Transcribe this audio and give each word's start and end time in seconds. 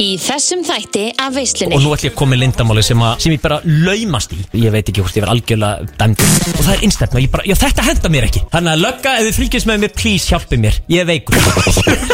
Í 0.00 0.14
þessum 0.16 0.62
þætti 0.64 1.02
af 1.20 1.34
veislunni. 1.36 1.76
Og 1.76 1.82
nú 1.84 1.90
ætlum 1.92 2.08
ég 2.08 2.14
að 2.14 2.18
koma 2.22 2.32
með 2.32 2.40
lindamáli 2.40 2.84
sem, 2.86 3.02
að, 3.04 3.18
sem 3.20 3.34
ég 3.34 3.42
bara 3.42 3.58
laumast 3.66 4.32
í. 4.32 4.38
Ég 4.62 4.72
veit 4.72 4.88
ekki 4.88 5.02
hvort 5.04 5.18
ég 5.18 5.26
verð 5.26 5.34
algjörlega 5.34 5.90
dæmdur. 6.00 6.30
Og 6.54 6.62
það 6.62 6.72
er 6.72 6.86
instant 6.88 7.16
og 7.18 7.20
ég 7.20 7.34
bara, 7.34 7.44
já 7.50 7.56
þetta 7.60 7.84
henda 7.84 8.12
mér 8.14 8.28
ekki. 8.30 8.42
Þannig 8.54 8.72
að 8.72 8.84
lögga, 8.86 9.14
ef 9.18 9.28
þið 9.28 9.40
fylgjast 9.42 9.68
með 9.68 9.84
mér, 9.84 9.94
please 10.00 10.32
hjálpi 10.32 10.60
mér. 10.64 10.80
Ég 10.88 11.04
er 11.04 11.10
veikur. 11.10 11.36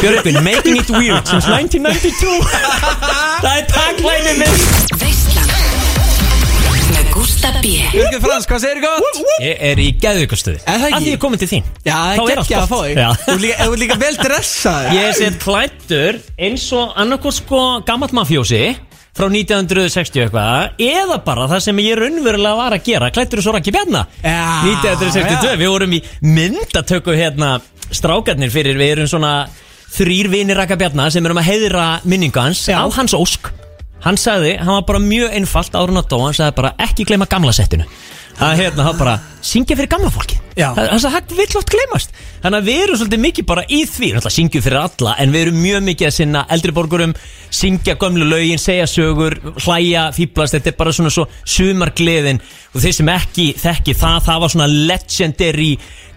Björgun, 0.01 0.41
making 0.43 0.81
it 0.81 0.91
weird 0.97 1.31
since 1.31 1.47
1992 1.47 2.43
Það 3.45 3.53
er 3.53 3.71
taglænið 3.71 4.43
minn 4.43 5.26
Gústa 7.17 7.49
B 7.63 7.71
Jörgur 7.95 8.21
Frans, 8.21 8.45
hvað 8.49 8.59
segir 8.61 8.81
gott? 8.83 9.17
Ég 9.41 9.61
er 9.71 9.79
í 9.81 9.87
geðvikastuði 10.01 10.59
Er 10.69 10.81
það 10.81 10.87
ekki? 10.87 10.97
Af 10.97 11.01
því 11.03 11.09
ég 11.09 11.15
er 11.17 11.21
komin 11.23 11.41
til 11.41 11.49
þín 11.49 11.63
Já, 11.87 11.95
það 11.97 12.17
Þá 12.17 12.21
er 12.21 12.31
er 12.33 12.41
allt 12.41 12.43
ekki 12.43 12.57
að 12.57 12.67
fá 12.67 12.75
gott. 12.75 12.87
þig 12.87 12.99
Já. 13.01 13.07
Þú 13.23 13.33
ert 13.33 13.41
líka- 13.43 13.57
þú 13.63 13.71
ert 13.77 13.81
líka 13.83 13.97
vel 14.03 14.17
dressaður 14.21 14.97
Ég 14.97 15.07
er 15.07 15.15
sett 15.17 15.39
klættur 15.41 16.19
eins 16.47 16.65
og 16.77 16.93
annarkort 17.03 17.37
sko 17.39 17.61
gammalt 17.87 18.13
mafjósi 18.17 18.61
frá 19.17 19.25
1960 19.33 20.27
eitthvað 20.27 20.83
eða 20.91 21.17
bara 21.25 21.47
það 21.49 21.63
sem 21.65 21.81
ég 21.81 21.97
raunverulega 21.97 22.59
var 22.59 22.75
að 22.77 22.83
gera 22.85 23.09
klættur 23.15 23.41
svo 23.41 23.55
rakki 23.57 23.73
bjarna 23.73 24.03
Já, 24.21 24.43
1962, 24.69 25.55
já. 25.55 25.57
við 25.57 25.71
vorum 25.73 25.95
í 25.97 26.01
myndatöku 26.21 27.15
hérna 27.17 27.55
strákarnir 27.89 28.53
fyrir 28.53 28.77
við 28.77 28.93
erum 28.93 29.09
svona 29.09 29.31
þrýr 29.97 30.29
vinir 30.29 30.59
rakka 30.61 30.77
bjarna 30.77 31.09
sem 31.09 31.25
erum 31.25 31.39
að 31.41 31.49
heiðra 31.49 31.87
minningu 32.05 32.37
hans 32.45 32.61
Já. 32.69 32.77
á 32.77 32.85
hans 32.93 33.17
ósk 33.17 33.49
hann 34.05 34.17
sagði, 34.17 34.57
hann 34.59 34.75
var 34.79 34.85
bara 34.87 34.99
mjög 35.03 35.33
einfalt 35.39 35.75
árun 35.77 36.01
að 36.01 36.09
dó, 36.11 36.19
hann 36.25 36.37
sagði 36.37 36.55
bara 36.59 36.73
ekki 36.87 37.05
gleyma 37.09 37.25
gamla 37.29 37.53
settinu. 37.55 37.87
Að 38.37 38.59
hérna, 38.59 38.83
hann 38.85 38.97
bara 38.99 39.15
syngja 39.41 39.73
fyrir 39.73 39.89
gamla 39.89 40.11
fólki 40.13 40.35
Já. 40.57 40.67
Það- 40.75 40.99
sagði, 41.01 41.21
það 41.29 41.37
vill 41.37 41.57
oft 41.57 41.71
gleymast. 41.73 42.11
Þannig 42.43 42.57
að 42.59 42.67
við 42.69 42.81
erum 42.83 42.97
svolítið 42.99 43.21
mikið 43.23 43.45
bara 43.49 43.63
í 43.65 43.79
því 43.89 44.09
náttúrulega 44.13 44.35
syngjum 44.35 44.61
fyrir 44.61 44.79
alla, 44.81 45.15
en 45.17 45.31
við 45.33 45.41
erum 45.41 45.57
mjög 45.63 45.81
mikið 45.87 46.07
að 46.07 46.13
sinna 46.13 46.45
eldri 46.49 46.71
borgurum, 46.77 47.15
syngja 47.49 47.95
gömlu 47.97 48.25
lögin 48.29 48.61
segja 48.61 48.85
sögur, 48.85 49.37
hlæja, 49.65 50.11
fýblast 50.13 50.53
þetta 50.53 50.67
er 50.67 50.77
bara 50.77 50.93
svona 50.93 51.09
svo 51.13 51.25
sumargleðin. 51.45 52.41
Og 52.75 52.81
þeir 52.81 52.93
sem 52.93 53.09
ekki 53.09 53.47
þekki 53.57 53.97
það 53.97 54.21
það 54.29 54.39
var 54.41 54.53
svona 54.53 54.69
legendary 54.87 55.71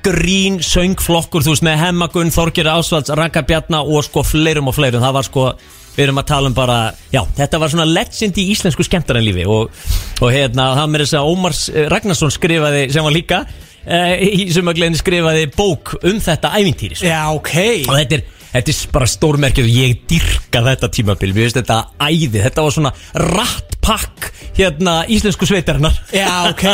grín 0.04 0.60
söngflokkur, 0.64 1.44
þú 1.44 1.54
veist, 1.54 1.64
með 1.64 1.80
Hemmagun 1.84 2.32
Þorgir 2.32 2.68
Ásvalds, 2.72 3.12
Raka 3.16 3.42
Bjarna 3.42 3.82
og 3.84 4.04
sko 4.04 4.22
fleirum 4.24 4.68
og 4.68 4.76
fleirum, 4.76 5.02
það 5.04 5.16
var 5.18 5.28
sko 5.28 5.46
við 5.96 6.04
erum 6.06 6.20
að 6.22 6.28
tala 6.30 6.50
um 6.50 6.56
bara, 6.56 6.78
já, 7.12 7.22
þetta 7.38 7.60
var 7.62 7.72
svona 7.72 7.88
legend 7.88 8.38
í 8.40 8.46
íslensku 8.54 8.86
skemmtarnalífi 8.86 9.46
og, 9.50 9.72
og 10.20 10.34
hérna, 10.34 10.70
það 10.78 10.92
með 10.92 11.04
þess 11.04 11.18
að 11.20 11.30
Ómars 11.32 11.62
eh, 11.72 11.88
Ragnarsson 11.90 12.34
skrifaði, 12.34 12.84
sem 12.94 13.06
var 13.06 13.16
líka 13.16 13.40
uh, 13.44 14.12
í 14.20 14.50
sumagleðin 14.54 14.98
skrifaði 15.00 15.48
bók 15.56 15.96
um 16.00 16.20
þetta 16.22 16.54
ævintýri, 16.58 17.00
sko. 17.00 17.10
Já, 17.10 17.22
ok. 17.36 17.54
Og 17.88 17.96
þetta 17.98 18.20
er, 18.20 18.26
þetta 18.54 18.74
er 18.74 18.82
bara 18.96 19.10
stórmerkið 19.14 19.68
og 19.68 19.80
ég 19.80 20.04
dyrka 20.10 20.64
þetta 20.70 20.92
tímabil, 20.98 21.32
mér 21.34 21.48
finnst 21.48 21.60
þetta 21.62 21.80
æði, 21.98 22.44
þetta 22.46 22.66
var 22.66 22.78
svona 22.78 22.94
rattpakk 23.90 24.30
hérna 24.60 25.04
íslensku 25.08 25.46
sveitarinnar 25.48 25.94
Já, 26.12 26.50
ok 26.50 26.64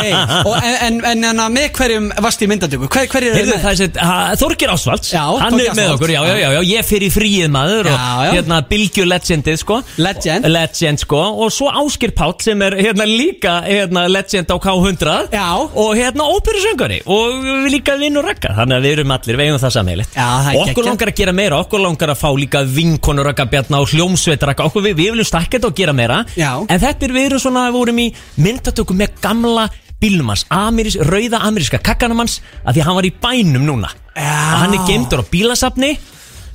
Og 0.47 0.55
en, 0.59 0.97
en, 1.05 1.23
en, 1.29 1.41
með 1.53 1.69
hverjum 1.77 2.09
varst 2.23 2.41
í 2.43 2.47
myndatöku? 2.49 2.89
Hver, 2.91 3.07
hver 3.11 3.27
er 3.29 3.35
Heyrðu, 3.37 3.53
með? 3.53 3.61
það 3.63 3.71
er 3.71 3.79
sett, 3.81 3.99
ha, 4.01 4.15
Þorgir 4.39 4.73
Ásvalds 4.73 5.11
Já, 5.13 5.23
Hann 5.39 5.53
Þorgeir 5.55 5.69
er 5.71 5.77
með 5.77 5.85
Ásvalds. 5.85 5.95
okkur, 5.97 6.13
já, 6.13 6.21
já, 6.27 6.35
já, 6.41 6.49
já 6.57 6.61
Ég 6.67 6.91
í 7.07 7.09
fríið 7.13 7.53
maður 7.53 7.89
og 7.91 7.95
Já, 7.95 8.09
já. 8.27 8.31
hérna 8.35 8.59
Bilgju 8.71 9.05
Legendið, 9.07 9.59
sko 9.61 9.77
Legend. 10.01 10.49
Legend, 10.51 11.03
sko 11.05 11.21
Og 11.45 11.53
svo 11.53 11.69
Áskir 11.83 12.13
Páll 12.17 12.35
sem 12.43 12.65
er 12.67 12.77
hérna 12.81 13.07
líka 13.07 13.55
hérna, 13.67 14.07
Legend 14.11 14.51
á 14.51 14.57
K100 14.67 15.15
Já. 15.37 15.47
Og 15.55 15.93
hérna 15.97 16.27
óperusöngari 16.33 16.99
Og 17.05 17.47
líka 17.71 17.95
vinn 18.01 18.19
og 18.19 18.27
rakka 18.27 18.51
Þannig 18.57 18.79
að 18.81 18.87
við 18.89 18.97
erum 18.97 19.15
allir, 19.15 19.39
við 19.39 19.47
eigum 19.51 19.63
það 19.63 19.75
sammeilegt 19.77 20.17
Já, 20.17 20.27
það 20.27 20.51
er 20.51 20.59
Okkur 20.59 20.73
geggjað. 20.73 20.89
langar 20.91 21.13
að 21.13 21.17
gera 21.21 21.37
meira 21.39 21.61
Okkur 21.63 21.85
langar 21.85 22.13
að 22.13 22.21
fá 22.25 22.29
líka 22.35 22.63
vinkonur 22.67 23.29
rakka 23.31 23.47
bjarna 23.53 23.81
Og 23.85 23.93
hljómsveitar 23.93 24.51
rakka 24.51 24.67
Okkur 24.67 24.85
við, 24.89 24.97
við 24.99 25.13
viljum 25.15 25.29
stakka 25.29 25.57
þetta 25.57 25.71
og 25.71 25.77
gera 25.77 25.95
meira 25.95 26.19
Já. 26.37 26.51
En 26.67 26.81
þetta 26.81 27.06
er 27.07 27.15
við 27.15 27.29
erum 27.29 27.43
svona, 27.43 27.67
við 27.69 27.77
vorum 27.79 28.01
í 28.03 28.07
myndatöku 28.43 28.97
með 28.97 29.17
gamla 29.23 29.67
bílnum 30.01 30.29
hans, 30.29 30.45
Ameris, 30.53 30.97
rauða 31.09 31.41
ameríska 31.47 31.79
kakkanum 31.81 32.21
hans, 32.21 32.41
að 32.63 32.77
því 32.77 32.83
að 32.83 32.87
hann 32.89 32.99
var 32.99 33.07
í 33.07 33.15
bænum 33.23 33.65
núna. 33.65 33.89
Og 34.17 34.61
hann 34.61 34.75
er 34.77 34.85
geimdur 34.89 35.23
á 35.25 35.31
bílasafni 35.31 35.95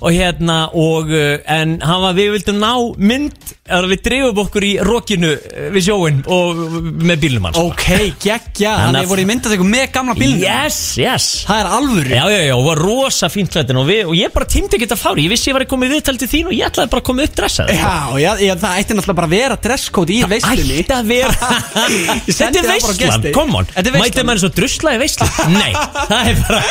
og 0.03 0.11
hérna 0.17 0.57
og, 0.75 1.11
uh, 1.15 1.37
en 1.47 1.77
hann 1.83 2.01
var, 2.03 2.15
við 2.19 2.33
vildum 2.37 2.59
ná 2.59 2.71
mynd 2.99 3.53
að 3.73 3.87
við 3.93 4.01
dreifum 4.05 4.41
okkur 4.43 4.65
í 4.67 4.73
rokinu 4.85 5.31
uh, 5.37 5.69
við 5.75 5.85
sjóin 5.87 6.19
og 6.27 6.59
með 7.07 7.21
bílnum 7.23 7.47
hans. 7.49 7.61
Ok, 7.63 7.87
geggja. 8.23 8.73
Þannig 8.75 8.83
Þannig 8.83 8.99
að- 8.99 9.05
að 9.07 9.13
voru 9.13 9.23
í 9.23 9.29
myndatöku 9.31 9.67
með 9.69 9.87
gamla 9.95 10.17
bílnum? 10.19 10.43
Yes, 10.43 10.79
yes. 11.01 11.29
Það 11.49 11.61
er 11.63 11.71
alvöru. 11.79 12.13
Já, 12.17 12.25
já, 12.35 12.41
já, 12.49 12.55
og 12.59 12.65
var 12.67 12.83
rosa 12.83 13.31
fínt 13.33 13.55
hlættin 13.57 13.79
og, 13.81 13.93
og 14.09 14.15
ég 14.19 14.35
bara 14.35 14.47
tímdi 14.51 14.77
ekki 14.79 14.91
að 14.91 15.01
fári, 15.05 15.27
ég 15.29 15.33
vissi 15.33 15.51
ég 15.53 15.57
var 15.57 15.65
að 15.67 15.71
koma 15.73 15.87
í 15.87 15.93
viðtal 15.95 16.17
til 16.21 16.31
þín 16.35 16.51
og 16.51 16.55
ég 16.59 16.67
ætlaði 16.69 16.93
bara 16.93 17.03
að 17.05 17.09
koma 17.13 17.27
upp 17.29 17.35
dressað. 17.39 17.73
Já, 17.79 17.95
já, 18.23 18.33
já, 18.43 18.55
það 18.63 18.79
ætti 18.83 18.93
náttúrulega 18.99 19.19
bara 19.23 19.29
að 19.31 19.37
vera 19.39 19.57
dresscode 19.69 20.13
í 20.13 20.21
veislunni. 20.33 20.77
ætti 20.83 20.95
að 20.99 21.07
vera 21.13 21.35
Þetta 22.33 22.49
er 22.49 22.67
það 22.67 22.73
veistlan, 22.73 23.27
come 23.37 23.53
on. 23.63 23.67
Þetta 23.73 23.89
er 23.89 23.95
veislan. 23.97 24.11
Mæti 24.13 24.27
mann 24.27 24.41
svo 24.43 24.51
drusla 24.53 24.95
í 24.97 24.99
veistlan 25.03 25.31
Nei, 25.53 25.73
það 26.11 26.23
er 26.33 26.37
bara 26.43 26.63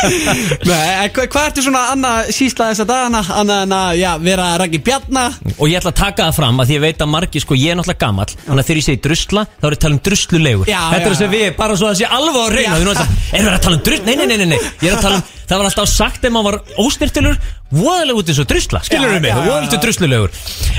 Annað 3.42 3.62
en 3.66 3.74
að, 3.78 3.92
já, 4.02 4.10
vera 4.26 4.48
Raggi 4.62 4.80
Bjarna. 4.86 5.24
Og 5.58 5.70
ég 5.70 5.78
ætla 5.80 5.92
að 5.94 6.00
taka 6.02 6.28
það 6.30 6.38
fram 6.40 6.62
að 6.64 6.70
því 6.72 6.78
ég 6.78 6.84
veit 6.86 7.04
að 7.06 7.12
margi 7.14 7.42
sko, 7.44 7.58
ég 7.60 7.72
er 7.74 7.80
náttúrulega 7.80 8.02
gamall 8.06 8.32
Þannig 8.32 8.64
að 8.64 8.68
þegar 8.72 8.82
ég 8.82 8.88
segi 8.88 9.02
drusla, 9.06 9.46
þá 9.62 9.66
er 9.68 9.72
ég 9.72 9.78
að 9.78 9.84
tala 9.86 9.98
um 9.98 10.02
druslulegur. 10.08 10.72
Já, 10.72 10.82
Þetta 10.92 11.02
er 11.02 11.06
já, 11.06 11.12
þess 11.16 11.26
að 11.28 11.36
við, 11.38 11.48
bara 11.62 11.78
svo 11.78 11.88
að 11.88 11.94
það 11.94 12.02
sé 12.02 12.12
alveg 12.18 12.42
á 12.42 12.48
reyna. 12.56 12.76
Þú 12.76 12.82
erum 12.82 12.94
alltaf, 12.96 13.16
erum 13.32 13.48
við 13.48 13.56
að 13.56 13.64
tala 13.68 13.78
um 13.80 13.84
drusla? 13.88 14.06
Nei, 14.06 14.16
nei, 14.16 14.28
nei, 14.28 14.38
nei, 14.42 14.50
nei. 14.52 14.60
Ég 14.82 14.92
er 14.92 14.98
að 14.98 15.06
tala 15.08 15.20
um, 15.22 15.26
það 15.52 15.62
var 15.62 15.70
alltaf 15.72 15.92
sagt 15.92 16.26
ef 16.28 16.32
maður 16.36 16.48
var 16.52 16.86
óstyrtilur 16.86 17.42
Voðalega 17.72 18.20
út 18.20 18.28
eins 18.32 18.40
og 18.44 18.48
drusla, 18.52 18.82
skilur 18.84 19.08
Já, 19.08 19.14
við 19.16 19.22
mig? 19.24 19.32
já, 19.32 19.36
já, 19.38 19.48
Voðalega 19.48 19.78
druslulegur. 19.86 20.34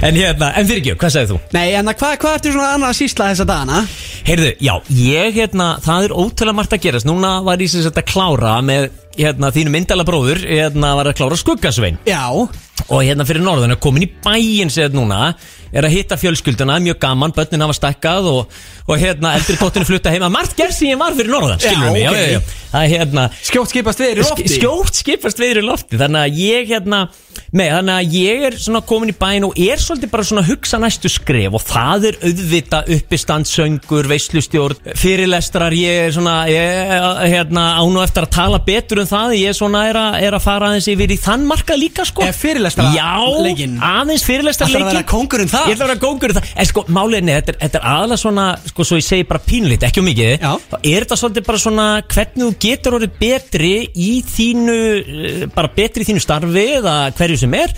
En 0.05 0.19
hérna, 0.19 0.51
en 0.61 0.67
fyrir 0.69 0.97
hvað 1.01 1.15
sagðið 1.15 1.31
þú? 1.33 1.39
Nei, 1.57 1.67
en 1.79 1.89
að 1.89 1.97
hvað 2.03 2.17
hva 2.21 2.33
ertu 2.37 2.53
svona 2.53 2.73
annað 2.77 2.99
sísla 2.99 3.29
þessa 3.31 3.47
dagana? 3.49 3.79
Heyrðu, 4.29 4.51
já, 4.61 4.75
ég 4.99 5.39
hérna, 5.41 5.69
það 5.83 6.09
er 6.11 6.15
ótrúlega 6.21 6.59
margt 6.59 6.77
að 6.77 6.83
gerast. 6.85 7.09
Núna 7.09 7.31
var 7.47 7.65
ég 7.65 7.73
sem 7.73 7.81
sagt 7.87 8.03
að 8.03 8.11
klára 8.13 8.59
með 8.67 8.91
hérna, 9.19 9.53
þínu 9.55 9.73
myndala 9.75 10.07
bróður 10.09 10.43
Hérna 10.47 10.95
var 10.99 11.11
að 11.11 11.19
klára 11.21 11.39
skuggasvein 11.41 11.99
Já, 12.09 12.25
Og 12.89 13.03
hérna 13.07 13.27
fyrir 13.29 13.45
norðan 13.45 13.75
er 13.77 13.81
komin 13.83 14.07
í 14.07 14.11
bæinn 14.25 14.73
sér 14.73 14.95
núna 14.95 15.35
Er 15.73 15.87
að 15.89 15.95
hitta 15.95 16.19
fjölskylduna, 16.21 16.75
mjög 16.85 16.99
gaman 17.01 17.33
Bönnin 17.33 17.63
hafa 17.65 17.73
stækkað 17.79 18.27
og, 18.29 18.51
og 18.93 18.99
hérna 19.01 19.31
eldri 19.39 19.55
tóttinu 19.57 19.87
flutta 19.89 20.13
heima 20.13 20.29
Margt 20.29 20.53
gerð 20.59 20.75
sem 20.77 20.91
ég 20.91 20.99
var 21.01 21.15
fyrir 21.17 21.33
norðan, 21.33 21.63
skilur 21.65 21.95
mig? 21.95 22.05
Ok. 22.11 22.19
já, 22.19 22.27
já, 22.27 22.33
já. 22.35 22.59
Það 22.73 22.83
er 22.85 22.93
hérna 22.93 23.25
skjótt 23.49 23.73
skipast 23.73 24.03
við 24.03 24.11
í 24.13 24.19
lofti. 24.21 24.45
sk- 24.45 24.59
Skjótt 24.59 25.01
skipast 25.01 25.41
viður 25.41 25.61
í 25.63 25.65
lofti. 25.65 25.97
Þannig 26.01 26.27
að 26.27 26.41
ég 26.43 26.69
hérna 26.75 27.01
Nei, 27.53 27.67
þannig 27.69 27.93
að 27.99 28.15
ég 28.17 28.43
er 28.47 28.55
svona 28.61 28.81
komin 28.89 29.11
í 29.13 29.15
bæinn 29.17 29.45
og 29.45 29.57
er 29.61 29.81
svolítið 29.81 30.11
bara 30.13 30.25
svona 30.25 30.43
hugsa 30.47 30.79
næstu 30.81 31.09
skref 31.13 31.57
og 31.57 31.65
það 31.69 32.07
er 32.11 32.17
auðvita 32.29 32.79
uppistandssöngur, 32.97 34.09
veislustjórn, 34.09 34.79
fyrirlestrar, 34.97 35.75
ég 35.77 36.07
er 36.07 36.15
svona, 36.17 36.37
ég 36.49 36.93
hérna 37.33 37.65
án 37.81 37.97
og 37.99 38.05
eftir 38.07 38.25
að 38.27 38.33
tala 38.37 38.61
betur 38.65 39.03
um 39.05 39.09
það, 39.09 39.35
ég 39.41 39.53
er 39.53 39.57
svona 39.59 39.83
er 39.91 39.99
að, 40.01 40.17
er 40.29 40.37
að 40.39 40.45
aðeins 42.77 42.81
markað 42.81 42.81
líka 42.81 42.81
sko. 42.81 42.83
Er 42.83 42.93
fyrirlestara 42.93 42.93
Já, 42.97 43.43
leikinn? 43.47 43.77
aðeins 43.83 44.25
fyrirlestrar 44.27 44.69
Ætlarðu 44.69 44.87
að 44.87 44.93
vera 44.93 45.05
kóngurinn 45.13 45.53
þar? 45.53 45.67
Ég 45.69 45.77
ætla 45.77 45.85
að 45.85 45.93
vera 45.93 46.03
kóngurinn 46.07 46.37
þar, 46.39 46.49
en 46.57 46.67
sko 46.67 46.85
máliðinni, 46.89 47.37
þetta, 47.39 47.53
er- 47.53 47.61
þetta 47.63 47.79
er 47.81 47.87
aðalega 47.93 48.23
svona, 48.23 48.47
sko 48.73 48.85
svo 48.85 48.97
ég 48.97 49.07
segi 49.07 49.29
bara 49.29 49.41
pínlít, 49.47 49.83
ekki 49.89 49.99
um 50.03 50.07
mikið, 50.09 50.33
Já. 50.41 50.53
þá 50.73 50.77
er 50.83 51.01
þetta 51.07 51.21
svolítið 51.23 51.47
bara 51.47 51.59
svona 51.59 51.87
hvernig 52.03 52.43
þú 52.43 52.53
getur 52.67 52.99
orðið 52.99 53.15
betri 53.21 53.73
í 53.97 54.11
þínu, 54.23 54.77
eh, 55.43 55.47
bara 55.55 55.69
betri 55.69 56.03
í 56.03 56.09
þínu 56.13 56.21
starfi 56.21 56.67
eða 56.81 56.97
hverju 57.17 57.39
sem 57.39 57.55
er 57.55 57.73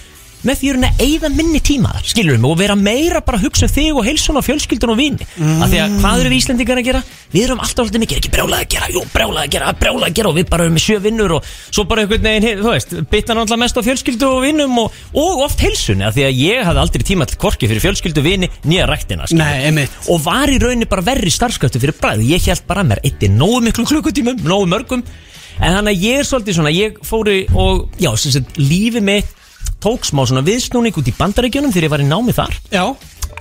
með 0.44 0.60
því 0.60 0.72
að 0.74 1.02
eigða 1.04 1.30
minni 1.34 1.60
tíma 1.64 1.94
þar, 1.94 2.08
skilur 2.12 2.40
mig 2.40 2.50
og 2.50 2.58
vera 2.60 2.76
meira 2.78 3.22
bara 3.24 3.40
að 3.40 3.48
hugsa 3.48 3.68
um 3.68 3.74
þig 3.74 3.98
og 3.98 4.08
heilsun 4.08 4.38
og 4.40 4.46
fjölskyldun 4.46 4.94
og 4.94 4.98
vini. 5.00 5.28
Mm. 5.38 5.62
af 5.64 5.72
því 5.72 5.80
að 5.82 5.96
hvað 6.02 6.20
eru 6.20 6.32
við 6.32 6.40
Íslendingar 6.40 6.80
að 6.80 6.88
gera? 6.88 7.02
Við 7.34 7.46
erum 7.48 7.62
alltaf 7.64 7.84
alltaf 7.84 8.02
mikið, 8.02 8.20
ekki 8.20 8.32
brjálað 8.34 8.60
að 8.62 8.68
gera 8.74 8.90
jú, 8.94 9.02
brjálað 9.14 9.42
að 9.42 9.52
gera, 9.54 9.72
brjálað 9.80 10.06
að 10.08 10.16
gera 10.18 10.30
og 10.30 10.36
við 10.38 10.48
bara 10.52 10.66
erum 10.66 10.76
með 10.76 10.84
sjö 10.84 10.98
vinnur 11.02 11.34
og 11.38 11.48
svo 11.64 11.84
bara 11.90 12.04
einhvern 12.04 12.28
veginn, 12.28 12.60
þú 12.60 12.70
veist 12.74 12.94
bitnar 13.10 13.40
alltaf 13.42 13.60
mest 13.64 13.80
á 13.80 13.82
fjölskyldu 13.88 14.28
og 14.28 14.40
vinnum 14.44 14.78
og, 14.84 14.98
og 15.18 15.44
oft 15.48 15.64
heilsunni, 15.64 16.06
af 16.06 16.14
því 16.14 16.26
að 16.28 16.40
ég 16.44 16.68
hafði 16.68 16.84
aldrei 16.84 17.06
tíma 17.10 17.28
til 17.30 17.40
korki 17.42 17.70
fyrir 17.70 17.82
fjölskyldu, 17.82 18.24
vini, 18.24 18.50
nýja 18.68 18.86
einmitt. 19.66 19.98
Og 20.12 20.22
var 20.24 20.52
í 20.52 20.58
rauninni 20.62 20.88
bara 20.90 21.04
verri 21.04 21.32
starfskvæftu 21.32 21.82
fyrir 21.82 21.98
bræð 21.98 22.24
ég 22.28 22.50
held 22.50 22.66
bara 22.68 22.84
mér 22.86 23.02
eitt 23.04 23.24
nógu 23.34 23.62
miklu 23.64 23.86
klukkutímum 23.88 24.42
nógu 24.44 24.68
mörgum. 24.70 25.04
En 25.60 25.76
þannig 25.76 25.94
að 25.94 26.04
ég 26.04 26.20
er 26.20 26.28
svolítið 26.28 26.56
svona 26.58 26.74
ég 26.74 26.96
fóri 27.06 27.44
og 27.54 27.88
já, 28.00 28.10
sem 28.18 28.34
sagt, 28.34 28.56
lífi 28.58 29.02
mitt 29.04 29.30
tók 29.84 30.06
smá 30.08 30.24
svona 30.24 30.44
viðsnúning 30.46 30.96
út 30.96 31.10
í 31.10 31.16
bandaríkjunum 31.18 31.72
þegar 31.74 31.88
ég 31.88 31.94
var 31.94 32.04
í 32.04 32.08
námi 32.08 32.34
þar. 32.36 32.54
Já, 32.72 32.84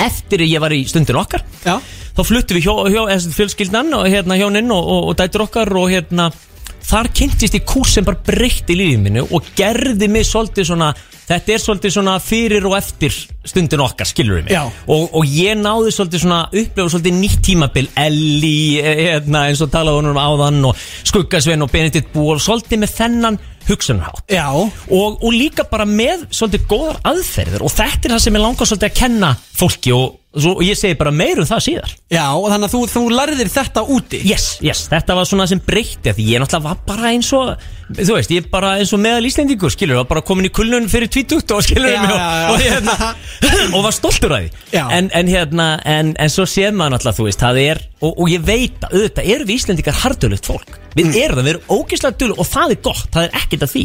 eftir 0.03 0.43
að 0.43 0.51
ég 0.51 0.63
var 0.63 0.75
í 0.75 0.81
stundin 0.89 1.19
okkar. 1.19 1.45
Já. 1.63 1.77
Þá 2.13 2.23
fluttum 2.27 2.59
við 2.59 2.67
hjó, 2.67 2.73
hjó, 2.93 3.03
fjölskyldan 3.33 3.93
og 3.97 4.09
hérna 4.11 4.37
hjóninn 4.37 4.73
og, 4.73 4.83
og, 4.83 5.07
og 5.11 5.15
dætur 5.17 5.47
okkar 5.47 5.71
og 5.79 5.89
hérna 5.89 6.27
þar 6.83 7.09
kynntist 7.15 7.57
ég 7.57 7.65
kúrs 7.67 7.97
sem 7.97 8.07
bara 8.07 8.21
breytti 8.27 8.77
lífið 8.77 9.03
minni 9.03 9.23
og 9.23 9.51
gerði 9.57 10.09
mig 10.11 10.27
svolítið 10.27 10.71
svona 10.73 10.93
þetta 11.27 11.53
er 11.53 11.61
svolítið 11.63 11.93
svona 11.95 12.15
fyrir 12.23 12.65
og 12.67 12.75
eftir 12.77 13.15
stundin 13.47 13.83
okkar, 13.83 14.07
skilur 14.07 14.39
við 14.39 14.49
mig 14.49 14.57
og, 14.91 15.05
og 15.15 15.27
ég 15.27 15.57
náði 15.59 15.93
svolítið 15.95 16.23
svona 16.25 16.41
upplefa 16.49 16.93
svolítið 16.93 17.17
nýtt 17.19 17.43
tímabil 17.47 17.89
Elli, 18.03 18.57
eh, 18.81 19.03
hérna, 19.07 19.45
eins 19.49 19.63
og 19.63 19.71
talaði 19.73 20.01
honum 20.01 20.19
áðan 20.19 20.61
og 20.69 20.85
Skuggasvein 21.07 21.63
og 21.65 21.71
Benedikt 21.73 22.11
Bú 22.13 22.29
og 22.33 22.43
svolítið 22.43 22.83
með 22.83 22.95
þennan 22.97 23.39
hugsunarhátt. 23.67 24.25
Og, 24.91 25.21
og 25.23 25.31
líka 25.31 25.63
bara 25.69 25.87
með 25.87 26.27
svolítið 26.35 26.67
góðar 26.71 26.99
aðferðir 27.13 27.63
og 27.63 27.71
þetta 27.71 28.09
er 28.09 28.15
það 28.17 28.25
sem 28.25 28.39
ég 28.39 28.43
langar 28.43 28.69
svolítið 28.69 28.89
að 28.89 28.99
kenna 28.99 29.31
fólki 29.55 29.95
og, 29.95 30.19
svo, 30.33 30.55
og 30.57 30.63
ég 30.65 30.77
segi 30.79 30.95
bara 30.97 31.11
meir 31.13 31.37
um 31.41 31.45
það 31.45 31.61
síðar. 31.67 31.91
Já, 32.13 32.23
og 32.33 32.47
þannig 32.49 32.67
að 32.69 32.73
þú, 32.73 32.81
þú 32.93 33.01
lærðir 33.13 33.49
þetta 33.53 33.83
úti. 33.93 34.19
Yes, 34.25 34.45
yes, 34.65 34.87
þetta 34.89 35.15
var 35.19 35.27
svona 35.29 35.45
sem 35.51 35.61
breytti 35.61 36.13
því 36.17 36.25
ég 36.31 36.41
náttúrulega 36.41 36.63
var 36.71 36.79
bara 36.87 37.11
eins 37.13 37.29
og 37.37 37.51
þú 37.93 38.15
veist, 38.17 38.31
ég 38.33 38.47
bara 38.49 38.71
eins 38.79 38.93
og 38.95 39.01
meðal 39.03 39.27
Íslendingur 39.29 39.73
skilur, 39.75 39.99
var 40.01 40.07
bara 40.09 40.23
komin 40.25 40.47
í 40.49 40.51
kulnun 40.55 40.87
fyrir 40.89 41.11
20 41.13 41.53
og 41.53 41.61
skilur 41.67 41.91
Já, 41.93 42.01
og, 42.01 42.09
já, 42.17 42.31
já. 42.33 42.49
og, 42.49 42.63
hérna, 42.63 43.13
og 43.77 43.85
var 43.85 43.93
stoltur 43.99 44.33
af 44.33 44.41
því. 44.47 44.81
En, 44.97 45.11
en 45.13 45.31
hérna, 45.35 45.67
en, 45.85 46.13
en 46.17 46.33
svo 46.33 46.47
séð 46.49 46.73
maður 46.79 46.95
náttúrulega, 46.97 47.19
þú 47.19 47.27
veist, 47.29 47.43
það 47.45 47.61
er 47.67 47.83
og, 48.01 48.11
og 48.17 48.33
ég 48.33 48.43
veit 48.47 48.83
að 48.89 48.97
auðvitað 48.97 49.31
erum 49.35 49.49
við 49.51 49.59
Íslendingar 49.61 50.01
hardulegt 50.01 50.49
fólk. 50.49 50.79
Við 50.97 51.07
Mm. 51.09 51.15
erum 51.23 51.37
það, 51.39 51.45
við 51.47 51.53
erum 51.55 51.71
ógeðslega 51.77 52.17
dul 52.21 52.33
og 52.37 52.45
það 52.49 52.71
er 52.75 52.81
gott, 52.85 53.07
það 53.13 53.23
er 53.29 53.37
ekkert 53.43 53.63
af 53.65 53.71
því. 53.73 53.83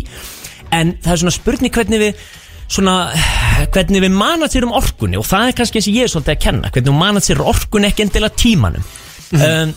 En 0.77 0.91
það 1.05 1.13
er 1.15 1.21
svona 1.23 1.33
spurning 1.37 1.73
hvernig 1.73 2.03
við 2.03 2.27
svona, 2.69 2.97
hvernig 3.75 4.05
við 4.05 4.17
manat 4.17 4.55
sér 4.55 4.69
um 4.69 4.75
orkunni 4.77 5.19
og 5.21 5.27
það 5.29 5.51
er 5.51 5.59
kannski 5.61 5.81
eins 5.81 5.89
og 5.91 5.99
ég 5.99 6.09
er 6.09 6.13
svolítið 6.13 6.35
að 6.35 6.45
kenna 6.45 6.73
hvernig 6.75 6.93
við 6.93 7.01
manat 7.03 7.29
sér 7.29 7.43
orkunni 7.45 7.91
ekki 7.91 8.07
endilega 8.07 8.43
tímanum. 8.45 8.91
Um, 9.33 9.75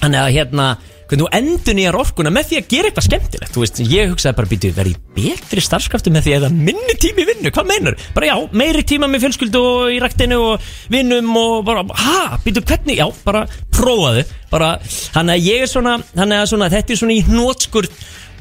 þannig 0.00 0.22
að 0.22 0.34
hérna 0.36 0.72
hvernig 1.12 1.26
þú 1.26 1.30
endur 1.36 1.76
nýjar 1.76 1.98
orkuna 2.00 2.32
með 2.32 2.48
því 2.48 2.58
að 2.58 2.68
gera 2.72 2.88
eitthvað 2.88 3.06
skemmtilegt. 3.08 3.52
Þú 3.52 3.62
veist, 3.62 3.80
ég 3.84 4.12
hugsaði 4.12 4.38
bara 4.38 4.50
býtu 4.52 4.70
verði 4.76 4.94
ég 5.20 5.40
betri 5.42 5.64
starfskraftu 5.64 6.12
með 6.12 6.26
því 6.26 6.34
að 6.38 6.46
minni 6.56 6.94
tími 7.00 7.26
vinnu? 7.28 7.52
Hvað 7.52 7.68
meinar, 7.68 7.96
bara 8.16 8.30
já, 8.30 8.36
meiri 8.56 8.84
tíma 8.88 9.08
með 9.10 9.26
fjölskyldu 9.26 9.60
og 9.60 9.92
í 9.92 9.98
ræktinu 10.02 10.38
og 10.40 10.70
vinnum 10.92 11.28
og 11.36 11.66
bara, 11.68 11.84
ha, 11.84 12.38
býtu 12.44 12.64
hvernig 12.64 13.02
já, 13.02 13.04
bara 13.26 13.44
prófaðu, 13.74 14.24
bara 14.52 14.72
þannig 14.86 15.36
að 15.36 15.50
ég 15.50 15.66
er 15.66 15.72
svona, 15.72 15.98
þannig 16.14 16.40
að 16.40 16.50
svona, 16.54 16.70
þetta 16.72 16.94
er 16.94 17.02
svona 17.02 17.16
í 17.18 17.24
hnótskur 17.28 17.90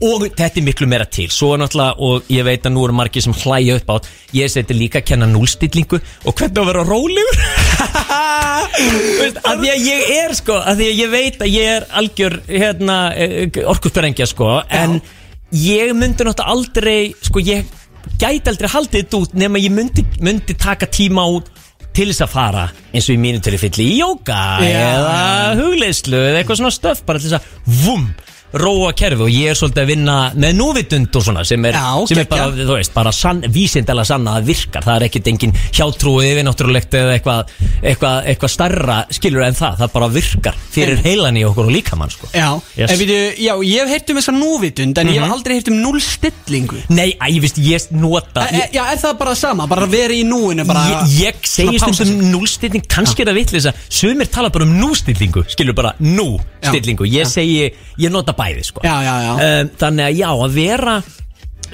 og 0.01 0.25
þetta 0.27 0.59
er 0.59 0.65
miklu 0.65 0.87
meira 0.89 1.05
til. 1.05 1.27
Svo 1.33 1.53
er 1.55 1.61
náttúrulega, 1.61 1.95
og 2.01 2.31
ég 2.33 2.45
veit 2.47 2.65
að 2.65 2.75
nú 2.75 2.85
eru 2.87 2.95
margir 2.97 3.25
sem 3.25 3.35
hlæja 3.43 3.77
upp 3.79 3.93
á 3.93 3.95
ég 4.37 4.51
seti 4.51 4.77
líka 4.77 5.01
að 5.01 5.09
kenna 5.11 5.29
núlstillingu 5.29 5.99
og 5.99 6.35
hvernig 6.35 6.61
að 6.61 6.69
vera 6.71 6.85
rólegur? 6.87 7.41
Að 8.71 9.59
því 9.61 9.69
að 9.71 9.85
ég 9.85 10.11
er 10.15 10.33
sko, 10.37 10.55
að 10.55 10.79
því 10.79 10.85
að 10.87 10.99
ég 11.01 11.09
veit 11.11 11.41
að 11.43 11.49
ég 11.51 11.71
er 11.75 11.85
algjör 11.99 12.35
hérna, 12.47 12.97
orkusperengja 13.73 14.27
sko, 14.29 14.49
en 14.69 14.99
ég 15.51 15.91
myndi 15.97 16.25
náttúrulega 16.25 16.53
aldrei 16.53 17.11
sko, 17.25 17.43
ég 17.43 17.67
gæti 18.21 18.51
aldrei 18.51 18.69
haldið 18.71 19.03
þetta 19.03 19.21
út 19.25 19.35
nema 19.37 19.61
ég 19.61 19.73
myndi, 19.75 20.05
myndi 20.23 20.55
taka 20.57 20.87
tíma 20.89 21.25
út 21.29 21.51
til 21.95 22.07
þess 22.11 22.23
að 22.25 22.31
fara 22.31 22.65
eins 22.93 23.07
og 23.09 23.17
í 23.17 23.21
mínu 23.21 23.41
tilfelli 23.43 23.87
í 23.91 23.99
jóka 23.99 24.37
Já. 24.63 24.81
eða 24.95 25.15
hugleyslu 25.59 26.19
eða 26.29 26.41
eitthvað 26.41 26.61
svona 26.61 26.75
stöf 26.75 27.01
bara 27.07 27.19
til 27.19 27.31
þess 27.31 27.41
að 27.41 27.81
vum 27.85 28.05
róa 28.53 28.91
kerfi 28.97 29.23
og 29.23 29.29
ég 29.31 29.51
er 29.53 29.55
svolítið 29.59 29.81
að 29.83 29.89
vinna 29.93 30.15
með 30.35 30.55
núvitund 30.59 31.15
og 31.15 31.23
svona 31.23 31.43
sem 31.47 31.65
er, 31.69 31.77
Já, 31.77 32.07
sem 32.09 32.19
er 32.23 32.27
bara, 32.31 32.47
þú 32.51 32.75
veist, 32.75 32.93
bara 32.95 33.13
sann, 33.15 33.39
vísindalega 33.47 34.09
sanna 34.11 34.33
að 34.39 34.49
virkar, 34.51 34.83
það 34.83 34.97
er 34.99 35.05
ekkert 35.07 35.29
engin 35.31 35.53
hjátrúið 35.71 36.27
yfirnáttúrulegt 36.33 36.97
eða 36.99 37.13
eitthvað, 37.15 37.53
eitthvað, 37.81 38.17
eitthvað 38.33 38.53
starra 38.55 38.97
skilur 39.13 39.45
en 39.47 39.55
það, 39.57 39.77
það 39.81 39.93
bara 39.95 40.09
virkar 40.17 40.59
fyrir 40.71 40.99
heilan 41.05 41.39
í 41.39 41.45
okkur 41.47 41.69
og 41.69 41.75
líkamann 41.77 42.11
sko. 42.11 42.27
Já, 42.35 42.49
Yes. 42.75 42.91
en 42.91 42.99
við, 42.99 43.11
já, 43.41 43.53
ég 43.67 43.81
hef 43.81 43.89
heyrt 43.91 44.09
um 44.11 44.17
þessa 44.19 44.33
núvitund 44.35 44.97
En 45.01 45.09
ég 45.11 45.19
hef 45.21 45.31
aldrei 45.33 45.55
heyrt 45.57 45.69
um 45.71 45.79
núlstillingu 45.83 46.79
Nei, 46.93 47.11
æ, 47.19 47.25
ég 47.35 47.41
veist, 47.43 47.57
ég 47.61 47.87
nota 47.95 48.45
e, 48.51 48.61
Já, 48.75 48.83
er 48.93 48.99
það 49.01 49.17
bara 49.19 49.33
sama? 49.35 49.67
Bara 49.71 49.87
vera 49.91 50.13
í 50.15 50.21
núinu 50.27 50.65
bara, 50.67 50.83
Ég, 51.07 51.11
ég 51.27 51.47
segi 51.47 51.79
svona 51.79 51.91
pása 51.91 52.05
stundum 52.07 52.31
núlstilling, 52.35 52.85
kannski 52.91 53.23
er 53.25 53.31
það 53.31 53.39
vitlis 53.41 53.67
að 53.71 53.81
sumir 53.91 54.29
tala 54.31 54.51
bara 54.53 54.67
um 54.67 54.73
nústillingu, 54.79 55.43
skilur 55.51 55.75
bara 55.77 55.93
nústillingu, 55.99 57.07
ég 57.11 57.27
segi, 57.29 57.71
ég 58.01 58.13
nota 58.13 58.33
bæði 58.41 58.65
sko. 58.67 58.83
Já, 58.87 58.95
já, 59.05 59.13
já. 59.27 59.31
Um, 59.37 59.71
Þannig 59.85 60.07
að 60.09 60.19
já, 60.19 60.27
að 60.33 60.57
vera, 60.57 60.97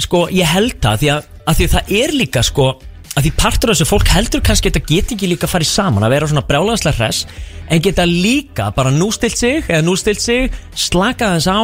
sko, 0.06 0.28
ég 0.36 0.54
held 0.54 0.78
það, 0.84 1.02
því 1.02 1.12
að, 1.16 1.32
að 1.48 1.58
því 1.58 1.68
að 1.70 1.76
það 1.78 1.98
er 2.04 2.16
líka, 2.22 2.46
sko, 2.46 2.70
að 3.18 3.26
því 3.26 3.34
partur 3.42 3.72
af 3.74 3.78
þessu 3.80 3.90
fólk 3.90 4.14
heldur 4.14 4.46
kannski 4.46 4.70
að 4.70 4.78
þetta 4.78 4.94
geti 4.94 5.18
ekki 5.18 5.32
líka 5.32 5.50
farið 5.50 5.72
saman 5.72 6.06
að 6.06 6.14
vera 6.14 6.30
svona 6.30 6.46
brjálaðslega 6.46 7.00
hress 7.00 7.26
en 7.74 7.82
geta 7.84 8.06
líka 8.06 8.70
bara 8.76 8.94
nústilt 8.94 9.40
sig 9.40 9.64
eða 9.66 9.82
nústilt 9.88 10.22
sig, 10.22 10.54
slaka 10.78 11.34
þess 11.38 11.50
á 11.50 11.60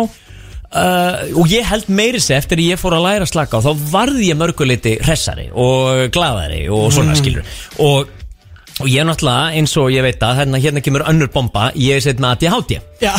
Uh, 0.73 1.27
og 1.37 1.51
ég 1.53 1.67
held 1.69 1.85
meiri 1.93 2.17
sér 2.17 2.39
eftir 2.39 2.57
að 2.57 2.71
ég 2.71 2.79
fór 2.81 2.95
að 2.97 3.03
læra 3.05 3.25
að 3.27 3.29
slaka 3.29 3.59
og 3.59 3.61
þá 3.67 3.89
varði 3.91 4.31
ég 4.31 4.37
mörguleiti 4.39 4.95
hressari 5.03 5.43
og 5.53 6.07
gladari 6.15 6.63
og 6.73 6.87
svona 6.95 7.13
skilur 7.13 7.45
og, 7.77 8.09
og 8.81 8.89
ég 8.89 9.03
er 9.03 9.07
náttúrulega 9.07 9.53
eins 9.59 9.75
og 9.77 9.91
ég 9.93 10.05
veit 10.05 10.23
að 10.25 10.39
hérna, 10.41 10.61
hérna 10.63 10.81
kemur 10.85 11.05
önnur 11.09 11.29
bomba 11.33 11.69
ég 11.77 11.99
er 11.99 12.05
sett 12.05 12.21
með 12.23 12.37
ADHD 12.37 12.75
Já. 13.03 13.13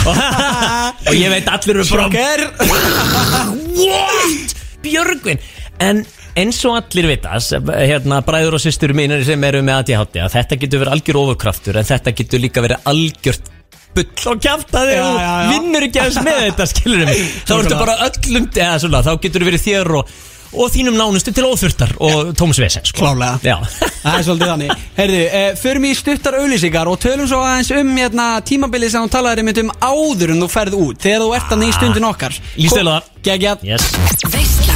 og 1.08 1.14
ég 1.14 1.30
veit 1.30 1.50
allir 1.52 1.80
eru 1.80 1.88
bara 1.92 2.08
What? 3.84 4.56
Björgvin 4.84 5.42
En 5.82 6.04
eins 6.38 6.58
og 6.66 6.76
allir 6.78 7.08
vita 7.10 7.38
hérna, 7.38 8.20
bræður 8.26 8.58
og 8.58 8.62
systur 8.62 8.94
mínir 8.96 9.22
sem 9.26 9.42
eru 9.46 9.62
með 9.66 9.84
ADHD 9.84 10.20
að 10.24 10.36
þetta 10.38 10.58
getur 10.62 10.82
verið 10.82 10.96
algjör 10.96 11.20
ofurkraftur 11.22 11.78
en 11.78 11.88
þetta 11.88 12.14
getur 12.18 12.42
líka 12.42 12.64
verið 12.64 12.90
algjört 12.90 13.50
bull 13.94 14.30
og 14.32 14.42
kjaftaði 14.42 14.96
Já, 14.96 15.04
og 15.06 15.18
já, 15.22 15.30
já. 15.30 15.50
vinnur 15.52 15.86
ekki 15.86 16.02
aðeins 16.02 16.22
með 16.26 16.40
þetta 16.48 16.68
skilur 16.72 17.04
mig 17.06 17.20
þá 17.46 17.52
ertu 17.60 17.78
bara 17.78 17.96
öllum 18.08 18.48
eða, 18.50 18.78
svona, 18.82 19.02
þá 19.06 19.12
getur 19.22 19.46
verið 19.46 19.66
þér 19.68 19.92
og, 20.00 20.14
og 20.54 20.72
þínum 20.74 20.98
nánustu 20.98 21.34
til 21.34 21.46
óþurftar 21.48 21.94
og 21.98 22.34
Tómas 22.38 22.60
Vesen 22.62 22.86
sko. 22.86 23.02
Klálega. 23.02 23.38
Já. 23.44 23.56
Það 24.04 24.18
er 24.18 24.26
svolítið 24.28 24.52
þannig 24.52 24.84
Heyrðu, 24.98 25.22
eh, 25.40 25.48
förum 25.60 25.88
í 25.88 25.94
stuttar 25.98 26.38
auðlýsingar 26.40 26.90
og 26.90 27.00
tölum 27.02 27.28
svo 27.30 27.40
aðeins 27.44 27.72
um 27.78 27.96
hérna, 27.96 28.28
tímabilið 28.46 28.94
sem 28.94 29.08
þú 29.08 29.14
talaðir 29.16 29.44
einmitt 29.44 29.62
um 29.64 29.72
áður 29.80 30.34
en 30.36 30.44
þú 30.44 30.50
ferð 30.52 30.78
út 30.80 31.02
þegar 31.06 31.24
þú 31.24 31.34
ert 31.40 31.56
að 31.56 31.66
í 31.66 31.72
stundin 31.78 32.10
okkar 32.12 32.38
á 32.38 32.72
það. 32.74 33.10
Geggjað 33.24 33.68
yes. 33.72 33.90
Gústa 34.28 34.73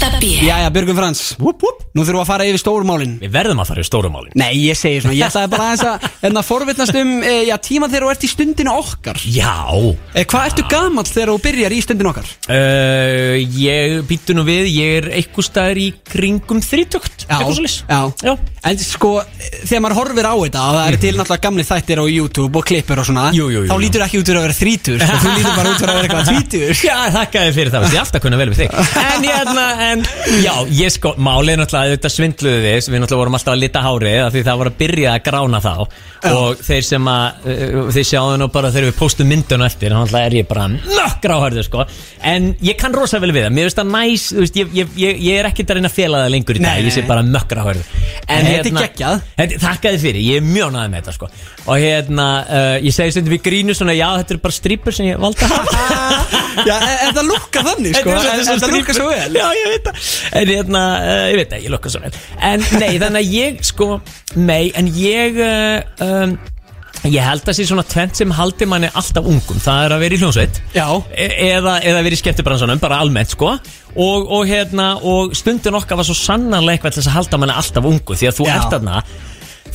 B. 0.00 0.24
Jæja, 0.40 0.70
Björgun 0.72 0.96
Frans. 0.96 1.20
Whoop, 1.36 1.60
whoop. 1.60 1.82
Nú 1.92 2.04
þurfum 2.06 2.20
við 2.20 2.22
að 2.22 2.28
fara 2.30 2.44
yfir 2.48 2.60
stórmálin. 2.62 3.16
Við 3.20 3.32
verðum 3.34 3.58
að 3.60 3.68
fara 3.72 3.82
í 3.82 3.86
stórumálin 3.88 4.32
Nei, 4.38 4.52
ég 4.62 4.76
segi 4.78 5.00
svona, 5.02 5.16
ég 5.18 5.26
ætlaði 5.26 5.50
bara 5.52 5.64
aðeins 5.66 5.84
að 5.88 5.96
hérna, 6.22 6.42
forvitnast 6.46 6.96
um 7.00 7.10
e, 7.26 7.32
já, 7.48 7.56
tíma 7.66 7.88
þegar 7.90 8.04
þú 8.06 8.10
ert 8.14 8.24
í 8.24 8.30
stundinu 8.30 8.72
okkar. 8.78 9.18
Já. 9.26 9.56
E, 10.14 10.24
Hvað 10.30 10.46
ertu 10.52 10.62
gamall 10.70 11.08
þegar 11.10 11.32
þú 11.32 11.38
byrjar 11.44 11.72
í 11.74 11.80
stundinu 11.84 12.12
okkar? 12.12 12.28
Uh, 12.46 13.34
ég 13.58 14.06
býtu 14.08 14.36
nú 14.38 14.42
við, 14.46 14.64
ég 14.72 14.88
er 15.00 15.10
eitthvað 15.18 15.44
staðar 15.50 15.78
í 15.82 15.88
kringum 16.08 16.60
þrítökt 16.64 17.26
svolítið 17.26 17.74
já. 17.90 18.00
Já. 18.24 18.32
En 18.70 18.76
sko, 18.80 19.10
þegar 19.64 19.82
maður 19.82 19.98
horfir 19.98 20.26
á 20.28 20.34
þetta 20.36 20.60
og 20.60 20.74
það 20.76 20.86
eru 20.86 20.98
til 21.00 21.14
náttúrulega 21.16 21.44
gamli 21.46 21.64
þættir 21.64 21.98
á 21.98 22.04
YouTube 22.04 22.60
og 22.60 22.64
klippur 22.68 23.00
og 23.00 23.06
svona 23.08 23.24
Jú, 23.32 23.46
jú, 23.48 23.62
jú, 23.64 23.70
Þá 23.72 23.76
lítur 23.80 24.04
ekki 24.04 24.20
út 24.20 24.28
fyrir 24.28 24.36
að 24.36 24.44
vera 24.44 24.58
að 29.90 29.96
við 29.96 30.00
En 30.00 30.04
hérna, 30.06 30.38
já, 30.44 30.54
ég 30.80 30.92
sko, 30.94 31.12
málið 31.18 31.52
er 31.52 31.60
náttúrulega, 31.60 31.94
þetta 31.96 32.10
svindluðu 32.14 32.60
við 32.64 32.88
Við 32.90 33.02
náttúrulega 33.02 33.20
vorum 33.20 33.36
alltaf 33.38 33.52
að 33.54 33.60
lita 33.64 33.82
hárið 33.84 34.18
af 34.24 34.32
Því 34.34 34.42
það 34.46 34.58
var 34.60 34.70
að 34.70 34.76
byrja 34.80 35.12
að 35.14 35.22
grána 35.26 35.60
þá. 35.64 35.72
Og 36.30 36.62
þeir 36.66 36.84
sem 36.86 37.08
að, 37.10 37.46
uh, 37.50 37.90
þeir 37.96 38.06
sjáðu 38.10 38.36
nú 38.40 38.48
bara 38.54 38.70
þegar 38.74 38.88
við 38.90 38.98
postum 39.00 39.30
myndun 39.30 39.64
eftir 39.66 39.94
Þannig 39.96 40.18
er 40.20 40.36
ég 40.40 40.48
bara 40.50 40.66
nökk 40.70 41.20
gráhærður, 41.24 41.66
sko. 41.66 41.86
En 42.30 42.50
ég 42.64 42.78
kann 42.80 42.94
rosa 42.96 43.20
vel 43.22 43.32
við 43.34 43.46
það, 43.46 43.54
mér 43.56 43.68
finnst 43.68 43.80
það 43.80 43.92
næs 43.96 44.26
Þú 44.30 44.44
veist, 44.44 44.60
ég, 44.60 44.74
ég, 44.80 44.94
ég, 45.00 45.22
ég 45.30 45.40
er 45.40 45.50
ekkert 45.50 45.72
að 45.74 45.80
reyna 45.80 45.90
að 45.90 45.96
fela 45.96 46.22
það 46.24 46.34
lengur 46.36 46.60
í 46.60 46.64
dag. 46.64 46.82
Ég 46.84 46.94
sé 46.94 47.04
bara 47.08 47.24
mökk 47.26 47.48
gráhærður 47.50 47.86
En. 48.30 48.46
Þetta- 49.40 49.58
Þakkaði 49.60 50.00
fyrir, 50.02 50.22
ég 50.24 50.40
er 50.40 50.46
mjög 50.46 50.72
náði 50.74 50.92
með 50.92 51.00
þetta 51.00 51.14
sko. 51.16 51.28
Og 51.66 51.80
hérna, 51.80 52.26
uh, 52.46 52.76
ég 52.84 52.94
segi 52.94 53.14
stundum 53.14 53.36
í 53.36 53.40
grínu 53.42 53.74
svona 53.76 53.94
Já, 53.96 54.06
þetta 54.20 54.36
eru 54.36 54.42
bara 54.44 54.56
strýpur 54.56 54.94
sem 54.96 55.08
ég 55.10 55.20
valda. 55.20 55.48
Að 55.50 55.50
hafa 55.80 56.40
Já, 56.66 56.74
en, 56.76 57.14
það 57.16 57.28
lukka 57.30 57.62
þannig 57.66 57.96
sko? 57.96 58.14
En, 58.14 58.42
það 58.60 58.74
lukka 58.74 58.96
svo 58.96 59.06
vel? 59.10 59.36
Já, 59.38 59.46
ég 59.56 59.68
veit 59.74 59.79
það 59.88 60.38
En 60.40 60.52
hérna, 60.54 60.84
uh, 61.00 61.26
ég 61.32 61.40
veit 61.40 61.50
það, 61.52 61.66
ég 61.66 61.74
lukka 61.74 61.92
svo 61.92 62.04
vel. 62.04 62.14
En 62.50 62.64
nei, 62.80 62.94
þannig 63.02 63.20
að 63.20 63.34
ég 63.36 63.60
sko 63.70 63.90
Nei, 64.38 64.70
en 64.78 64.90
ég 64.94 65.38
uh, 65.44 66.06
um, 66.06 66.38
Ég 67.08 67.24
held 67.24 67.46
að 67.48 67.56
sé 67.56 67.64
svona 67.64 67.84
tvent 67.88 68.18
sem 68.18 68.32
haldi 68.36 68.66
manni 68.68 68.90
alltaf 68.92 69.24
ungum. 69.24 69.60
Það 69.62 69.86
er 69.86 69.94
að 69.94 70.02
vera 70.02 70.16
í 70.16 70.20
hljónsveit 70.20 70.58
Já. 70.74 70.84
e 71.16 71.28
eða, 71.46 71.78
eða 71.88 72.02
vera 72.04 72.16
í 72.16 72.20
skemmtibransanum, 72.20 72.82
bara 72.82 72.98
almennt 73.00 73.32
sko. 73.32 73.54
Og, 73.94 74.26
og 74.28 74.44
hérna, 74.50 74.90
og 75.00 75.32
stundin 75.38 75.78
okkar 75.78 75.96
var 75.96 76.06
svo 76.06 76.18
sannarlega 76.18 76.76
eitthvað 76.76 76.98
til 76.98 77.00
þess 77.00 77.10
að 77.10 77.16
halda 77.16 77.40
manni 77.40 77.56
alltaf 77.56 77.88
ungu 77.88 78.18
Því 78.20 78.28
að 78.28 78.36
þú 78.36 78.46
Já. 78.50 78.52
ert 78.58 78.74
þarna 78.76 79.00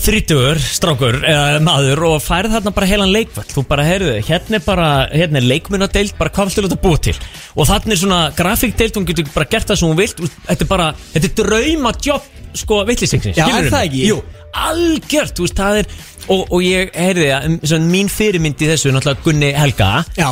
þrítugur, 0.01 0.59
strákur 0.59 1.17
eða 1.25 1.59
maður 1.63 2.03
og 2.09 2.15
færð 2.23 2.57
þarna 2.57 2.73
bara 2.75 2.89
heilan 2.89 3.13
leikvall 3.13 3.47
þú 3.49 3.63
bara 3.69 3.85
heyrðu, 3.87 4.15
hérna 4.27 4.59
er 4.59 4.65
bara 4.65 4.87
hérna 5.11 5.39
er 5.41 5.47
leikmunadeild, 5.49 6.15
bara 6.19 6.33
hvað 6.35 6.49
viltu 6.51 6.65
þetta 6.67 6.79
búa 6.83 7.01
til. 7.07 7.15
Og 7.55 7.69
þarna 7.69 7.95
er 7.95 8.01
svona 8.01 8.21
grafíkdeild 8.37 8.99
hún 8.99 9.07
getur 9.09 9.29
bara 9.35 9.49
gert 9.51 9.71
það 9.71 9.81
sem 9.81 9.89
hún 9.89 9.99
vilt. 9.99 10.19
Þetta 10.49 10.67
er 10.67 10.71
bara, 10.71 10.89
þetta 11.13 11.31
er 11.31 11.37
drauma 11.41 11.93
jobb 12.05 12.33
sko 12.55 12.81
vittlýsingsins 12.87 13.39
Já, 13.39 13.47
er 13.51 13.71
það 13.71 13.87
ekki? 13.89 14.03
Jú, 14.11 14.19
algjört, 14.55 15.33
þú 15.35 15.47
veist, 15.47 15.57
það 15.59 15.79
er 15.81 15.89
og, 16.31 16.43
og 16.45 16.61
ég 16.65 16.93
heyrði 16.95 17.31
að 17.35 17.49
um, 17.77 17.89
mín 17.91 18.11
fyrirmynd 18.11 18.61
í 18.61 18.69
þessu 18.71 18.89
er 18.89 18.95
náttúrulega 18.97 19.25
Gunni 19.25 19.51
Helga. 19.55 19.89
Já, 20.17 20.29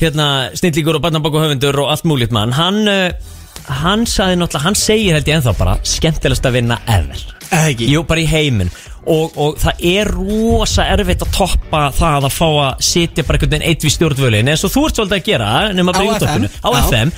hérna, 0.00 0.26
snillíkur 0.58 0.98
og 0.98 1.04
barnabókuhöfundur 1.04 1.82
og 1.84 1.92
allt 1.94 2.08
múlít 2.08 2.34
mann. 2.34 2.54
Hann, 2.56 2.82
uh, 2.88 3.38
hann 3.80 4.06
sagði 4.10 4.38
náttúrulega, 4.40 4.64
hann 4.66 4.78
segir 4.78 5.16
held 5.16 5.28
ég 5.30 5.36
ennþá 5.38 5.52
bara 5.58 5.74
Skemmtilegast 5.86 6.46
að 6.48 6.56
vinna 6.58 6.78
ever 6.90 7.22
Eða 7.50 7.68
ekki? 7.72 7.88
Jú, 7.90 8.02
bara 8.06 8.22
í 8.22 8.28
heiminn 8.30 8.70
og, 9.10 9.32
og 9.40 9.56
það 9.58 9.80
er 9.90 10.10
rosa 10.12 10.84
erfitt 10.92 11.22
að 11.24 11.30
toppa 11.34 11.86
það 11.96 12.26
að 12.28 12.34
fá 12.36 12.46
að 12.50 12.82
sitja 12.84 13.24
bara 13.26 13.38
einhvern 13.38 13.54
veginn 13.56 13.68
eitt 13.70 13.86
við 13.86 13.94
stjórnvölin 13.96 14.50
eins 14.52 14.64
og 14.68 14.74
þú 14.74 14.82
ert 14.86 15.00
svolítið 15.00 15.16
að 15.16 15.28
gera 15.30 15.52
nema 15.74 15.94
bara 15.96 16.04
Á 16.04 16.06
í 16.06 16.12
útvarpinu, 16.14 16.50
FM. 16.50 16.60
á 16.60 16.68
Já. 16.70 16.80
FM 16.84 17.12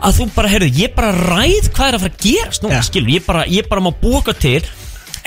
að 0.00 0.18
þú 0.18 0.26
bara, 0.34 0.50
heyrðu, 0.50 0.68
ég 0.80 0.94
bara 0.96 1.12
ræð 1.16 1.70
hvað 1.76 1.86
er 1.92 1.96
að 1.98 2.04
fara 2.04 2.12
að 2.16 2.24
gerast 2.26 2.62
nú, 2.64 2.72
Já. 2.74 2.80
skilur, 2.88 3.12
ég 3.14 3.24
bara, 3.28 3.44
ég 3.52 3.68
bara 3.70 3.84
má 3.86 3.90
búka 4.02 4.34
til 4.36 4.60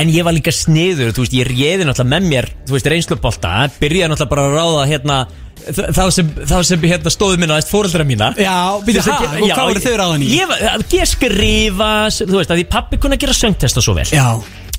en 0.02 0.10
ég 0.10 0.26
var 0.26 0.34
líka 0.36 0.52
sniður, 0.54 1.12
þú 1.14 1.24
veist, 1.24 1.36
ég 1.38 1.50
réði 1.50 1.86
náttúrulega 1.88 2.12
með 2.16 2.30
mér, 2.34 2.48
þú 2.68 2.76
veist, 2.76 2.88
reynslubolta 2.94 3.52
byrjaði 3.80 4.12
náttúrulega 4.12 4.32
bara 4.36 4.46
að 4.50 4.56
ráða 4.60 4.86
hérna 4.92 5.18
þá 5.64 6.04
sem, 6.12 6.32
þá 6.50 6.58
sem 6.68 6.82
hérna 6.90 7.14
stóðu 7.14 7.40
minna 7.40 7.58
aðeins 7.58 7.72
fóreldra 7.72 8.06
mína. 8.08 8.32
Já, 8.40 8.58
býttu, 8.84 9.00
Þess 9.00 9.08
að 9.08 9.14
ha, 9.14 9.22
gera- 9.24 9.40
og 9.40 9.54
hvað 9.54 9.70
voru 9.72 9.86
þau 9.86 9.96
ráðan 10.02 10.26
í? 10.26 10.34
Ég 10.34 10.54
að 10.74 10.84
ég 10.98 11.10
skrifa, 11.14 11.90
þú 12.20 12.36
veist, 12.40 12.52
að 12.52 12.60
því 12.62 12.68
pappi 12.76 13.00
kunna 13.04 13.20
gera 13.22 13.38
söngtesta 13.38 13.84
svo 13.84 13.96
vel. 13.98 14.10
Já, 14.12 14.28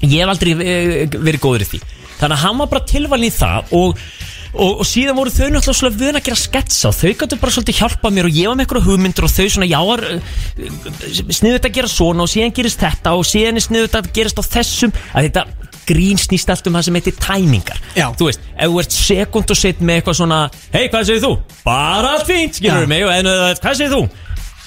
Ég 0.04 0.20
hef 0.20 0.28
aldrei 0.34 0.52
eh, 0.60 1.08
verið 1.14 1.40
góður 1.40 1.64
í 1.64 1.68
því. 1.72 1.82
Þannig 2.18 2.36
að 2.36 2.42
hann 2.44 2.58
var 2.60 2.70
bara 2.74 2.86
tilvalin 2.90 3.26
í 3.30 3.32
það 3.32 3.72
og, 3.78 4.02
og, 4.52 4.72
og 4.82 4.86
síðan 4.86 5.16
voru 5.16 5.32
þau 5.32 5.46
náttúrulega 5.54 5.78
svona 5.78 5.98
vön 6.02 6.18
að 6.18 6.26
gera 6.28 6.38
sketsa 6.38 6.90
og 6.90 6.96
þau 6.98 7.12
gætu 7.22 7.38
bara 7.40 7.54
svolítið 7.54 7.78
hjálpa 7.80 8.12
mér 8.14 8.28
og 8.28 8.36
ég 8.36 8.50
var 8.50 8.58
með 8.58 8.66
eitthvað 8.66 8.88
hugmyndur 8.90 9.26
og 9.26 9.32
þau 9.32 9.48
svona 9.54 9.70
já, 9.70 9.80
sniðu 11.34 11.56
þetta 11.56 11.70
að 11.70 11.76
gera 11.78 11.90
svona 11.90 12.26
og 12.26 12.30
síðan 12.34 12.54
gerist 12.58 12.84
þetta 12.84 13.14
og 13.18 13.26
síðan 13.28 13.58
er 13.60 13.64
sniðu 13.66 13.88
þetta 13.88 14.02
að 14.04 14.10
gerast 14.18 14.40
á 14.40 14.44
þessum. 14.54 14.94
Að 15.14 15.28
þetta 15.28 15.46
grín 15.88 16.20
snýst 16.20 16.50
allt 16.52 16.66
um 16.70 16.76
það 16.78 16.86
sem 16.88 16.98
heitir 16.98 17.16
tæmingar 17.20 17.80
Já. 17.96 18.06
Þú 18.18 18.28
veist, 18.30 18.44
ef 18.56 18.68
þú 18.74 18.82
ert 18.84 18.96
sekund 18.98 19.54
og 19.54 19.60
set 19.60 19.80
með 19.84 20.00
eitthvað 20.00 20.18
svona 20.20 20.40
Hei, 20.74 20.84
hvað 20.92 21.08
segir 21.10 21.24
þú? 21.24 21.32
Bara 21.64 22.12
allt 22.18 22.28
fínt, 22.28 22.60
skilur 22.60 22.84
Já. 22.86 22.90
mig 22.94 23.04
og 23.06 23.12
en, 23.14 23.30
uh, 23.32 23.48
hvað 23.62 23.80
segir 23.80 23.94
þú? 23.94 24.02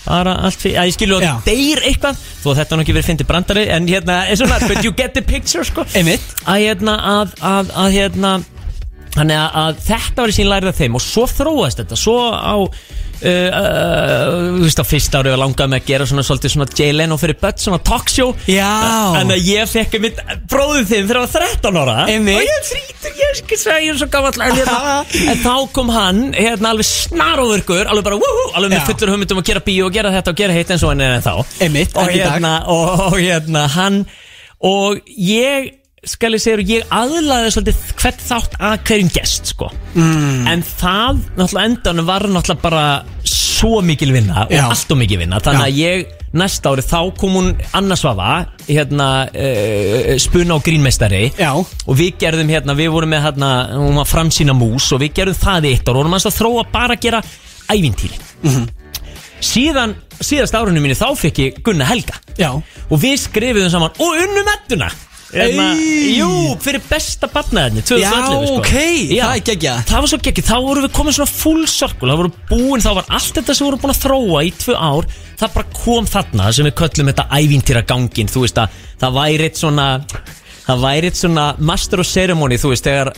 Bara 0.07 0.35
allt 0.47 0.61
fínt, 0.61 0.77
að 0.79 0.89
ég 0.91 0.97
skilur 0.97 1.23
Já. 1.25 1.31
að 1.35 1.47
deyr 1.49 1.81
eitthvað 1.91 2.21
þó 2.43 2.49
þetta 2.51 2.67
har 2.69 2.77
nú 2.79 2.85
ekki 2.85 2.97
verið 2.97 3.09
fyndið 3.11 3.31
brandari 3.31 3.65
en 3.75 3.89
hérna, 3.91 4.19
er 4.27 4.39
svona, 4.39 4.59
but 4.67 4.83
you 4.85 4.93
get 4.95 5.13
the 5.17 5.23
picture 5.25 5.65
sko 5.67 5.83
Einmitt. 5.97 6.23
að 6.45 6.61
hérna 6.67 6.99
að, 7.15 7.33
að, 7.43 7.73
að 7.85 7.97
hérna 7.97 8.35
þannig 9.17 9.39
að, 9.41 9.57
að 9.63 9.81
þetta 9.87 10.23
var 10.23 10.31
í 10.31 10.37
sín 10.37 10.49
lærið 10.51 10.71
af 10.71 10.79
þeim 10.79 10.95
og 10.99 11.03
svo 11.03 11.25
þróast 11.31 11.81
þetta 11.81 11.97
svo 11.99 12.17
á 12.31 12.55
þú 13.21 14.63
veist 14.63 14.81
á 14.81 14.85
fyrsta 14.87 15.21
ári 15.21 15.31
var 15.33 15.41
langað 15.41 15.71
með 15.71 15.81
að 15.81 15.87
gera 15.91 16.07
svona 16.09 16.23
svolítið 16.27 16.53
svona 16.53 16.67
Jay 16.77 16.93
Leno 16.95 17.17
fyrir 17.19 17.37
börn 17.41 17.61
svona 17.61 17.79
talkshow 17.87 18.33
Já. 18.49 18.69
en 19.21 19.33
að 19.33 19.47
ég 19.47 19.71
fekk 19.71 19.97
mitt 20.03 20.21
bróðið 20.51 20.91
þinn 20.91 21.07
þegar 21.09 21.19
ég 21.21 21.25
var 21.25 21.47
13 21.47 21.79
ára 21.81 21.95
Einmitt. 22.11 22.37
og 22.37 22.45
ég 22.45 22.53
er 22.57 22.67
þrítur, 22.69 23.15
ég 23.17 23.31
er 23.31 23.41
ekki 23.41 23.59
segja, 23.61 23.79
ég 23.87 23.93
er 23.95 23.99
svo 24.01 24.09
gamall 24.13 24.45
en, 24.47 24.55
hérna, 24.59 24.99
en 25.33 25.41
þá 25.43 25.55
kom 25.77 25.91
hann 25.95 26.21
hérna 26.37 26.73
alveg 26.75 26.89
snaróðurkur 26.91 27.89
alveg 27.89 28.07
bara 28.11 28.21
wúhú, 28.21 28.45
alveg 28.57 28.75
með 28.75 28.85
fullur 28.91 29.13
hugmyndum 29.15 29.41
að 29.41 29.49
gera 29.51 29.65
bíó 29.65 29.89
og 29.89 29.97
gera 29.97 30.13
þetta 30.13 30.33
og 30.35 30.39
gera 30.43 30.57
hitt 30.59 30.75
eins 30.75 30.85
og 30.87 30.93
er 30.97 31.17
en 31.17 31.25
þá 31.25 31.33
Einmitt, 31.65 31.97
og 31.97 32.05
ekki 32.05 32.21
í 32.21 32.23
dag. 32.23 32.37
hérna, 32.37 32.53
og, 32.73 33.03
og 33.09 33.19
hérna 33.19 33.65
hann 33.77 34.01
og 34.67 35.01
ég 35.17 35.73
skal 36.07 36.33
ég 36.37 36.41
segja, 36.43 36.65
ég 36.77 36.91
aðlaði 36.93 37.53
svolítið 37.55 37.81
hvert 38.01 38.21
þátt 38.27 38.53
að 38.59 38.75
hverjum 38.87 39.09
gest 39.15 39.51
sko. 39.53 39.69
mm. 39.95 40.47
en 40.51 40.63
það 40.63 41.19
náttúrulega 41.37 41.65
endanum 41.71 42.07
var 42.07 42.27
náttúrulega 42.31 42.61
bara 42.63 42.85
svo 43.27 43.81
mikil 43.85 44.13
vinna 44.15 44.45
og 44.45 44.53
Já. 44.53 44.63
allt 44.69 44.91
og 44.93 44.99
mikil 45.01 45.19
vinna 45.21 45.39
þannig 45.43 45.65
að 45.65 45.81
ég 45.81 46.15
næsta 46.37 46.69
ári 46.73 46.83
þá 46.85 46.99
kom 47.17 47.37
hún 47.39 47.47
Anna 47.75 47.95
Svafa 47.97 48.31
hérna 48.67 49.07
uh, 49.31 50.11
spuna 50.21 50.57
og 50.59 50.65
grínmeistari 50.67 51.31
Já. 51.39 51.53
og 51.57 51.93
við 51.97 52.17
gerðum 52.21 52.51
hérna, 52.51 52.75
við 52.77 52.91
vorum 52.93 53.13
með 53.15 53.23
hérna 53.29 53.51
hún 53.79 53.97
var 53.97 54.09
framsýna 54.09 54.53
mús 54.57 54.89
og 54.93 55.01
við 55.01 55.15
gerðum 55.21 55.39
það 55.41 55.69
í 55.69 55.71
eitt 55.75 55.87
ár 55.87 55.95
og 55.95 56.03
vorum 56.03 56.17
að 56.19 56.27
þróa 56.37 56.65
bara 56.71 56.97
að 56.97 57.05
gera 57.07 57.23
ævintýri 57.73 58.19
Mhm. 58.43 58.67
síðan 59.41 59.95
síðast 60.21 60.55
árunum 60.57 60.83
mínu 60.85 60.97
þá 60.97 61.07
fekk 61.17 61.39
ég 61.41 61.57
Gunna 61.65 61.85
Helga 61.89 62.19
já 62.37 62.51
og 62.53 63.01
við 63.01 63.17
skrifum 63.21 63.69
saman 63.73 63.93
og 63.97 64.19
unnum 64.23 64.51
ettuna 64.53 64.91
Hérna, 65.27 65.65
Ey! 65.75 66.13
Jú, 66.21 66.29
fyrir 66.63 66.79
besta 66.87 67.27
barnaðinni 67.27 67.81
2011 67.83 67.99
Já, 67.99 68.11
sko. 68.47 68.61
ok, 68.61 68.69
það 69.11 69.33
er 69.33 69.41
geggjað. 69.49 69.81
Það 69.89 70.03
var 70.05 70.11
svo 70.13 70.19
geggjað, 70.23 70.47
þá 70.47 70.55
vorum 70.67 70.85
við 70.85 70.93
komin 70.95 71.15
svona 71.17 71.31
full 71.33 71.65
circle 71.67 72.07
Það 72.13 72.21
voru 72.21 72.31
búin, 72.51 72.83
þá 72.85 72.89
var 73.01 73.09
allt 73.17 73.39
þetta 73.41 73.55
sem 73.57 73.67
voru 73.67 73.79
búin 73.81 73.93
að 73.93 74.01
þróa 74.05 74.43
í 74.47 74.51
tvö 74.63 74.77
ár 74.79 75.09
Það 75.41 75.53
bara 75.57 75.71
kom 75.83 76.07
þarna 76.07 76.51
sem 76.55 76.69
við 76.69 76.75
köllum 76.79 77.11
þetta 77.11 77.27
ævintýra 77.41 77.83
gangin 77.91 78.31
Þú 78.31 78.45
veist 78.45 78.61
að 78.63 78.77
það 79.03 79.17
væri 79.19 79.49
eitt 79.49 79.59
svona 79.59 79.87
Það 80.67 80.81
væri 80.83 81.07
eitt 81.11 81.19
svona 81.19 81.43
master 81.63 82.01
of 82.03 82.07
ceremony 82.09 82.57
Þú 82.59 82.71
veist, 82.73 82.87
þegar 82.87 83.11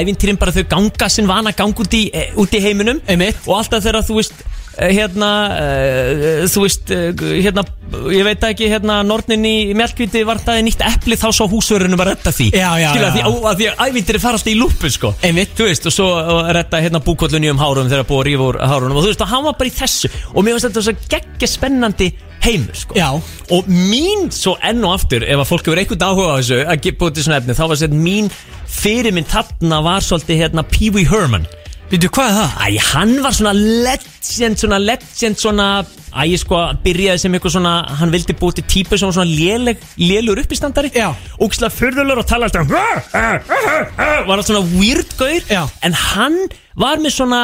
ævintýrin 0.00 0.38
bara 0.42 0.54
þau 0.54 0.66
ganga 0.74 1.08
sinn 1.10 1.30
vana 1.30 1.54
gang 1.58 1.78
út 1.82 1.94
í, 1.98 2.02
eh, 2.14 2.34
út 2.38 2.52
í 2.54 2.60
heiminum 2.62 3.00
Einmitt. 3.10 3.38
Og 3.46 3.56
alltaf 3.58 3.82
þegar 3.86 4.06
þú 4.06 4.18
veist 4.20 4.44
Hérna, 4.72 5.30
uh, 5.52 6.44
þú 6.48 6.62
veist, 6.64 6.92
uh, 6.94 7.24
hérna, 7.44 7.64
ég 8.12 8.24
veit 8.24 8.46
ekki, 8.48 8.70
hérna, 8.72 9.00
nornin 9.04 9.44
í 9.44 9.54
mjölkvíti 9.76 10.22
vartaði 10.24 10.64
nýtt 10.64 10.84
epli 10.86 11.18
þá 11.20 11.26
svo 11.36 11.48
húsverðinu 11.52 11.98
bara 12.00 12.14
retta 12.14 12.32
því. 12.32 12.48
Já, 12.56 12.70
já, 12.80 12.88
Skilja, 12.94 13.10
já. 13.10 13.14
Því, 13.14 13.22
að 13.50 13.60
því 13.60 13.68
að 13.68 13.84
ævindir 13.86 14.20
fara 14.22 14.40
alltaf 14.40 14.52
í 14.52 14.56
lúpu, 14.58 14.92
sko. 14.92 15.12
Einmitt. 15.28 15.54
Þú 15.58 15.68
veist, 15.68 15.88
og 15.90 15.96
svo 15.96 16.08
retta 16.56 16.80
hérna 16.82 17.02
búkollunni 17.04 17.52
um 17.52 17.60
hárum 17.60 17.92
þegar 17.92 18.08
búið 18.08 18.22
að 18.22 18.28
rífa 18.30 18.48
úr 18.48 18.60
hárunum 18.72 19.00
og 19.00 19.06
þú 19.06 19.12
veist, 19.12 19.24
og 19.26 19.32
hann 19.34 19.46
var 19.48 19.58
bara 19.60 19.72
í 19.72 19.76
þessu 19.76 20.12
og 20.32 20.40
mér 20.40 20.56
finnst 20.56 20.68
þetta 20.70 20.86
svo 20.88 20.96
geggja 21.12 21.50
spennandi 21.52 22.08
heimur, 22.42 22.74
sko. 22.74 22.96
Já. 22.98 23.10
Og 23.52 23.68
mín, 23.68 24.30
svo 24.34 24.56
enn 24.64 24.82
og 24.88 24.96
aftur, 24.96 25.26
ef 25.28 25.44
að 25.44 25.50
fólk 25.52 25.68
hefur 25.68 25.82
einhvern 25.82 26.08
áhuga 26.08 26.32
á 26.32 26.36
þessu 26.40 26.62
að 26.64 26.90
út 27.06 27.20
í 27.20 27.26
svona 27.26 27.38
efni, 27.42 27.58
þá 27.58 27.64
var 27.68 27.78
sett 27.78 27.94
mín 27.94 28.30
fyrirmynd 28.72 29.28
þarna 29.30 29.82
var 29.84 30.04
svolítið 30.04 30.46
hérna 30.46 30.64
Pee 30.66 30.90
Wee 30.94 31.08
Herman. 31.08 31.46
Býtu, 31.92 32.08
hvað 32.08 32.30
er 32.30 32.36
það? 32.38 32.52
Æ, 32.56 32.66
hann 32.94 33.10
var 33.20 33.34
svona 33.36 33.50
legend, 33.52 34.56
svona 34.56 34.78
legend, 34.80 35.36
svona 35.36 35.66
Æ, 36.08 36.22
ég 36.30 36.40
sko 36.40 36.60
byrjaði 36.86 37.20
sem 37.20 37.34
eitthvað 37.36 37.52
svona 37.58 37.72
Hann 37.98 38.14
vildi 38.14 38.36
búið 38.40 38.54
til 38.62 38.64
típu 38.72 38.96
sem 38.96 39.10
var 39.10 39.16
svona 39.18 39.28
léleg, 39.28 39.82
lélur 40.00 40.40
uppistandari 40.40 40.88
Já. 40.96 41.10
Ógislega 41.36 41.74
fyrðulegur 41.76 42.22
og 42.22 42.28
tala 42.30 42.48
alltaf 42.48 42.72
Var 42.72 44.32
það 44.32 44.46
svona 44.48 44.64
weird 44.72 45.12
gaur 45.20 45.52
Já. 45.52 45.66
En 45.84 45.92
hann 45.92 46.38
var 46.80 46.96
með 47.04 47.12
svona 47.18 47.42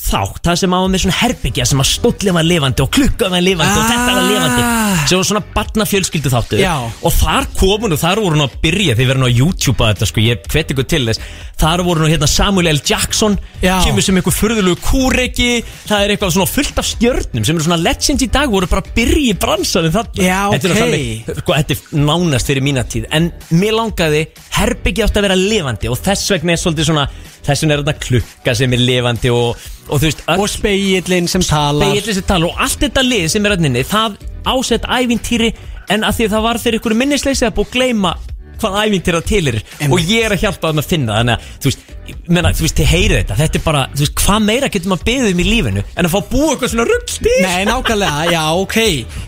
þátt 0.00 0.46
Það 0.48 0.56
sem 0.62 0.72
var 0.74 0.86
með 0.90 1.02
svona 1.04 1.16
herbyggja 1.20 1.64
sem 1.68 1.80
að 1.82 1.88
stóllið 1.90 2.34
var 2.36 2.46
lifandi 2.46 2.82
og 2.82 2.88
klukkan 2.96 3.34
var 3.34 3.42
lifandi 3.44 3.80
og 3.82 3.90
þetta 3.90 4.14
var 4.16 4.24
lifandi 4.30 4.62
Ah. 4.90 5.04
sem 5.06 5.18
var 5.20 5.26
svona 5.28 5.42
barna 5.54 5.84
fjölskyldu 5.86 6.30
þáttu 6.32 6.58
Já. 6.60 6.72
og 7.02 7.12
þar 7.14 7.46
komu 7.56 7.88
nú, 7.88 7.96
þar 8.00 8.20
voru 8.24 8.36
nú 8.40 8.46
að 8.48 8.56
byrja 8.64 8.96
þeir 8.98 9.08
verður 9.10 9.20
nú 9.22 9.28
að 9.28 9.36
YouTube 9.38 9.84
að 9.84 9.92
þetta 9.94 10.08
sko, 10.10 10.20
ég 10.24 10.48
hveti 10.50 10.74
ykkur 10.74 10.88
til 10.90 11.02
þess 11.06 11.20
þar 11.60 11.82
voru 11.86 12.02
nú 12.04 12.08
hérna 12.10 12.28
Samuel 12.28 12.70
L. 12.72 12.80
Jackson 12.90 13.36
Já. 13.62 13.76
kemur 13.84 14.02
sem 14.02 14.18
einhver 14.18 14.34
furðulegu 14.34 14.80
kúreki 14.82 15.50
það 15.86 16.04
er 16.04 16.14
eitthvað 16.16 16.34
svona 16.34 16.50
fullt 16.50 16.80
af 16.82 16.88
stjörnum 16.90 17.46
sem 17.46 17.56
eru 17.60 17.64
svona 17.68 17.80
legend 17.84 18.24
í 18.26 18.30
dag 18.34 18.50
voru 18.52 18.66
bara 18.72 18.82
að 18.84 18.92
byrja 18.98 19.24
í 19.30 19.38
bransanum 19.46 19.94
þarna 19.94 20.26
Já, 20.26 20.40
þetta 20.56 20.68
er, 20.68 20.74
ok. 20.74 20.82
þannig, 20.82 21.40
sko, 21.44 21.58
þetta 21.60 21.76
er 21.76 22.04
nánast 22.10 22.50
fyrir 22.50 22.66
mína 22.66 22.84
tíð 22.90 23.06
en 23.14 23.30
mér 23.54 23.76
langaði 23.78 24.24
herbyggja 24.58 25.06
átt 25.06 25.20
að 25.20 25.28
vera 25.28 25.38
lifandi 25.38 25.88
og 25.92 26.00
þess 26.02 26.32
vegna 26.34 26.56
er 26.56 26.62
svolítið 26.64 26.90
svona 26.90 27.06
þess 27.46 27.64
vegna 27.64 27.76
er 27.76 27.84
þetta 27.84 28.06
klukka 28.06 28.54
sem 28.58 28.76
er 28.76 28.82
lifandi 28.84 29.32
og, 29.34 29.68
og 29.88 30.00
þú 30.00 30.06
veist 30.08 30.24
öll 30.26 30.44
Og 30.44 30.50
speillin 30.52 31.28
sem 31.30 31.44
talar. 31.44 31.90
Beigillin 31.90 32.18
sem 32.20 32.28
tala 32.28 32.50
og 32.50 32.64
allt 32.66 32.84
þetta 32.84 33.06
lið 33.06 33.28
sem 33.34 33.46
er 33.46 33.56
öðninni 33.56 33.84
það 33.88 34.18
ásett 34.50 34.88
ævintýri 34.88 35.52
en 35.90 36.06
að 36.06 36.18
því 36.20 36.28
að 36.28 36.34
það 36.36 36.44
var 36.46 36.60
fyrir 36.62 36.80
ykkur 36.80 36.96
minnisleysi 36.98 37.48
að 37.48 37.56
búið 37.58 37.70
að 37.70 37.78
gleyma 37.78 38.12
hvað 38.60 38.80
ævintýri 38.84 39.20
það 39.20 39.30
til 39.30 39.54
er 39.54 39.62
og 39.90 40.04
ég 40.10 40.26
er 40.28 40.36
að 40.36 40.44
hjálpa 40.46 40.70
þeim 40.70 40.82
að 40.84 40.90
finna 40.94 41.18
þannig 41.20 41.34
að 41.38 41.48
þú 41.60 41.70
veist, 41.70 41.86
menna, 42.26 42.50
þú 42.56 42.64
veist, 42.64 42.78
þið 42.80 42.88
heyrið 42.90 43.18
þetta. 43.20 43.34
Þetta 43.38 43.58
er 43.58 43.62
bara, 43.62 43.80
þú 43.94 44.02
veist, 44.02 44.14
hvað 44.24 44.40
meira 44.46 44.68
getur 44.72 44.90
maður 44.90 45.04
beðið 45.06 45.28
um 45.34 45.40
í 45.40 45.44
lífinu 45.46 45.82
en 45.94 46.08
að 46.08 46.10
fá 46.10 46.16
að 46.18 46.30
búa 46.32 46.48
eitthvað 46.54 46.72
svona 46.72 46.86
rugl 46.88 47.12
til 47.20 47.34
Nei, 47.44 47.60
nákvæmlega, 47.68 48.24
já, 48.34 48.42
ok. 48.58 48.78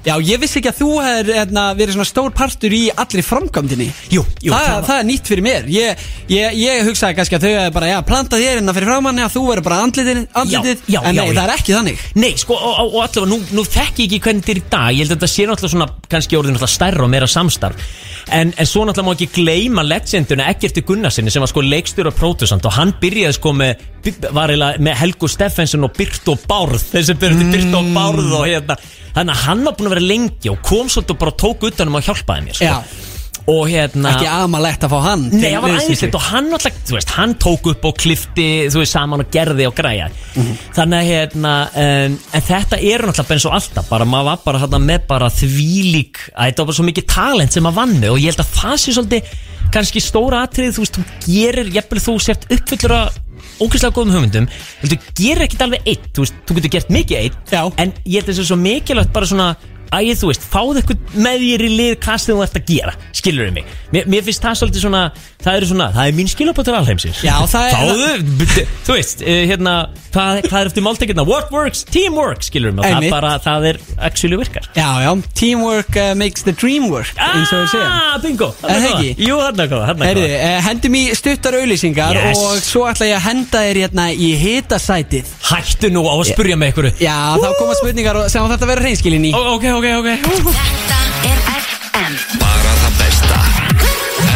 Já, 0.09 0.13
ég 0.27 0.41
vissi 0.43 0.59
ekki 0.59 0.71
að 0.73 0.81
þú 0.81 0.89
hefur 1.05 1.31
hérna, 1.37 1.65
verið 1.79 1.97
svona 1.97 2.09
stór 2.11 2.33
partur 2.35 2.75
í 2.75 2.81
allri 2.91 3.23
framkvæmdini 3.27 3.87
Jú, 4.13 4.25
jú, 4.43 4.51
það, 4.51 4.67
það 4.67 4.89
það 4.89 4.99
er 4.99 5.07
nýtt 5.13 5.31
fyrir 5.31 5.47
mér. 5.47 5.71
Ég, 5.73 6.03
ég, 6.33 6.59
ég 6.59 6.83
hugsaði 6.89 7.19
kannski 7.21 7.39
að 7.39 7.47
þau 7.47 7.53
hefur 7.53 7.77
bara, 7.79 7.91
já, 7.93 7.99
plantað 8.11 8.43
þér 8.47 8.63
innan 8.63 8.79
fyrir 8.79 8.91
framann 8.91 9.23
að 9.23 9.37
þú 9.37 9.45
verður 9.47 9.67
bara 9.69 9.81
andlitið, 9.87 10.23
andlitið. 10.43 10.83
Já, 10.87 10.97
já, 10.97 11.01
En 11.03 11.15
já, 11.15 11.23
nei, 11.23 11.29
já. 11.31 11.37
það 11.39 11.45
er 11.45 11.55
ekki 11.57 11.77
þannig. 11.79 12.05
Nei, 12.19 12.33
sko, 12.43 12.59
og, 12.59 12.75
og, 12.83 12.97
og 12.99 13.07
allavega, 13.07 13.31
nú, 13.31 13.39
nú 13.61 13.67
þekki 13.69 14.07
ég 14.09 14.17
ekki 14.17 14.23
hvernig 14.27 14.43
þetta 14.43 14.57
er 14.57 14.63
í 14.63 14.67
dag. 14.75 14.91
Ég 14.97 15.07
held 15.07 15.15
að 15.15 15.21
þetta 15.23 15.33
sé 15.33 15.47
náttúrulega 15.49 15.75
svona, 15.77 15.89
kannski 16.13 16.39
orðin 16.41 16.57
náttúrulega 16.59 16.77
stærra 16.77 17.07
og 17.07 17.13
meira 17.15 17.31
samstarf 17.31 17.87
En, 18.33 18.53
en 18.57 18.69
svo 18.69 18.85
náttúrulega 18.87 19.09
má 19.09 19.17
ekki 19.17 19.29
gleyma 19.37 19.85
legenduna 19.87 20.49
Eggerti 20.53 20.85
Gunnarsinni 20.89 21.33
sem 21.33 21.43
var 21.43 21.51
sko 21.51 21.65
leikstjóra 21.67 22.13
pródusant 22.17 22.65
Og 22.69 22.75
hann 22.79 22.95
byrjaði 23.03 23.37
sko 23.37 23.53
með, 23.57 23.85
var 24.33 24.53
eiginlega 24.53 24.83
með 24.89 24.99
Helgu 25.03 25.31
Steffensen 25.31 25.87
og 25.87 25.95
Byrtu 25.99 26.35
og 26.35 26.45
Bárð 26.49 26.81
sem 26.81 27.19
byrjaði 27.19 27.43
til 27.45 27.53
Byrtu 27.57 27.79
og 27.81 27.95
Bárð 27.97 28.37
og 28.41 28.47
hérna 28.49 28.79
Þannig 29.13 29.35
að 29.35 29.43
hann 29.47 29.65
var 29.67 29.77
búin 29.77 29.91
að 29.91 29.97
vera 29.97 30.09
lengi 30.09 30.53
og 30.53 30.63
kom 30.65 30.89
svolítið 30.89 31.17
og 31.17 31.21
bara 31.21 31.39
tók 31.45 31.67
utanum 31.69 31.99
og 31.99 32.07
hjálpaði 32.07 32.47
mér 32.47 32.57
sko. 32.57 32.71
Já. 32.71 33.11
Og 33.51 33.65
hérna 33.67 34.13
Ekki 34.15 34.29
amalegt 34.31 34.85
að 34.87 34.93
fá 34.93 34.99
hann 35.03 35.23
Nei, 35.33 35.41
til 35.41 35.49
það 35.51 35.63
var 35.65 35.73
liðs 35.73 35.83
við 35.83 35.93
æðislegt 35.93 36.15
og 36.19 36.27
hann 36.29 36.51
alltaf, 36.55 36.77
þú 36.87 36.95
veist, 36.95 37.15
hann 37.17 37.33
tók 37.43 37.67
upp 37.73 37.87
og 37.91 37.97
klifti, 37.99 38.47
þú 38.71 38.83
veist, 38.83 38.93
saman 38.95 39.25
og 39.25 39.33
gerði 39.35 39.67
og 39.67 39.75
græja 39.79 40.11
Mhm. 40.33 40.53
Þannig 40.77 40.99
að, 41.03 41.09
hérna, 41.13 41.55
um, 41.77 42.15
en 42.33 42.45
þetta 42.47 42.79
er 42.81 43.03
náttúrulega 43.05 43.35
eins 43.35 43.45
og 43.51 43.53
alltaf, 43.59 43.89
bara 43.91 44.05
maður 44.09 44.25
var 44.31 44.39
bara 44.45 44.59
hérna 44.63 44.79
með 44.81 45.07
bara 45.09 45.29
þvílík, 45.29 46.23
að 46.33 46.47
þetta 46.47 46.63
var 46.63 46.67
bara 46.71 46.79
svo 46.79 46.87
mikið 46.89 47.07
talent 47.13 47.53
sem 47.53 47.63
maður 47.67 47.81
vann 47.83 47.99
með 48.01 48.15
og 48.15 48.23
ég 48.23 48.31
held 48.33 48.45
að 48.47 48.55
það 48.63 48.79
sé 48.81 48.95
svolítið 48.97 49.35
kannski 49.73 50.01
stóra 50.05 50.41
atrið, 50.47 50.73
þú 50.77 50.85
veist, 50.87 50.97
þú 50.97 51.05
gerir, 51.27 51.71
jafnvel 51.75 52.01
þú 52.07 52.17
sért 52.23 52.49
uppfyllur 52.53 52.97
að 52.97 53.21
ógeðslega 53.63 53.95
góðum 53.97 54.15
hugmyndum 54.17 54.47
Þú 54.83 54.97
gerir 55.19 55.43
ekkert 55.47 55.63
alveg 55.67 55.87
eitt 55.87 56.09
Þú 56.15 56.23
veist, 56.25 56.35
þú 56.47 56.55
getur 56.57 56.73
gert 56.77 56.91
mikið 56.95 57.19
eitt 57.19 57.53
Já. 57.53 57.63
En 57.83 57.93
ég 58.07 58.23
held 58.23 58.31
að 58.33 58.47
svo 58.47 58.57
mikilvægt 58.59 59.13
bara 59.13 59.27
svona 59.29 59.49
Æ, 59.93 60.01
þú 60.17 60.31
veist, 60.31 60.45
fáðu 60.49 60.81
eitthvað 60.81 61.17
með 61.27 61.43
þér 61.45 61.65
í 61.67 61.71
lið 61.77 61.95
Hvað 62.01 62.21
sem 62.23 62.33
þú 62.37 62.43
ert 62.47 62.55
að 62.57 62.65
gera, 62.73 62.93
skilur 63.13 63.51
mig 63.53 63.65
mér, 63.93 64.07
mér 64.09 64.23
finnst 64.25 64.43
það 64.47 64.55
svolítið 64.63 64.85
svona 64.87 65.03
Það 65.43 65.57
er 65.59 65.65
svona, 65.67 65.87
það 65.93 66.07
er 66.09 66.15
mín 66.17 66.29
skilabóð 66.31 66.65
til 66.69 66.75
alheimsins 66.79 67.19
Já, 67.27 67.35
það 67.51 67.65
er- 67.67 67.75
Fáðu, 67.77 68.65
þú 68.87 68.95
veist, 68.97 69.23
uh, 69.27 69.41
hérna 69.51 69.75
Hvað, 70.13 70.41
hvað 70.47 70.59
er 70.63 70.69
eftir 70.71 70.85
máltekina? 70.87 71.25
What 71.27 71.51
works? 71.53 71.83
Teamwork, 71.89 72.45
skilur 72.47 72.73
mig 72.77 72.85
Og 72.85 72.89
það 72.89 72.97
Einmitt. 72.99 73.11
bara, 73.13 73.33
það 73.43 73.67
er 73.73 73.79
actually 74.09 74.39
virkar 74.41 74.69
Já, 74.77 74.89
já, 75.05 75.11
teamwork 75.35 75.97
uh, 75.99 76.15
makes 76.21 76.43
the 76.47 76.53
dream 76.57 76.89
work 76.93 77.13
eins 77.19 77.53
og 77.53 77.65
við 77.65 77.73
segja 77.75 77.89
Ah, 77.93 78.17
bingo 78.23 78.49
Er 78.63 78.81
það 78.85 78.89
ekki? 78.95 79.13
Jú, 79.29 79.39
hann 79.43 79.61
er 79.67 79.71
góð, 79.73 79.85
hann 79.91 80.03
er 80.07 80.11
Herri, 80.13 80.25
góð 80.31 80.37
uh, 80.47 80.59
hendum 80.69 80.97
í 80.97 81.03
stuttar 81.19 81.59
auðlýsingar 81.61 82.17
Yes. 82.23 82.39
og 82.39 82.63
svo 82.65 82.87
ætla 82.89 83.09
ég 83.11 83.17
að 83.19 83.25
henda 83.27 83.63
þér 83.67 83.81
hérna 83.83 84.07
í 84.15 84.31
hitasætið 84.41 85.33
Hættu 85.51 85.91
nú 85.93 86.05
á 86.07 86.15
að 86.17 86.25
spurja 86.33 86.57
mig 86.61 86.71
einhverju 86.73 86.95
Já, 87.03 87.17
þá 87.43 87.49
koma 87.59 87.77
spurningar 87.81 88.21
og- 88.23 88.31
sem 88.33 88.47
þetta 88.53 88.69
verður 88.71 88.87
reynskilin 88.89 89.27
í 89.29 89.33
Ó, 89.35 89.41
Ok, 89.57 89.67
ok, 89.83 89.89
ok. 89.99 90.53
Þetta 90.53 90.99
er 91.27 91.41
FM 91.59 92.15
Bara 92.39 92.73
það 92.83 92.93
besta. 93.01 93.39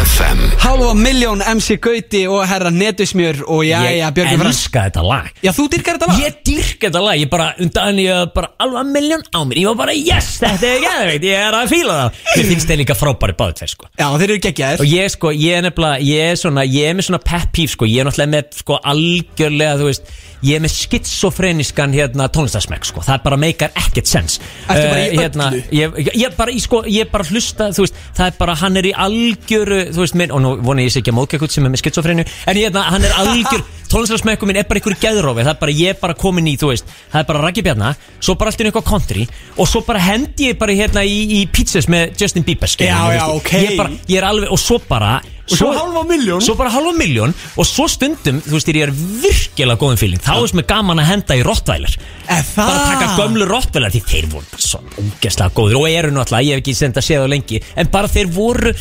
FM 0.07 0.41
Hálfa 0.63 0.89
miljón 0.99 1.43
MC 1.47 1.77
Gauti 1.83 2.23
og 2.31 2.41
herra 2.51 2.71
Netusmjör 2.75 3.45
og 3.47 3.63
jæja, 3.67 4.09
Björgvin 4.17 4.35
Ég 4.35 4.41
Frans. 4.43 4.57
elska 4.57 4.83
þetta 4.89 5.05
lag. 5.07 5.29
Já, 5.45 5.51
þú 5.55 5.67
dyrkar 5.71 5.99
þetta 5.99 6.09
lag? 6.11 6.23
Ég 6.25 6.37
dyrka 6.49 6.89
þetta 6.89 7.03
lag, 7.05 7.21
ég 7.23 7.31
bara 7.31 7.47
undan 7.63 8.01
ég 8.03 8.33
bara 8.35 8.51
alveg 8.65 8.91
miljón 8.97 9.23
á 9.31 9.41
mér. 9.47 9.61
Ég 9.63 9.69
var 9.71 9.79
bara 9.85 9.95
yes, 9.95 10.33
þetta 10.43 10.71
er 10.73 10.83
geðveikt, 10.87 11.27
ég 11.31 11.45
er 11.47 11.59
að 11.61 11.71
fíla 11.75 11.99
það. 12.01 12.21
Mér 12.37 12.51
finnst 12.51 12.71
þeir 12.73 12.81
líka 12.83 12.99
frábæri 12.99 13.37
báðu 13.39 13.59
tveir 13.61 13.75
sko. 13.77 13.91
Já, 13.95 14.07
þeir 14.19 14.27
eru 14.31 14.39
geggjaðir. 14.49 14.83
Og 14.83 14.95
ég 14.97 15.15
sko, 15.15 15.33
ég 15.37 15.59
er 15.61 15.67
nefnilega, 15.69 16.03
ég 16.11 16.31
er 16.33 16.41
svona, 16.43 16.67
ég 16.67 16.91
er 16.91 16.99
með 16.99 17.09
svona 17.11 17.23
pep 17.31 17.53
peeve 17.55 17.75
sko. 17.77 17.91
Ég 17.93 18.03
er 18.03 18.11
náttúrulega 18.11 18.35
með 18.35 18.63
sko 18.65 18.81
algjörlega, 18.95 19.79
þú 19.83 19.91
veist 19.93 20.15
Ég 20.47 20.59
er 20.59 20.63
með 20.63 20.75
skitsofreniskan 20.77 21.95
hérna 21.97 22.27
tónlistarsmekk 22.33 22.85
sko 22.87 23.03
Það 23.07 23.23
bara 23.25 23.39
meikar 23.41 23.73
ekkert 23.81 24.07
sens 24.11 24.39
Ertu 24.69 24.89
bara 24.91 25.01
í 25.01 25.07
Eh, 25.07 25.17
hérna, 25.21 25.47
öllu? 25.51 25.63
ég, 25.75 25.97
ég 26.21 26.37
bara 26.37 26.53
í 26.55 26.61
sko, 26.63 26.83
ég 26.91 27.09
bara 27.11 27.25
hlusta 27.31 27.71
veist, 27.75 27.97
það 28.17 28.27
er 28.31 28.37
bara, 28.39 28.55
hann 28.61 28.77
er 28.81 28.89
í 28.91 28.93
algjöru 29.07 29.79
veist, 29.97 30.17
minn, 30.19 30.33
og 30.35 30.43
nú 30.45 30.53
vona 30.67 30.85
ég 30.85 30.93
sé 30.95 31.01
ekki 31.03 31.15
að 31.15 31.23
eitthvað 31.27 31.55
sem 31.57 31.67
er 31.69 31.73
með 31.75 31.83
skitsofrenu 31.83 32.27
En 32.47 32.57
hérna, 32.61 32.85
hann 32.93 33.05
er 33.09 33.17
algjör 33.23 33.65
Tónlistarsmekkum 33.93 34.51
minn 34.51 34.59
er 34.61 34.67
bara 34.67 34.81
einhverju 34.81 34.99
geðrófi 35.03 35.45
Það 35.47 35.53
er 35.55 35.61
bara, 35.63 35.77
ég 35.79 35.95
er 35.95 36.01
bara 36.01 36.17
komin 36.19 36.49
í, 36.51 36.57
þú 36.61 36.73
veist 36.73 36.89
Það 37.13 37.21
er 37.23 37.29
bara 37.31 37.43
Raggi 37.47 37.63
Bjarna, 37.67 37.93
svo 38.21 38.35
bara 38.41 38.51
allt 38.53 38.61
í 38.65 38.67
eitthvað 38.67 38.89
country 38.91 39.29
Og 39.57 39.71
svo 39.71 39.83
bara 39.87 40.03
hendi 40.03 40.51
ég 40.51 40.59
bara 40.59 40.75
hérna 40.77 41.05
í, 41.07 41.21
í 41.39 41.45
pizzas 41.55 41.87
með 41.93 42.17
Justin 42.21 42.47
Bieber 42.47 42.71
skilur 42.71 42.91
Já, 42.93 43.15
já, 43.21 43.25
ok. 43.39 43.53
Ég 43.63 43.71
er, 43.73 43.79
bara, 43.79 43.95
ég 44.11 44.19
er 44.21 44.27
alveg, 44.31 44.51
og 44.53 44.61
svo 44.61 44.81
bara 44.91 45.15
svo 45.47 45.73
hálfa 45.75 46.03
milljón? 46.09 46.43
Svo 46.45 46.57
bara 46.59 46.73
halva 46.75 46.93
miljón 46.97 47.35
Og 47.57 47.69
svo 47.69 47.87
stundum, 47.91 48.41
þú 48.45 48.57
veist, 48.57 48.71
ég 48.73 48.87
er 48.87 48.93
virkilega 48.93 49.79
góðum 49.81 50.01
fíling 50.01 50.23
Þá 50.23 50.33
er 50.37 50.55
mér 50.59 50.69
gaman 50.71 51.03
að 51.03 51.11
henda 51.13 51.39
í 51.39 51.45
rottvælar 51.47 51.99
Er? 52.27 52.47
Bara 52.57 52.79
taka 52.91 53.11
gömlu 53.21 53.49
rottvælar 53.51 53.95
Því 53.95 54.05
þeir 54.11 54.31
voru 54.33 54.49
bara 54.53 54.69
svo 54.69 54.83
ógeðslega 55.03 55.55
góður 55.57 55.83
Og 55.83 55.91
eru 55.91 56.15
náttúrulega, 56.17 56.49
ég 56.49 56.59
hef 56.59 56.65
ekki 56.65 56.79
senda 56.79 57.03
að 57.03 57.11
séð 57.11 57.27
á 57.27 57.29
lengi 57.31 57.63
En 57.77 57.93
bara 57.93 58.11
þeir 58.11 58.33
voru 58.35 58.75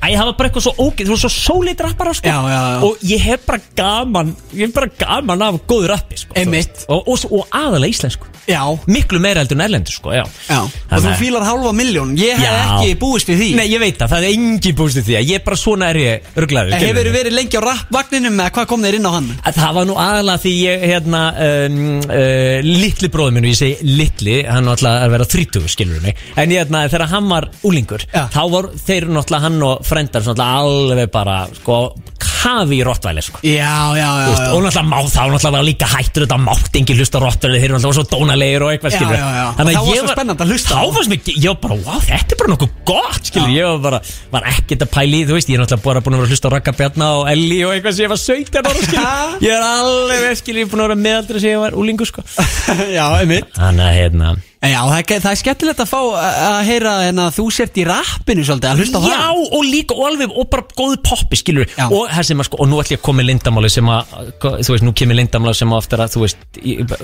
Æ, 0.00 0.16
það 0.16 0.24
var 0.30 0.36
bara 0.38 0.48
eitthvað 0.48 0.64
svo 0.64 0.72
ógeð, 0.80 1.06
þú 1.06 1.12
voru 1.12 1.20
svo 1.20 1.30
sólít 1.34 1.80
rappara 1.84 2.14
sko. 2.16 2.28
Já, 2.30 2.38
já, 2.48 2.60
já. 2.72 2.82
Og 2.88 3.02
ég 3.04 3.20
hef 3.20 3.42
bara 3.46 3.60
gaman 3.76 4.34
Ég 4.56 4.66
hef 4.66 4.72
bara 4.74 4.88
gaman 4.98 5.42
af 5.44 5.58
góður 5.68 5.92
rappi 5.94 6.16
sko, 6.16 6.32
þú 6.34 6.40
Einmitt. 6.40 6.70
veist. 6.72 6.86
og, 6.88 7.08
og, 7.08 7.24
og 7.32 7.46
aðalega 7.60 7.92
íslensku 7.94 8.26
Já, 8.50 8.62
Miklu 8.88 9.20
meira 9.22 9.42
heldur 9.44 9.58
en 9.58 9.62
erlendur 9.66 9.92
sko, 9.94 10.10
já, 10.16 10.24
já 10.48 10.56
Og 10.64 10.70
Þannig 10.88 11.04
þú 11.04 11.10
að- 11.12 11.20
fílar 11.20 11.44
hálfa 11.46 11.72
miljón 11.76 12.14
Ég 12.18 12.40
hef 12.40 12.48
Já. 12.48 12.80
ekki 12.80 12.94
búist 12.98 13.28
við 13.30 13.38
því 13.42 13.48
Nei, 13.60 13.66
ég 13.70 13.78
veit 13.84 13.98
það, 14.00 14.08
það 14.14 14.24
er 14.24 14.32
engin 14.32 14.76
bústu 14.80 15.02
því 15.06 15.14
að 15.20 15.28
Ég 15.28 15.34
er 15.38 15.44
bara 15.44 15.56
svona 15.60 15.90
er 15.92 15.98
ég 16.00 16.30
örglaður 16.40 16.74
Hefur 16.80 17.10
verið 17.14 17.36
lengi 17.36 17.60
á 17.60 17.62
rappvagninum 17.68 18.40
eða 18.40 18.50
hvað 18.56 18.66
kom 18.72 18.82
þeir 18.88 18.96
inn 18.98 19.06
á 19.06 19.12
hann? 19.14 19.28
Að 19.44 19.60
Það 19.60 19.74
var 19.76 19.86
nú 19.90 19.94
aðalega 20.00 20.40
því 20.40 20.54
ég, 20.64 20.86
hérna, 20.90 21.20
um, 21.46 21.78
uh, 22.08 22.56
litli 22.64 23.10
bróður 23.12 23.34
minn 23.36 23.44
og 23.46 23.52
ég 23.52 23.60
segi 23.60 23.92
litli, 24.00 24.36
hann 24.48 24.64
var 24.66 24.78
alltaf 24.80 25.04
að 25.04 25.12
vera 25.14 25.26
30, 25.36 25.68
skilur 25.70 26.00
mig, 26.02 26.16
en 26.40 26.50
ég, 26.54 26.64
hérna, 26.64 26.82
þegar 26.90 27.06
hann 27.12 27.28
var 27.30 27.46
úlingur, 27.68 28.04
Já. 28.14 28.24
þá 28.32 28.40
var 28.54 28.70
þeir 28.86 29.06
náttúrulega 29.12 29.44
hann 29.46 29.60
og 29.68 29.84
frendar 29.90 30.24
svona 30.24 30.46
alveg 30.60 31.10
bara, 31.12 31.40
sko, 31.60 31.80
kafi 32.20 32.78
í 32.80 32.84
rottvæli, 32.86 33.22
sko. 33.24 33.40
Já, 33.44 33.92
já, 33.96 34.00
já, 34.00 34.08
Þú 34.24 34.30
veist, 34.30 34.42
já. 34.44 34.52
og 34.56 34.62
náttúrulega 34.64 34.84
má 34.88 34.98
þá 35.04 35.20
náttúrulega 35.20 35.52
var 35.56 35.66
líka 35.66 35.88
hættur 35.90 36.24
þetta 36.24 36.38
mátt 36.40 36.78
engin 36.80 36.98
hlusta 37.00 37.20
rottvæli 37.20 37.58
þeir 37.60 37.66
eru 37.68 37.76
náttúrulega 37.76 37.98
svo 37.98 38.06
dónalegir 38.14 38.64
og 38.64 38.72
eitthvað 38.72 38.94
Já, 38.94 38.98
skilur 39.00 39.16
já, 39.18 39.28
já. 39.36 39.46
Þannig 39.58 39.70
Og 39.70 39.76
þá 39.76 39.80
að 39.80 39.88
var 39.90 39.96
ég 39.96 40.00
svo 40.06 40.14
spennandi 40.14 40.44
að 40.46 40.52
hlusta 40.54 40.78
þá 40.80 40.94
fannst 40.96 41.12
mér, 41.12 41.32
ég 41.34 41.48
var 41.50 41.58
bara, 41.66 41.78
wow, 41.84 42.00
þetta 42.08 42.36
er 42.36 42.40
bara 42.40 42.52
nokkuð 42.54 42.72
gott 42.92 43.30
skilur, 43.30 43.52
ég 43.56 43.68
var 43.70 43.80
bara, 43.88 44.00
var 44.36 44.48
ekkert 44.54 44.84
að 44.86 44.92
pæli 44.96 45.22
þú 45.28 45.36
veist, 45.36 45.50
ég 45.52 45.58
er 45.58 45.64
náttúrulega 45.64 45.88
bara 45.90 46.04
búin 46.06 46.16
að 46.16 46.22
vera 46.22 46.30
að 46.30 46.34
hlusta 46.36 46.48
á 46.48 46.54
Raka 46.56 46.76
Bjarna 46.80 47.10
og 47.20 47.30
Elli 47.34 47.60
og 47.66 47.74
eitthvað 47.76 47.96
sem 47.98 48.06
ég 48.06 48.12
var 48.14 48.22
17 48.24 48.60
ára 48.60 48.84
skilur 48.88 49.48
ég 49.48 49.56
er 49.56 49.66
alveg, 49.68 50.28
skilur, 50.40 50.62
ég 50.62 50.68
er 50.68 50.72
búin 50.72 50.84
að 50.84 50.88
vera 50.90 51.00
meðaldri 51.04 51.42
sem 51.44 51.52
ég 51.54 51.64
var 51.66 51.76
úlingu, 51.80 52.08
sko. 52.08 52.24
Já, 52.96 53.04
einmitt. 53.20 53.52
Þannig 53.58 53.84
að, 53.90 53.98
hérna 54.00 54.32
Já, 54.60 54.80
það 54.84 54.98
er, 54.98 55.20
það 55.24 55.30
er 55.30 55.38
skemmtilegt 55.40 55.78
að 55.80 55.88
fá 55.88 55.98
að 56.20 56.58
heyra 56.68 56.90
en 57.08 57.20
að 57.22 57.30
þú 57.38 57.44
sért 57.56 57.78
í 57.80 57.84
rappinu 57.88 58.42
svolítið 58.44 58.68
að 58.68 58.82
hlusta 58.82 59.00
á 59.00 59.04
það 59.06 59.14
Já, 59.14 59.28
og 59.56 59.62
líka, 59.64 59.96
og 59.96 60.08
alveg, 60.10 60.34
og 60.36 60.48
bara 60.52 60.66
góðu 60.76 60.98
poppi, 61.06 61.38
skilur 61.40 61.70
Já. 61.70 61.86
Og 61.86 62.10
það 62.12 62.26
sem 62.28 62.42
að, 62.44 62.48
sko, 62.50 62.60
og 62.60 62.68
nú 62.68 62.82
ætlum 62.82 62.92
ég 62.98 63.00
að 63.00 63.06
koma 63.06 63.22
með 63.22 63.28
lindamáli 63.30 63.70
sem 63.72 63.88
að, 63.88 64.12
þú 64.44 64.74
veist, 64.74 64.84
nú 64.84 64.92
kemur 65.00 65.16
lindamáli 65.16 65.56
sem 65.56 65.72
að 65.72 65.80
eftir 65.80 66.04
að, 66.04 66.12
þú 66.12 66.24
veist, 66.26 66.44
ég, 66.60 66.94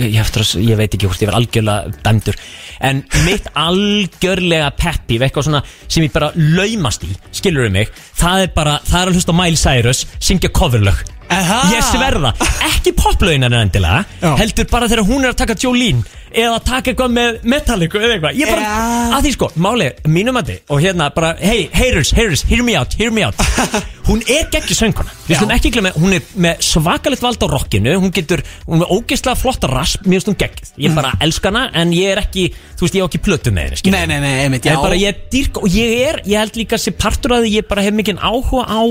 ég, 0.00 0.16
eftir 0.24 0.46
að, 0.46 0.54
ég 0.64 0.80
veit 0.80 0.88
ekki 0.88 1.10
hvort 1.10 1.26
ég 1.26 1.28
var 1.28 1.38
algjörlega 1.42 1.94
dæmdur 2.08 2.40
En 2.88 3.04
mitt 3.28 3.52
algjörlega 3.66 4.72
peppi, 4.80 5.20
eitthvað 5.20 5.50
svona 5.50 5.64
sem 5.84 6.08
ég 6.08 6.16
bara 6.16 6.32
laumast 6.40 7.04
í, 7.04 7.12
skilur 7.36 7.68
mig 7.74 7.92
Það 8.16 8.46
er 8.46 8.56
bara, 8.56 8.78
það 8.88 9.02
er 9.02 9.12
að 9.12 9.20
hlusta 9.20 9.36
á 9.36 9.40
Miley 9.44 9.60
Cyrus, 9.60 10.06
syngja 10.24 10.54
coverlög 10.56 11.04
Aha. 11.34 11.62
Ég 11.72 11.84
sverða, 11.88 12.34
ekki 12.68 12.92
poplögin 12.96 13.46
hennar 13.46 13.64
endilega 13.64 14.04
Já. 14.20 14.34
Heldur 14.40 14.68
bara 14.70 14.88
þegar 14.90 15.08
hún 15.08 15.24
er 15.24 15.32
að 15.32 15.40
taka 15.40 15.56
Jolene 15.60 16.04
Eða 16.34 16.58
taka 16.66 16.90
eitthvað 16.90 17.12
með 17.14 17.36
Metallica 17.46 18.00
eða 18.00 18.14
eitthvað 18.16 18.38
Ég 18.40 18.50
bara, 18.50 18.62
Já. 18.64 19.10
að 19.14 19.26
því 19.26 19.32
sko, 19.36 19.48
máli, 19.62 19.88
mínum 20.10 20.38
að 20.40 20.50
þið 20.50 20.72
Og 20.74 20.82
hérna 20.82 21.08
bara, 21.14 21.30
hey, 21.38 21.68
haters, 21.74 22.10
haters, 22.16 22.42
hear 22.50 22.64
me 22.66 22.74
out, 22.78 22.96
hear 22.98 23.14
me 23.14 23.22
out 23.26 23.38
Hún 24.08 24.20
er 24.28 24.48
geggjur 24.52 24.76
sönguna 24.76 25.14
Við 25.28 25.34
Já. 25.34 25.38
skulum 25.38 25.54
ekki 25.54 25.72
glemja, 25.76 25.94
hún 25.96 26.16
er 26.18 26.26
með 26.46 26.64
svakalegt 26.66 27.24
vald 27.24 27.46
á 27.46 27.48
rockinu 27.54 27.94
Hún 28.02 28.12
getur, 28.14 28.42
hún 28.66 28.82
er 28.82 28.92
ógeðslega 28.98 29.38
flotta 29.40 29.70
rasp 29.70 30.08
Mér 30.10 30.26
hún 30.26 30.38
geggjuð, 30.40 30.74
ég 30.84 30.96
bara 30.98 31.14
elska 31.24 31.52
hana 31.52 31.68
En 31.78 31.94
ég 31.94 32.16
er 32.16 32.24
ekki, 32.24 32.48
þú 32.74 32.88
veist, 32.88 32.98
ég 32.98 33.06
á 33.06 33.08
ekki 33.08 33.22
plötu 33.24 33.54
með 33.54 33.76
henni. 33.78 33.94
Nei, 33.94 34.04
nei, 34.10 34.18
nei, 34.24 34.34
einmitt, 34.44 34.66
En 34.66 34.74
já 34.74 34.82
bara 34.82 34.98
ég 34.98 35.26
dýrk 35.32 35.62
og 35.62 35.70
ég 35.70 35.94
er, 36.10 36.22
ég 36.26 36.42
held 36.42 36.58
líka 36.58 36.80
sem 36.80 36.96
partur 36.98 37.38
að 37.38 37.48
ég 37.52 37.68
bara 37.70 37.84
hef 37.86 37.94
mikinn 37.94 38.18
áhuga 38.18 38.66
á 38.66 38.82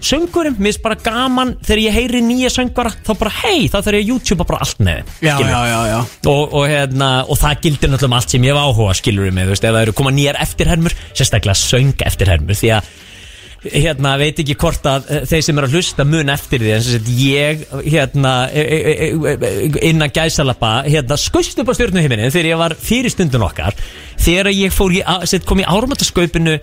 söngurum, 0.00 0.58
mér 0.58 0.72
finnst 0.72 0.82
bara 0.84 0.98
gaman 1.00 1.54
þegar 1.64 1.82
ég 1.82 1.96
heyri 1.96 2.20
nýja 2.24 2.52
söngvara, 2.52 2.92
þá 3.06 3.12
bara 3.20 3.32
hei, 3.42 3.66
þá 3.70 3.78
þarf 3.78 3.96
ég 3.96 4.04
að 4.04 4.12
YouTube 4.12 4.46
bara 4.46 4.60
allt 4.66 4.84
með 4.84 5.00
þeim, 5.00 5.14
Já, 5.26 5.36
já, 5.40 5.60
já, 5.70 5.80
já. 5.90 5.98
Og, 6.32 6.44
og, 6.44 6.68
hérna, 6.70 7.10
og 7.24 7.40
það 7.40 7.64
gildir 7.66 7.92
náttúrulega 7.92 8.12
um 8.12 8.18
allt 8.20 8.36
sem 8.36 8.46
ég 8.46 8.54
hef 8.54 8.62
áhuga 8.66 9.00
skilur 9.00 9.32
með, 9.32 9.48
þú 9.48 9.56
veist, 9.56 9.66
ef 9.66 9.76
það 9.76 9.82
eru 9.86 9.96
koma 10.02 10.14
nýjar 10.16 10.40
eftirhermur 10.44 10.96
sérstaklega 11.10 11.60
söng 11.62 12.06
eftirhermur 12.06 12.58
því 12.60 12.72
að 12.76 12.94
hérna, 13.72 14.14
veit 14.20 14.38
ekki 14.42 14.56
hvort 14.60 14.86
að 14.88 15.10
eh, 15.10 15.26
þeir 15.28 15.44
sem 15.44 15.58
eru 15.58 15.68
að 15.68 15.76
hlusta 15.76 16.06
mun 16.06 16.32
eftir 16.32 16.62
því 16.62 16.72
en 16.74 16.84
sem 16.84 16.96
sagt 16.98 17.10
ég, 17.18 17.62
hérna 17.86 18.34
e, 18.52 18.62
e, 18.62 19.10
e, 19.32 19.70
innan 19.88 20.12
gæsalappa 20.14 20.72
hérna, 20.86 21.18
skust 21.20 21.58
upp 21.62 21.72
á 21.72 21.74
stjórnuhiminin 21.78 22.32
þegar 22.34 22.50
ég 22.52 22.60
var 22.60 22.76
fyrir 22.78 23.12
stundun 23.12 23.46
okkar 23.46 23.76
þegar 24.22 24.52
ég 24.54 24.74
fór 24.74 24.96
sagt, 25.24 25.46
kom 25.48 25.62
í 25.62 25.66
áramöndaskaupinu 25.66 26.58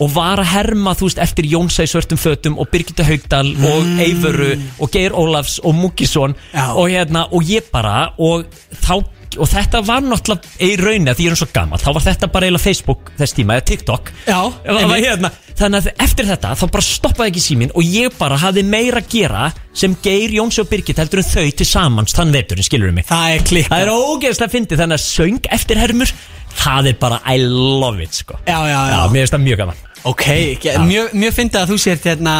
og 0.00 0.10
var 0.14 0.40
að 0.40 0.50
herma, 0.54 0.94
þú 0.96 1.10
veist, 1.10 1.18
eftir 1.20 1.44
Jónsa 1.50 1.84
í 1.84 1.90
svörtum 1.92 2.20
fötum 2.20 2.58
og 2.60 2.70
Birgitta 2.72 3.04
Haugdal 3.04 3.50
og 3.68 3.90
Eyvöru 4.00 4.52
og 4.80 4.90
Geir 4.94 5.12
Ólafs 5.12 5.58
og 5.62 5.74
Múkisson 5.76 6.34
Já. 6.54 6.70
og 6.74 6.88
hérna, 6.90 7.26
og 7.30 7.42
ég 7.44 7.68
bara 7.72 8.14
og 8.18 8.46
þá, 8.80 8.94
og 9.38 9.46
þetta 9.46 9.82
var 9.86 10.00
náttúrulega 10.02 10.56
í 10.66 10.72
rauninni 10.80 11.12
að 11.12 11.20
því 11.20 11.26
ég 11.28 11.34
er 11.36 11.40
svo 11.42 11.50
gammal, 11.54 11.78
þá 11.78 11.90
var 11.98 12.06
þetta 12.08 12.30
bara 12.32 12.48
eiginlega 12.48 12.64
Facebook 12.64 13.12
þess 13.20 13.36
tíma, 13.36 13.58
eða 13.60 13.66
TikTok. 13.70 14.10
Já, 14.26 14.40
Það 14.64 14.72
var 14.74 14.80
einmitt. 14.86 15.04
hérna, 15.06 15.30
þannig 15.60 15.84
að 15.84 16.02
eftir 16.06 16.30
þetta 16.32 16.54
þá 16.56 16.64
bara 16.72 16.86
stoppaði 16.88 17.30
ekki 17.34 17.44
síminn 17.44 17.74
og 17.76 17.84
ég 17.84 18.16
bara 18.18 18.40
hafði 18.40 18.64
meira 18.64 19.04
að 19.04 19.12
gera 19.12 19.44
sem 19.76 19.94
Geir, 20.02 20.32
Jónsi 20.40 20.64
og 20.64 20.70
Birgit 20.72 20.98
heldur 20.98 21.20
en 21.22 21.28
þau 21.30 21.46
til 21.60 21.68
samans 21.68 22.16
þann 22.16 22.32
veturinn, 22.34 22.64
skilur 22.66 22.96
mig. 22.96 23.04
Það 23.12 23.36
er 23.36 23.44
klikka 23.52 23.76
Það 23.76 23.84
er 23.86 23.92
ógeðslega 23.94 24.54
fyndið 24.56 24.80
þannig 24.82 24.98
að 24.98 25.04
söng 25.06 25.50
eftir 25.60 25.78
hermur 25.84 26.14
það 26.60 26.88
er 26.90 26.96
bara 26.98 27.20
I 27.30 27.36
love 27.46 28.02
it 28.02 28.16
sko. 28.16 28.40
Já, 28.48 28.58
já. 28.66 28.80
Já, 28.90 28.98
mér 29.12 29.20
finnst 29.22 29.36
það 29.36 29.44
mjög 29.46 29.60
gaman 29.62 29.86
Ok, 30.08 30.26
ekki, 30.56 30.76
mjög, 30.88 31.10
mjög 31.20 31.34
fyndið 31.36 31.60
að 31.60 31.72
þú 31.74 31.80
sért 31.82 32.06
hérna 32.08 32.34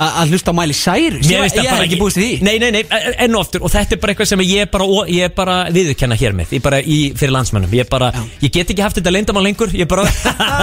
að 0.00 0.30
hlusta 0.32 0.52
á 0.52 0.56
Miley 0.56 0.76
Cyrus. 0.76 1.26
Mér 1.28 1.42
Ég, 1.42 1.52
það 1.52 1.64
ég 1.64 1.70
hef 1.74 1.82
ekki 1.84 1.96
búist 2.00 2.16
við 2.16 2.26
því. 2.26 2.36
Nei, 2.46 2.54
nei, 2.62 2.70
nei, 2.72 2.82
enn 3.20 3.34
og 3.36 3.42
aftur. 3.44 3.64
Og 3.66 3.72
þetta 3.72 3.96
er 3.96 4.00
bara 4.00 4.14
eitthvað 4.14 4.28
sem 4.30 4.42
ég 4.46 4.62
er 4.64 4.68
bara, 4.72 4.86
ég 5.12 5.34
bara 5.36 5.56
viðurkenna 5.74 6.16
hér 6.20 6.36
með. 6.38 6.54
Ég 6.56 6.62
bara 6.64 6.78
í, 6.80 6.98
fyrir 7.20 7.34
landsmönnum. 7.34 7.74
Ég 7.76 7.88
bara, 7.90 8.08
ég 8.40 8.52
get 8.54 8.70
ekki 8.72 8.84
haft 8.84 8.96
þetta 9.00 9.12
leyndamál 9.12 9.42
lengur. 9.44 9.74
Ég 9.76 9.88
bara 9.90 10.06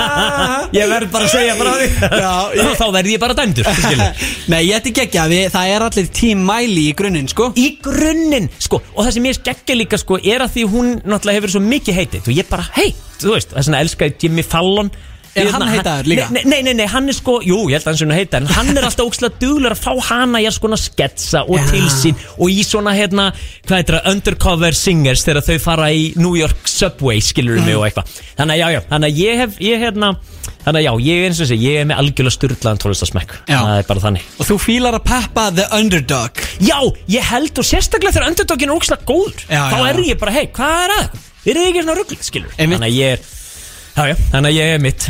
Ég 0.77 0.89
verð 0.89 1.11
bara 1.13 1.27
að 1.27 1.33
segja 1.35 1.57
bara 1.59 1.75
því. 1.77 1.89
Já, 2.01 2.31
ég- 2.57 2.63
Og 2.71 2.79
þá 2.79 2.85
verð 2.95 3.11
ég 3.13 3.21
bara 3.21 3.37
dæmdur. 3.37 3.69
Nei, 4.53 4.61
ég 4.71 4.79
ætti 4.79 4.95
að 5.21 5.35
við, 5.35 5.43
það 5.53 5.73
er 5.75 5.85
allir 5.89 6.09
Team 6.21 6.41
Miley 6.47 6.87
í 6.87 6.95
grunninn, 6.97 7.29
sko. 7.29 7.51
Í 7.59 7.67
grunninn, 7.83 8.49
sko. 8.63 8.81
Og 8.95 9.03
það 9.05 9.13
sem 9.19 9.29
ég 9.29 9.37
skeggja 9.37 9.77
líka, 9.77 9.99
sko 10.01 10.17
Er 10.23 10.41
að 10.47 10.55
því 10.55 10.65
hún 10.71 10.89
náttúrulega 11.03 11.41
hefur 11.41 11.53
svo 11.57 11.61
mikið 11.67 11.99
heitið. 12.01 12.31
Og 12.31 12.39
ég 12.41 12.49
bara, 12.49 12.65
hei, 12.79 12.89
þú 13.21 13.35
veist 13.35 13.53
Það 13.53 13.61
er 13.61 13.69
svona 13.69 14.89
Er 15.37 15.51
hann 15.53 15.65
heitaður 15.71 16.09
líka? 16.11 16.27
Nei, 16.33 16.41
nei, 16.49 16.59
nei, 16.65 16.73
nei, 16.79 16.85
hann 16.91 17.09
er 17.11 17.15
sko, 17.17 17.37
jú, 17.45 17.59
ég 17.69 17.77
held 17.77 17.85
að 17.85 17.91
hann 17.91 17.99
sé 18.01 18.07
nú 18.09 18.17
heita 18.17 18.41
En 18.41 18.49
hann 18.55 18.71
er 18.73 18.87
alltaf 18.87 19.07
ókslega 19.09 19.39
duglegur 19.41 19.75
að 19.75 19.83
fá 19.83 19.91
hana 20.09 20.41
í 20.43 20.47
að 20.49 20.55
skona 20.57 20.79
sketsa 20.81 21.43
og 21.45 21.59
Já. 21.59 21.67
til 21.71 21.83
sín 21.93 22.17
Og 22.37 22.53
í 22.53 22.63
svona, 22.67 22.95
hérna, 22.97 23.29
hvað 23.67 23.81
heitir 23.81 23.97
það, 23.99 24.09
undercover 24.13 24.77
singers 24.77 25.25
Þegar 25.27 25.45
þau 25.47 25.59
fara 25.67 25.91
í 25.93 26.07
New 26.19 26.33
York 26.39 26.67
Subway, 26.71 27.21
skilur 27.23 27.61
mig 27.65 27.77
og 27.77 27.85
eitthvað 27.87 28.17
Þannig 28.39 28.57
að, 28.57 28.63
já, 28.63 28.67
já, 28.77 28.81
þannig 28.89 29.13
að 29.13 29.21
ég 29.23 29.43
hef, 29.43 29.61
ég, 29.67 29.85
hérna 29.85 30.11
Þannig 30.67 30.81
að 30.81 30.85
já, 30.87 30.91
ég 31.07 31.21
er 31.21 31.29
eins 31.29 31.37
og 31.39 31.45
þessi, 31.47 31.57
ég 31.63 31.77
er 31.79 31.85
með 31.87 31.99
algjörlega 32.01 32.35
styrlaðan 32.35 32.81
tónlistasmekk 32.83 33.33
Já. 33.47 33.59
Það 33.61 33.77
er 33.77 33.85
bara 33.87 34.03
þannig 34.03 34.25
Og 34.35 34.49
þú 34.49 34.57
fílar 34.59 34.97
að 34.97 35.05
peppa 35.07 35.45
the 35.55 35.67
underdog 35.77 36.41
Já, 36.59 36.77
ég 37.13 37.29
held 37.31 37.61
og 37.61 37.67
sérstaklega 37.67 38.17
þegar 38.17 38.33
underdogin 38.33 38.73
er 38.73 38.75
ókslega 38.75 39.07
góður 39.07 39.45
Já, 39.47 39.61
Þá 39.71 39.77
já, 39.77 39.87
er 39.93 40.01
ég 40.09 40.19
bara, 40.19 40.35
hei, 40.35 40.45
hvað 40.57 40.83
er 40.83 40.95
að? 40.97 41.23
Er 41.47 41.55
þið 41.61 41.69
ekki 41.69 41.83
svona 41.85 41.95
ruggl, 42.01 42.17
skilur? 42.27 42.55
Einmitt. 42.57 42.81
Þannig 42.81 42.89
að 42.89 42.97
ég 42.97 43.13
er, 43.15 43.21
já, 43.97 44.03
já, 44.11 44.15
þannig 44.31 44.51
að 44.51 44.57
ég 44.57 44.75
er 44.77 44.83
mitt. 44.83 45.07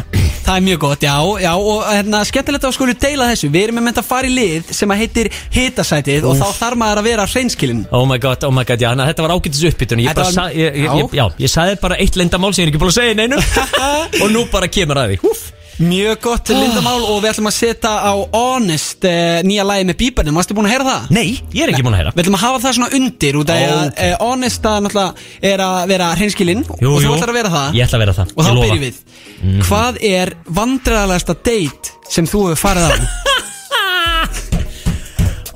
Það 0.47 0.55
er 0.55 0.63
mjög 0.63 0.77
gott, 0.79 1.01
já, 1.03 1.13
já 1.43 1.49
og 1.59 1.81
hérna, 1.91 2.21
skemmtilegt 2.29 2.63
að 2.69 2.75
skulu 2.77 2.93
deila 2.95 3.25
þessu. 3.33 3.49
Við 3.51 3.65
erum 3.65 3.75
með 3.81 3.85
mynd 3.89 3.97
að 3.99 4.05
fara 4.07 4.29
í 4.29 4.31
lið 4.31 4.69
sem 4.77 4.93
að 4.95 5.01
heitir 5.01 5.29
hitasætið 5.51 6.27
og 6.29 6.37
þá 6.39 6.45
þarf 6.61 6.79
maður 6.79 7.01
að 7.01 7.09
vera 7.09 7.25
hreinskilin 7.27 7.81
Oh 7.91 8.05
my 8.07 8.15
god, 8.23 8.45
oh 8.47 8.53
my 8.55 8.63
god, 8.63 8.79
já, 8.85 8.93
að 8.93 9.03
þetta 9.09 9.25
var 9.27 9.35
ágætis 9.35 9.65
uppbytun. 9.67 10.03
Ég 10.05 10.13
Þetta 10.13 10.23
bara, 10.23 10.31
var- 10.31 10.37
sa, 10.39 10.47
ég, 10.55 10.79
ég, 10.79 10.87
Já. 10.87 10.95
ég, 11.01 11.17
já, 11.19 11.25
ég 11.43 11.51
sagði 11.51 11.75
bara 11.83 11.99
eitt 11.99 12.15
leyndamál 12.21 12.53
sem 12.55 12.63
ég 12.63 12.69
er 12.69 12.71
ekki 12.71 12.83
búin 12.85 12.93
að 12.93 12.99
segja 13.01 13.19
neinu. 13.19 13.43
Og 14.23 14.31
nú 14.31 14.45
bara 14.53 14.71
kemur 14.71 15.03
að 15.03 15.11
því. 15.11 15.19
Húf. 15.27 15.43
Mjög 15.77 16.17
gott 16.25 16.49
lindamál 16.49 17.03
og 17.05 17.19
við 17.21 17.29
ætlum 17.35 17.49
að 17.51 17.53
setja 17.53 17.91
á 18.01 18.13
Honest 18.33 19.05
uh, 19.05 19.41
nýja 19.45 19.65
lagi 19.67 19.85
með 19.85 19.97
bíbarnum 19.99 20.39
Varstu 20.39 20.55
búin 20.57 20.65
að 20.65 20.73
heyra 20.73 20.87
það? 20.87 21.11
Nei, 21.13 21.27
ég 21.53 21.67
er 21.67 21.73
ekki 21.73 21.85
búin 21.85 21.93
að 21.93 22.01
heyra 22.01 22.13
Við 22.17 22.23
ætlum 22.23 22.37
að 22.39 22.43
hafa 22.47 22.61
það 22.63 22.75
svona 22.79 22.89
undir 22.97 23.37
út 23.37 23.51
af 23.53 23.61
að 23.67 23.83
Ok. 23.83 24.01
uh, 24.07 24.15
Honest 24.23 24.65
að 24.71 24.79
náttúrulega 24.87 25.51
er 25.51 25.63
að 25.67 25.77
vera 25.93 26.07
hreinskilin 26.17 26.65
Jú, 26.65 26.89
og 26.95 26.97
þú 26.97 27.05
jú. 27.05 27.13
ætlar 27.19 27.33
að 27.33 27.37
vera 27.41 27.53
það 27.53 27.77
Ég 27.77 27.85
ætla 27.85 27.99
að 27.99 28.05
vera 28.07 28.17
það, 28.17 28.33
Og 28.33 28.41
þá 28.41 28.49
ég 28.49 28.57
lofa. 28.57 28.67
byrjum 28.73 28.85
við 28.87 29.65
Hvað 29.69 30.01
er 30.15 30.33
vandræðalegasta 30.57 31.37
date 31.45 31.95
sem 32.09 32.25
þú 32.33 32.45
hefur 32.49 32.63
farið 32.65 32.89
á? 32.89 32.91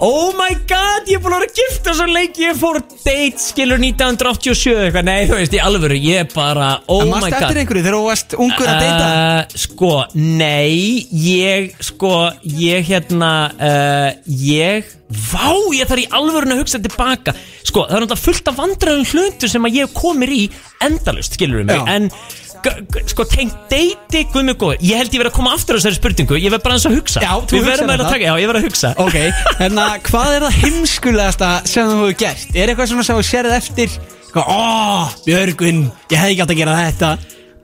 Oh 0.02 0.32
my 0.34 0.56
god, 0.66 1.06
ég 1.06 1.20
er 1.20 1.22
búin 1.22 1.36
að 1.36 1.44
vera 1.44 1.52
að 1.52 1.58
gifta 1.60 1.92
svo 1.94 2.06
lengi 2.10 2.42
Ég 2.48 2.56
fór 2.58 2.80
date, 3.04 3.38
skilur 3.38 3.78
1987 3.84 4.72
eitthvað 4.88 5.06
Nei, 5.06 5.28
þú 5.30 5.36
veist, 5.38 5.54
í 5.54 5.60
alvöru, 5.62 5.98
ég 6.02 6.24
er 6.24 6.32
bara 6.32 6.70
Oh 6.90 7.04
En 7.04 7.12
my 7.12 7.20
Mást 7.20 7.28
god 7.28 7.46
eftir 7.46 7.60
einhverju 7.62 7.84
þegar 7.86 7.98
þú 8.00 8.08
varst 8.08 8.34
ungur 8.34 8.72
að 8.72 8.82
deyta? 8.82 9.12
Uh, 9.12 9.54
sko, 9.62 9.92
nei 10.16 11.06
Ég, 11.22 11.70
sko, 11.86 12.12
ég 12.64 12.90
hérna 12.90 13.32
uh, 13.54 14.10
Ég 14.42 14.90
Vá, 15.12 15.52
ég 15.76 15.86
þarf 15.86 16.02
í 16.02 16.10
alvörun 16.18 16.56
að 16.56 16.64
hugsa 16.64 16.82
tilbaka 16.82 17.36
Sko, 17.62 17.86
það 17.86 17.98
er 18.00 18.06
náttúrulega 18.08 18.24
fullt 18.26 18.50
af 18.50 18.58
vandræðum 18.58 19.10
hlutur 19.12 19.54
sem 19.54 19.70
að 19.70 19.82
ég 19.84 19.94
komir 19.94 20.34
í 20.34 20.44
endalust, 20.82 21.38
skilur 21.38 21.68
mig 21.68 21.78
Já. 21.78 21.86
En, 21.94 22.10
sko, 23.12 23.26
tengt 23.30 23.56
deiti, 23.72 24.22
guð 24.34 24.46
mig 24.48 24.58
góður 24.62 24.82
Ég 24.86 25.00
held 25.02 25.14
ég 25.16 25.22
verið 25.24 25.32
að 25.32 25.38
koma 25.40 25.54
aftur 25.58 25.76
á 25.76 25.80
þessari 25.80 25.98
spurningu 25.98 26.40
Ég 26.42 26.54
verð 26.54 26.64
bara 26.66 26.78
aðeins 26.78 26.88
að 26.90 26.96
hugsa 27.00 27.24
Já, 27.26 27.32
þú 27.50 27.58
Við 27.58 27.68
verðum 27.70 27.92
að 27.94 28.04
það. 28.04 28.12
taka, 28.14 28.26
já, 28.28 28.34
ég 28.42 28.52
verð 28.52 28.62
að 28.62 28.68
hugsa 28.70 28.92
Ok, 29.02 29.18
hérna, 29.62 29.86
hvað 30.08 30.36
er 30.38 30.46
það 30.46 30.58
heimskulegasta 30.62 31.52
sem 31.72 31.92
þú 31.92 32.00
hefur 32.02 32.18
gert? 32.22 32.56
Er 32.56 32.72
eitthvað 32.74 32.92
svona 32.94 33.08
sem 33.08 33.20
þú 33.22 33.28
sérð 33.32 33.58
eftir? 33.58 34.00
Ó, 34.32 35.10
Björgun, 35.26 35.82
ég 36.12 36.22
hefði 36.22 36.36
ekki 36.38 36.46
átt 36.46 36.56
að 36.56 36.62
gera 36.64 36.80
þetta 36.86 37.14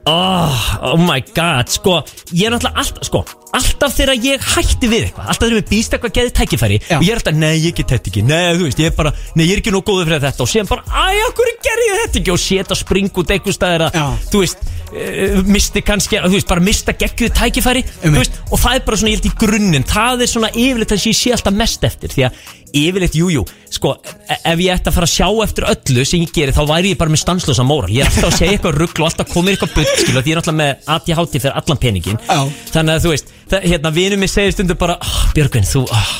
Oh, 0.08 0.60
oh 0.94 1.00
my 1.04 1.18
god, 1.36 1.68
sko 1.72 1.98
Ég 2.32 2.48
er 2.48 2.54
náttúrulega 2.56 2.80
alltaf, 2.80 3.08
sko 3.10 3.24
Alltaf 3.56 3.94
þegar 3.96 4.18
ég 4.20 4.42
hætti 4.44 4.88
við 4.90 5.06
eitthvað 5.06 5.28
Alltaf 5.32 5.46
þegar 5.48 5.56
við 5.62 5.68
býst 5.70 5.94
eitthvað 5.96 6.12
geðið 6.18 6.34
tækifæri 6.36 6.78
Já. 6.84 6.96
Og 6.98 7.04
ég 7.06 7.12
er 7.14 7.20
alltaf, 7.20 7.36
nei, 7.40 7.54
ég 7.64 7.76
get 7.78 7.94
þetta 7.94 8.10
ekki 8.12 8.24
Nei, 8.28 8.42
þú 8.58 8.66
veist, 8.66 8.82
ég 8.82 8.90
er 8.90 8.96
bara, 8.98 9.12
nei, 9.38 9.44
ég 9.46 9.54
er 9.56 9.62
ekki 9.62 9.72
nóg 9.72 9.86
góður 9.88 10.10
fyrir 10.10 10.24
þetta 10.26 10.44
Og 10.44 10.50
síðan 10.52 10.68
bara, 10.68 10.84
æ, 10.84 11.22
okkur 11.30 11.52
gerði 11.64 11.86
ég 11.88 12.02
þetta 12.02 12.20
ekki 12.20 12.34
Og 12.34 12.42
séta 12.44 12.76
spring 12.78 13.22
út 13.22 13.32
eitthvað 13.32 13.56
staðir 13.56 13.86
að 13.88 13.96
Já. 13.96 14.04
Þú 14.34 14.42
veist, 14.44 14.68
uh, 14.92 15.40
misti 15.48 15.84
kannski 15.88 16.20
Þú 16.26 16.34
veist, 16.36 16.50
bara 16.52 16.66
mista 16.68 16.96
geggjuð 17.00 17.32
tækifæri. 17.40 17.84
Þú 18.04 18.14
veist, 18.18 18.36
og 18.52 18.60
það 18.60 18.76
er 18.82 18.86
bara 18.90 19.00
svona, 19.00 19.14
ég 19.14 19.22
held 19.22 19.30
í 19.32 19.36
grunninn 19.46 19.88
Það 19.96 20.24
er 20.26 20.32
svona 20.34 20.52
yfirleitt 20.52 20.92
það 20.92 21.02
sem 21.06 21.14
ég 21.14 21.20
sé 21.22 21.34
alltaf 21.38 21.56
mest 21.64 21.88
eftir 21.88 22.12
Því 22.18 22.28
að 22.28 22.42
yfirleitt, 22.78 23.16
jú, 23.16 23.30
jú 23.32 23.46
Sko, 23.72 23.94
e- 24.28 24.38
ef 24.48 24.60
ég 24.64 24.72
ætti 24.76 24.88
að 24.92 24.96
fara 24.98 25.08
að 25.08 25.12
sjá 25.14 25.28
eftir 25.44 25.66
öllu 25.72 26.04
sem 26.08 26.22
ég 26.24 26.32
geri 26.36 26.52
Þá 26.56 26.62
væri 26.68 26.92
ég 26.94 27.00
bara 27.00 27.12
með 27.12 27.20
stanslösa 27.24 27.64
móral 27.68 27.92
Ég 27.92 28.04
er 28.04 28.10
alltaf 28.12 28.28
að 28.30 28.36
segja 28.42 28.54
eitthvað 28.56 28.78
rugl 28.80 29.02
og 29.04 29.08
alltaf 29.08 29.32
komið 29.32 29.54
eitthvað 29.56 29.74
bull 29.76 29.88
Skilu, 29.92 30.22
því 30.24 30.32
ég 30.32 30.36
er 30.36 30.40
alltaf 30.42 30.56
með 30.56 30.88
ADHD 30.96 31.36
fyrir 31.44 31.58
allan 31.62 31.80
peningin 31.82 32.20
Já. 32.28 32.38
Þannig 32.72 32.94
að 32.98 33.04
þú 33.06 33.12
veist, 33.12 33.32
það, 33.52 33.70
hérna, 33.72 33.94
vinur 33.94 34.20
mig 34.20 34.32
segir 34.32 34.56
stundu 34.56 34.78
bara 34.78 34.98
oh, 35.02 35.20
Björgvin, 35.36 35.66
þú, 35.68 35.84
oh, 35.88 36.12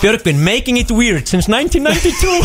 Björgvin, 0.00 0.38
making 0.40 0.78
it 0.78 0.90
weird 0.90 1.28
since 1.28 1.48
1992 1.48 2.40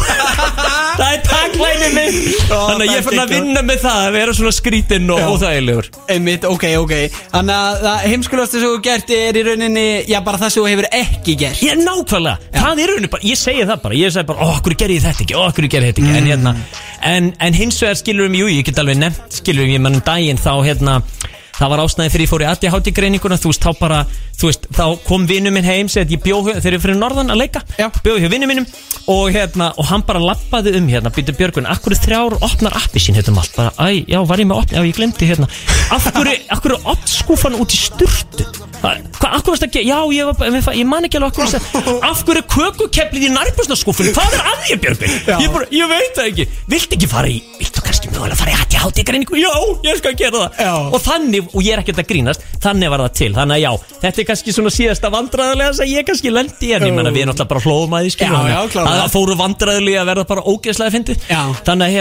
Það 0.99 1.11
er 1.13 1.21
takklæni 1.23 1.87
minn 1.95 2.17
Þannig 2.49 2.89
að 2.89 2.91
ég 2.91 3.05
fann 3.05 3.21
að 3.23 3.31
vinna 3.31 3.61
með 3.63 3.79
það 3.85 3.99
Að 4.05 4.15
vera 4.15 4.33
svona 4.35 4.51
skrítinn 4.55 5.13
og 5.15 5.21
óþægilegur. 5.31 5.87
Einmitt, 6.11 6.47
ok, 6.49 6.65
ok. 6.81 6.93
Þannig 7.31 7.55
að 7.55 7.79
það 7.85 8.07
heimskulegasta 8.11 8.59
sem 8.59 8.73
þú 8.73 8.81
gert 8.83 9.13
er 9.15 9.39
í 9.39 9.43
rauninni, 9.47 9.85
já, 10.11 10.17
bara 10.25 10.41
það 10.41 10.53
sem 10.53 10.65
þú 10.65 10.71
hefur 10.71 10.87
ekki 10.99 11.37
gert. 11.39 11.63
Ég 11.63 11.75
er 11.75 11.81
nákvæmlega, 11.81 12.51
það 12.55 12.81
er 12.83 12.91
rauninni 12.91 13.11
bara, 13.15 13.27
ég 13.31 13.39
segi 13.39 13.67
það 13.69 13.83
bara. 13.85 13.99
Ég 13.99 14.15
segi 14.15 14.29
bara, 14.31 14.47
ó, 14.47 14.51
okkur 14.59 14.77
gerði 14.81 14.99
ég 14.99 15.05
þetta 15.07 15.25
ekki, 15.25 15.37
ó, 15.37 15.43
okkur 15.45 15.69
gerði 15.71 15.91
ég 15.91 15.95
þetta 15.95 16.05
ekki? 16.05 16.19
En 16.19 16.29
hérna, 16.31 16.55
en, 17.13 17.31
en 17.47 17.59
hins 17.59 17.79
vegar 17.83 18.01
skilur 18.01 18.29
um, 18.31 18.37
jú, 18.41 18.51
ég 18.51 18.67
get 18.67 18.83
alveg 18.83 18.99
nefnt 18.99 19.39
Skilur 19.39 19.67
um, 19.67 19.73
ég 19.75 19.83
mann 19.83 19.99
um 19.99 20.05
daginn 20.05 20.41
þá, 20.41 20.53
hérna 20.65 20.99
Það 21.55 21.71
var 21.71 21.81
ástæðin 21.85 22.11
fyrir 22.13 22.25
ég 22.25 22.31
fór 22.31 22.43
í 22.43 22.47
ADHD 22.49 22.91
greininguna 22.95 23.37
Þú 23.39 23.51
veist, 23.51 23.63
þá 23.63 23.79
bara, 23.79 23.99
þú 24.35 24.49
veist, 24.49 24.67
þá 24.75 24.83
kom 25.05 25.27
vinnu 25.29 25.53
minn 25.55 25.67
heim 25.67 25.89
Segði 25.91 26.17
ég 26.17 26.23
bjó, 26.25 26.41
þegar 26.49 26.75
ég 26.77 26.83
fyrir 26.83 26.99
norðan 26.99 27.31
að 27.31 27.41
leika 27.45 27.63
Já. 27.79 27.87
Bjóði 28.03 28.25
hjá 28.25 28.31
vinnu 28.33 28.49
mínum 28.51 28.67
Og 29.11 29.29
hérna, 29.35 29.69
og 29.79 29.87
hann 29.91 30.03
bara 30.07 30.19
lappaði 30.23 30.75
um 30.79 30.89
hérna 30.91 31.13
Býtu 31.15 31.35
Björgun, 31.37 31.69
akkur 31.71 31.95
er 31.95 32.01
þrjár 32.03 32.37
opnar 32.43 32.75
appi 32.81 32.99
sín 33.03 33.15
Hérna 33.15 33.35
um 33.35 33.41
allt, 33.43 33.55
bara, 33.55 33.71
æ, 33.79 34.03
já, 34.09 34.19
var 34.27 34.41
ég 34.41 34.49
með 34.49 34.63
opni 34.63 34.79
Já, 34.79 34.83
ég 34.83 34.99
glemdi 34.99 35.29
hérna. 35.31 35.49
Akkur 35.95 36.75
er 36.75 36.89
opnskúfan 36.95 37.55
út 37.61 37.71
í 37.71 37.79
sturtu? 37.79 38.49
Hvað, 38.49 38.64
akkur 38.81 39.53
varst 39.55 39.65
að 39.65 39.71
gera, 39.75 39.85
já, 39.89 39.99
ég, 40.15 40.23
var, 40.29 40.73
ég, 40.75 40.85
man 40.89 41.05
ekki 41.07 41.17
alveg 41.19 41.31
akkur 41.31 41.43
varst 41.45 41.55
Af 42.05 42.23
hverju 42.27 42.41
er 42.41 42.47
kökukeplið 42.55 43.25
í 43.27 43.31
nærbúrsnaskúfun 43.33 44.11
Hvað 44.15 44.35
er 44.37 44.43
að 44.51 44.69
ég, 44.71 44.81
Björgun? 44.83 45.15
Já. 45.25 45.37
Ég, 45.41 45.49
bara, 45.53 45.65
ég 45.73 45.89
veit 45.91 46.13
það 46.17 46.29
ekki. 46.31 46.45
Viltu 46.75 46.97
ekki 46.97 47.09
fara 47.11 47.29
í, 47.31 47.37
viltu 47.59 47.83
kannski 47.85 48.11
mögulega 48.13 48.37
fara 48.39 48.51
í 48.53 48.57
ADHD 48.61 48.97
greiningu? 49.07 49.39
Já, 49.39 49.51
ég 49.87 49.99
skal 50.01 50.13
gera 50.19 50.43
það. 50.45 50.59
Já. 50.65 50.73
Og 50.95 50.99
þannig, 51.05 51.49
og 51.53 51.61
ég 51.65 51.71
er 51.75 51.83
ekkert 51.83 52.01
að 52.03 52.09
grínast 52.11 52.45
Þannig 52.65 52.89
var 52.93 53.03
það 53.05 53.13
til, 53.19 53.31
þannig 53.35 53.55
að 53.55 53.61
já 53.65 53.71
Þetta 54.05 54.21
er 54.21 54.27
kannski 54.29 54.53
svona 54.55 54.71
síðasta 54.73 55.11
vandræðilega 55.13 55.73
sem 55.79 55.89
ég 55.91 56.05
kannski 56.07 56.31
lendi 56.33 56.71
En 56.75 56.85
ég 56.85 56.95
menna 56.95 57.11
við 57.13 57.25
erum 57.25 57.33
náttúrulega 57.33 57.51
bara 57.51 57.63
hlóðum 57.65 57.95
að 57.95 58.05
því 58.05 58.11
að- 58.25 58.75
að 58.75 58.99
Það 59.05 59.13
fóru 59.15 59.35
vandræðilega 59.41 59.99
að 60.01 60.09
verða 60.11 60.25
bara 60.31 60.45
ógeðslega 60.49 60.91
að 61.85 61.93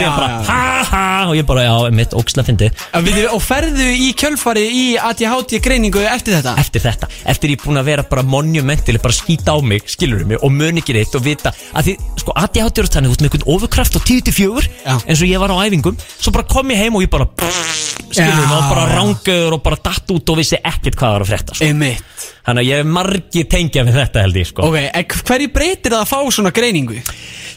hérna, 0.00 0.29
á 0.30 0.38
ha 0.46 0.60
ha 0.90 1.06
Og 1.30 1.34
ég 1.36 1.44
bara, 1.46 1.64
já, 1.66 1.74
mitt 1.94 2.14
ógeðslega 2.16 2.48
fyndið 2.48 3.26
Og 3.34 3.42
ferðu 3.44 3.86
í 3.92 4.10
kjölfari 4.18 4.64
í 4.72 4.84
ADHD 4.98 5.58
greiningu 5.62 6.02
eftir 6.08 6.38
þetta? 6.38 6.54
eftir 6.60 6.84
þetta 6.84 7.10
eftir 7.30 7.54
ég 7.54 7.62
búin 7.62 7.80
að 7.80 7.90
vera 7.90 8.04
bara 8.08 8.24
monumentil 8.26 8.98
bara 9.02 9.14
skýta 9.14 9.54
á 9.54 9.58
mig, 9.62 9.84
skilur 9.90 10.24
mig 10.28 10.40
og 10.40 10.52
mun 10.54 10.80
ekki 10.80 10.96
neitt 10.96 11.14
og 11.18 11.24
vita 11.26 11.52
að 11.74 11.90
því, 11.90 11.96
sko, 12.22 12.34
ADHD 12.44 12.82
er 12.82 12.90
þannig 12.96 13.14
út 13.14 13.22
með 13.24 13.30
einhvern 13.30 13.48
ofurkraft 13.54 13.98
og 14.00 14.06
10-4 14.08 14.66
Já. 14.86 14.94
eins 15.06 15.20
og 15.22 15.28
ég 15.28 15.42
var 15.42 15.54
á 15.54 15.56
æfingum, 15.66 16.00
svo 16.18 16.34
bara 16.34 16.48
kom 16.50 16.72
ég 16.74 16.80
heim 16.82 16.96
og 16.98 17.04
ég 17.04 17.12
bara 17.12 17.28
skilur 18.10 18.34
mig 18.34 18.48
Já, 18.48 18.56
og 18.56 18.68
bara 18.72 18.86
já. 18.88 18.96
rángaður 18.98 19.56
og 19.58 19.64
bara 19.66 19.80
datt 19.84 20.14
út 20.16 20.32
og 20.34 20.40
vissi 20.40 20.58
ekkert 20.60 20.98
hvað 20.98 21.16
var 21.16 21.24
að 21.26 21.32
frétta 21.34 21.56
sko. 21.56 21.68
Einmitt 21.68 22.28
þannig 22.46 22.62
að 22.64 22.70
ég 22.70 22.80
hef 22.82 22.90
margir 22.96 23.48
tengja 23.52 23.84
með 23.86 23.98
þetta 24.00 24.24
held 24.26 24.40
ég 24.40 24.48
sko. 24.50 24.68
Ok, 24.70 24.78
en 24.94 25.04
hverju 25.28 25.52
breytir 25.54 25.92
það 25.94 26.00
að 26.04 26.10
fá 26.14 26.18
svona 26.38 26.50
greiningu? 26.56 27.02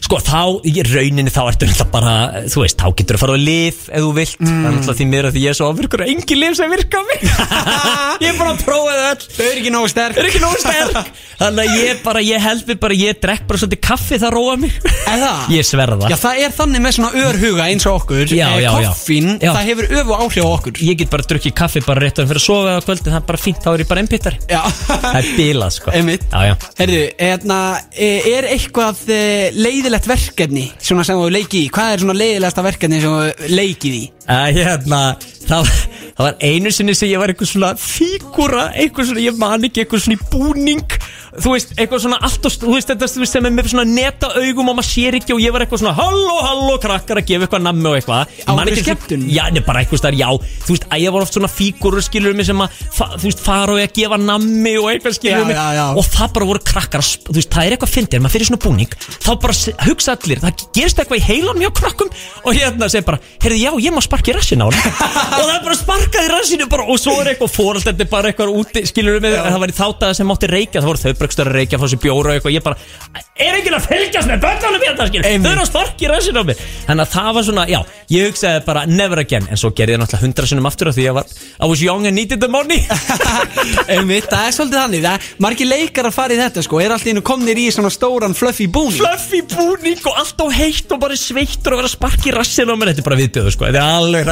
sko 0.04 0.18
þá, 0.20 0.40
í 0.68 0.82
rauninni 0.84 1.30
þá 1.32 1.38
ertu 1.48 1.64
náttúrulega 1.64 1.84
bara, 1.94 2.14
þú 2.52 2.60
veist, 2.60 2.76
þá 2.76 2.88
getur 2.98 3.16
þú 3.16 3.16
að 3.16 3.22
fara 3.22 3.36
á 3.36 3.40
lif 3.40 3.78
ef 3.88 4.02
þú 4.04 4.10
vilt, 4.18 4.34
Mm. 4.44 4.48
það 4.50 4.66
er 4.68 4.74
náttúrulega 4.74 4.98
því 4.98 5.06
mér 5.08 5.24
að 5.24 5.32
því 5.32 5.40
ég 5.44 5.48
er 5.48 5.56
svo 5.56 5.68
ofirkur 5.72 6.02
og 6.04 6.10
engi 6.12 6.36
lif 6.36 6.56
sem 6.58 6.70
virka 6.74 7.00
á 7.00 7.02
mig 7.08 7.22
ég 8.24 8.28
er 8.28 8.36
bara 8.36 8.50
að 8.52 8.60
prófa 8.66 8.92
það 8.92 9.06
öll 9.14 9.22
Þau 9.34 9.44
eru 9.46 9.60
ekki 9.62 9.72
nógu 9.72 9.88
sterk 9.94 10.18
er 10.20 10.28
ekki 10.28 10.42
nógu 10.42 10.60
sterk 10.60 11.08
Þannig 11.40 11.64
að 11.64 11.78
ég 11.80 12.02
bara, 12.04 12.20
ég 12.22 12.44
held 12.44 12.68
mig 12.68 12.78
bara, 12.84 12.94
ég 13.00 13.16
drekk 13.24 13.46
bara 13.48 13.58
svolítið 13.62 13.80
kaffi 13.88 14.18
það 14.22 14.34
róa 14.36 14.56
mig 14.60 14.74
það? 14.84 15.40
Ég 15.56 15.66
sverða 15.66 16.10
Já, 16.12 16.16
það 16.20 16.42
er 16.44 16.52
þannig 16.58 16.84
með 16.84 16.94
svona 16.98 17.24
örhuga 17.24 17.64
eins 17.72 17.86
og 17.88 17.96
okkur 18.02 18.28
Já, 18.36 18.44
Eh, 18.54 18.60
já, 18.60 18.70
já. 18.84 18.90
Koffín, 18.92 19.30
Já. 19.40 19.50
það 19.56 19.70
hefur 19.72 19.88
öfu 20.02 20.18
áhrif 20.20 20.44
á 20.44 20.50
okkur 20.52 20.82
Ég 20.84 21.00
get 21.00 21.10
bara 21.10 21.26
drukkið 21.32 21.56
kaffi 21.58 21.80
bara 21.88 22.04
rétt 22.04 22.20
um 22.22 22.28
fyrir 22.28 22.42
að 22.42 22.46
sofa 22.46 22.76
á 22.76 22.80
kvöldin 22.84 23.10
Það 23.16 23.20
er 23.22 23.26
bara 23.32 23.42
fínt, 23.48 23.64
þá 23.64 23.68
er 23.72 23.82
ég 23.86 23.90
bara 23.90 24.04
einpittar 24.04 24.38
Já 24.52 24.60
Það 24.88 25.18
er 25.20 25.28
bilað 25.38 25.74
sko. 25.76 25.92
Einmitt. 25.94 26.24
Já, 26.30 26.40
já. 26.50 26.54
Herðu, 26.80 27.02
hérna, 27.18 27.58
eh, 27.94 28.28
er 28.34 28.48
eitthvað 28.52 29.02
eh, 29.14 29.54
leiðilegt 29.56 30.08
verkefni 30.08 30.64
Svona 30.78 31.04
sem 31.06 31.18
þú 31.20 31.30
leikið 31.34 31.60
í? 31.60 31.70
Hvað 31.74 31.92
er 31.94 32.04
svona 32.04 32.18
leiðilegasta 32.18 32.64
verkefni 32.66 33.00
sem 33.02 33.14
þú 33.14 33.52
leikið 33.54 33.98
í? 33.98 34.04
Að 34.24 34.56
hérna, 34.56 35.00
það, 35.44 35.68
það 36.16 36.22
var 36.24 36.36
einu 36.40 36.70
sinni 36.72 36.94
sem 36.96 37.10
ég 37.10 37.20
var 37.20 37.28
eitthvað 37.32 37.50
svona 37.50 37.72
fígúra 37.76 38.70
Eitthvað 38.72 39.10
svona, 39.10 39.24
ég 39.26 39.36
man 39.36 39.66
ekki, 39.68 39.82
eitthvað 39.84 40.06
svona 40.06 40.16
í 40.16 40.28
búning 40.32 40.96
þú 41.34 41.50
veist, 41.50 41.72
eitthvað 41.74 41.98
svona 42.04 42.18
allt 42.22 42.44
og, 42.46 42.52
þú 42.62 42.74
veist, 42.76 42.90
þetta 42.92 43.08
sem 43.10 43.46
er 43.48 43.50
með 43.50 43.66
svona 43.72 43.84
neta 43.88 44.28
augum 44.38 44.68
og 44.70 44.76
maður 44.78 44.86
sér 44.86 45.16
ekki 45.18 45.34
og 45.34 45.40
ég 45.42 45.50
var 45.50 45.64
eitthvað 45.64 45.80
svona 45.82 45.94
halló, 45.98 46.36
halló, 46.46 46.76
krakkar 46.78 47.18
að 47.18 47.26
gefa 47.26 47.48
eitthvað 47.48 47.64
nammi 47.64 47.88
og 47.90 47.96
eitthvað 47.98 48.22
Á 48.46 48.52
Man 48.54 48.70
ekki- 48.70 48.84
skemmtun? 48.84 49.24
Já, 49.34 49.42
nei, 49.50 49.62
bara 49.66 49.82
eitthvað 49.82 49.98
starf, 49.98 50.14
já 50.20 50.28
Þú 50.64 50.70
veist, 50.76 50.86
að 50.94 51.02
ég 51.02 51.10
var 51.16 51.26
oft 51.26 51.34
svona 51.34 51.50
fígurur 51.50 52.04
skilur 52.06 52.36
mig 52.38 52.46
sem 52.46 52.62
að, 52.62 52.68
fa, 52.94 53.08
þú 53.18 53.26
veist, 53.26 53.42
fara 53.42 53.74
og 53.74 53.82
að 53.82 53.92
gefa 53.98 54.16
nammi 54.22 54.76
og 54.78 54.86
eitthvað 54.92 55.18
skilur 55.18 55.42
Já, 55.42 55.48
mig 55.50 55.58
já, 55.58 55.66
já. 55.80 55.86
og 55.98 56.04
það 56.06 56.28
bara 56.38 56.48
voru 56.52 56.62
krakkar, 56.70 57.02
þú 57.02 57.34
veist, 57.34 57.50
það 57.50 57.66
er 57.66 57.74
eitthvað 57.74 57.94
fyndir, 57.98 58.22
maður 58.22 58.34
fyrir 58.38 58.48
svona 58.52 58.62
búning 58.62 58.94
þá 59.18 59.32
bara 59.42 59.54
hugsa 59.88 60.14
allir, 60.14 60.38
það 60.38 60.52
gerist 60.78 61.02
eitthvað 61.02 61.18
í 61.18 61.26
heilan 61.26 61.58
og 64.14 64.20
sparka 64.20 64.32
í 64.32 64.36
rassin 64.36 64.62
á 64.62 64.66
hann. 64.68 64.78
Og 65.38 65.44
það 65.44 65.54
er 65.54 65.64
bara 65.64 65.76
sparkað 65.78 66.26
í 66.26 66.30
rassinu 66.32 66.68
bara, 66.70 66.86
og 66.88 67.00
svo 67.00 67.14
er 67.20 67.32
eitthvað 67.32 67.90
er 67.90 68.08
bara 68.10 68.30
eitthvað 68.30 68.52
úti, 68.54 68.84
skilur 68.86 69.20
mig, 69.22 69.34
það 69.34 69.60
var 69.62 69.72
í 69.72 69.76
þáttaða 69.76 70.16
sem 70.18 70.28
mátti 70.30 70.50
reykja, 70.50 70.80
það 70.80 70.88
voru 70.90 71.02
þau 71.02 71.18
brökstur 71.20 71.50
að 71.50 71.58
reykja, 71.58 71.80
fá 71.80 71.86
sér 71.90 72.02
bjóra 72.04 72.32
og 72.32 72.38
eitthvað, 72.38 72.54
ég 72.54 72.64
bara, 72.64 72.76
er 73.34 73.58
ekki 73.58 73.72
að 73.74 73.88
fylgjast 73.88 74.30
með 74.30 74.44
bönnunum 74.44 74.84
hérna, 74.84 75.08
skilur, 75.10 75.28
þau 75.44 75.50
eru 75.50 75.64
að 75.64 75.70
sparka 75.70 76.06
í 76.06 76.10
rassinu 76.12 76.42
á 76.42 76.44
mér, 76.50 76.62
þannig 76.86 77.04
að 77.06 77.14
það 77.14 77.30
var 77.38 77.46
svona, 77.48 77.66
já, 77.72 77.80
ég 78.14 78.28
hugsaði 78.28 78.64
bara 78.68 78.84
never 78.90 79.22
again, 79.24 79.48
en 79.50 79.60
svo 79.60 79.72
gerði 79.74 79.96
ég 79.96 80.02
náttúrulega 80.02 80.28
hundra 80.28 80.50
sinnum 80.50 80.70
aftur 80.70 80.92
af 80.92 80.98
því 80.98 81.08
ég 81.08 81.18
var, 81.18 81.34
I 81.58 81.70
was 81.70 81.82
young 81.82 82.06
and 82.06 82.16
needed 82.18 82.40
the 82.40 82.48
money. 82.48 82.82
Einmitt, 83.94 84.26
það 84.30 84.48
er 84.48 84.54
svolítið 84.56 84.78
þannig. 84.80 85.04
Það, 85.04 85.28
Margir 85.44 85.68
leikar 85.70 86.08
að 86.08 86.16
fara 86.16 86.34
í 86.34 86.40
þetta 86.40 86.64
sko. 86.66 86.80
Er 86.82 86.94
alltaf 86.94 87.10
innu 87.12 87.22
komnir 87.24 87.60
í 87.60 87.66
svona 87.74 87.92
stóran 87.94 88.34
fluffy 88.36 88.66
búning 88.70 88.98
fluffy 88.98 89.40
búning 89.54 90.00
og 90.08 90.18
allt 90.20 90.42
á 90.42 90.46
heitt 90.54 90.92
og 90.92 91.00
bara 91.02 91.16
sveittur 91.18 91.76
og 91.76 91.82
vera 91.82 91.90
að 91.90 91.94
sparki 91.94 92.30
í 92.30 92.34
rassinu 92.34 92.74
á 92.74 92.76
mér. 92.76 92.92
Þetta 92.92 93.04
er 93.04 93.08
bara 93.08 93.20
viðbjöðu 93.20 93.54
sko, 93.54 93.68
þetta 93.68 93.82
er 93.82 93.94
alveg 94.04 94.30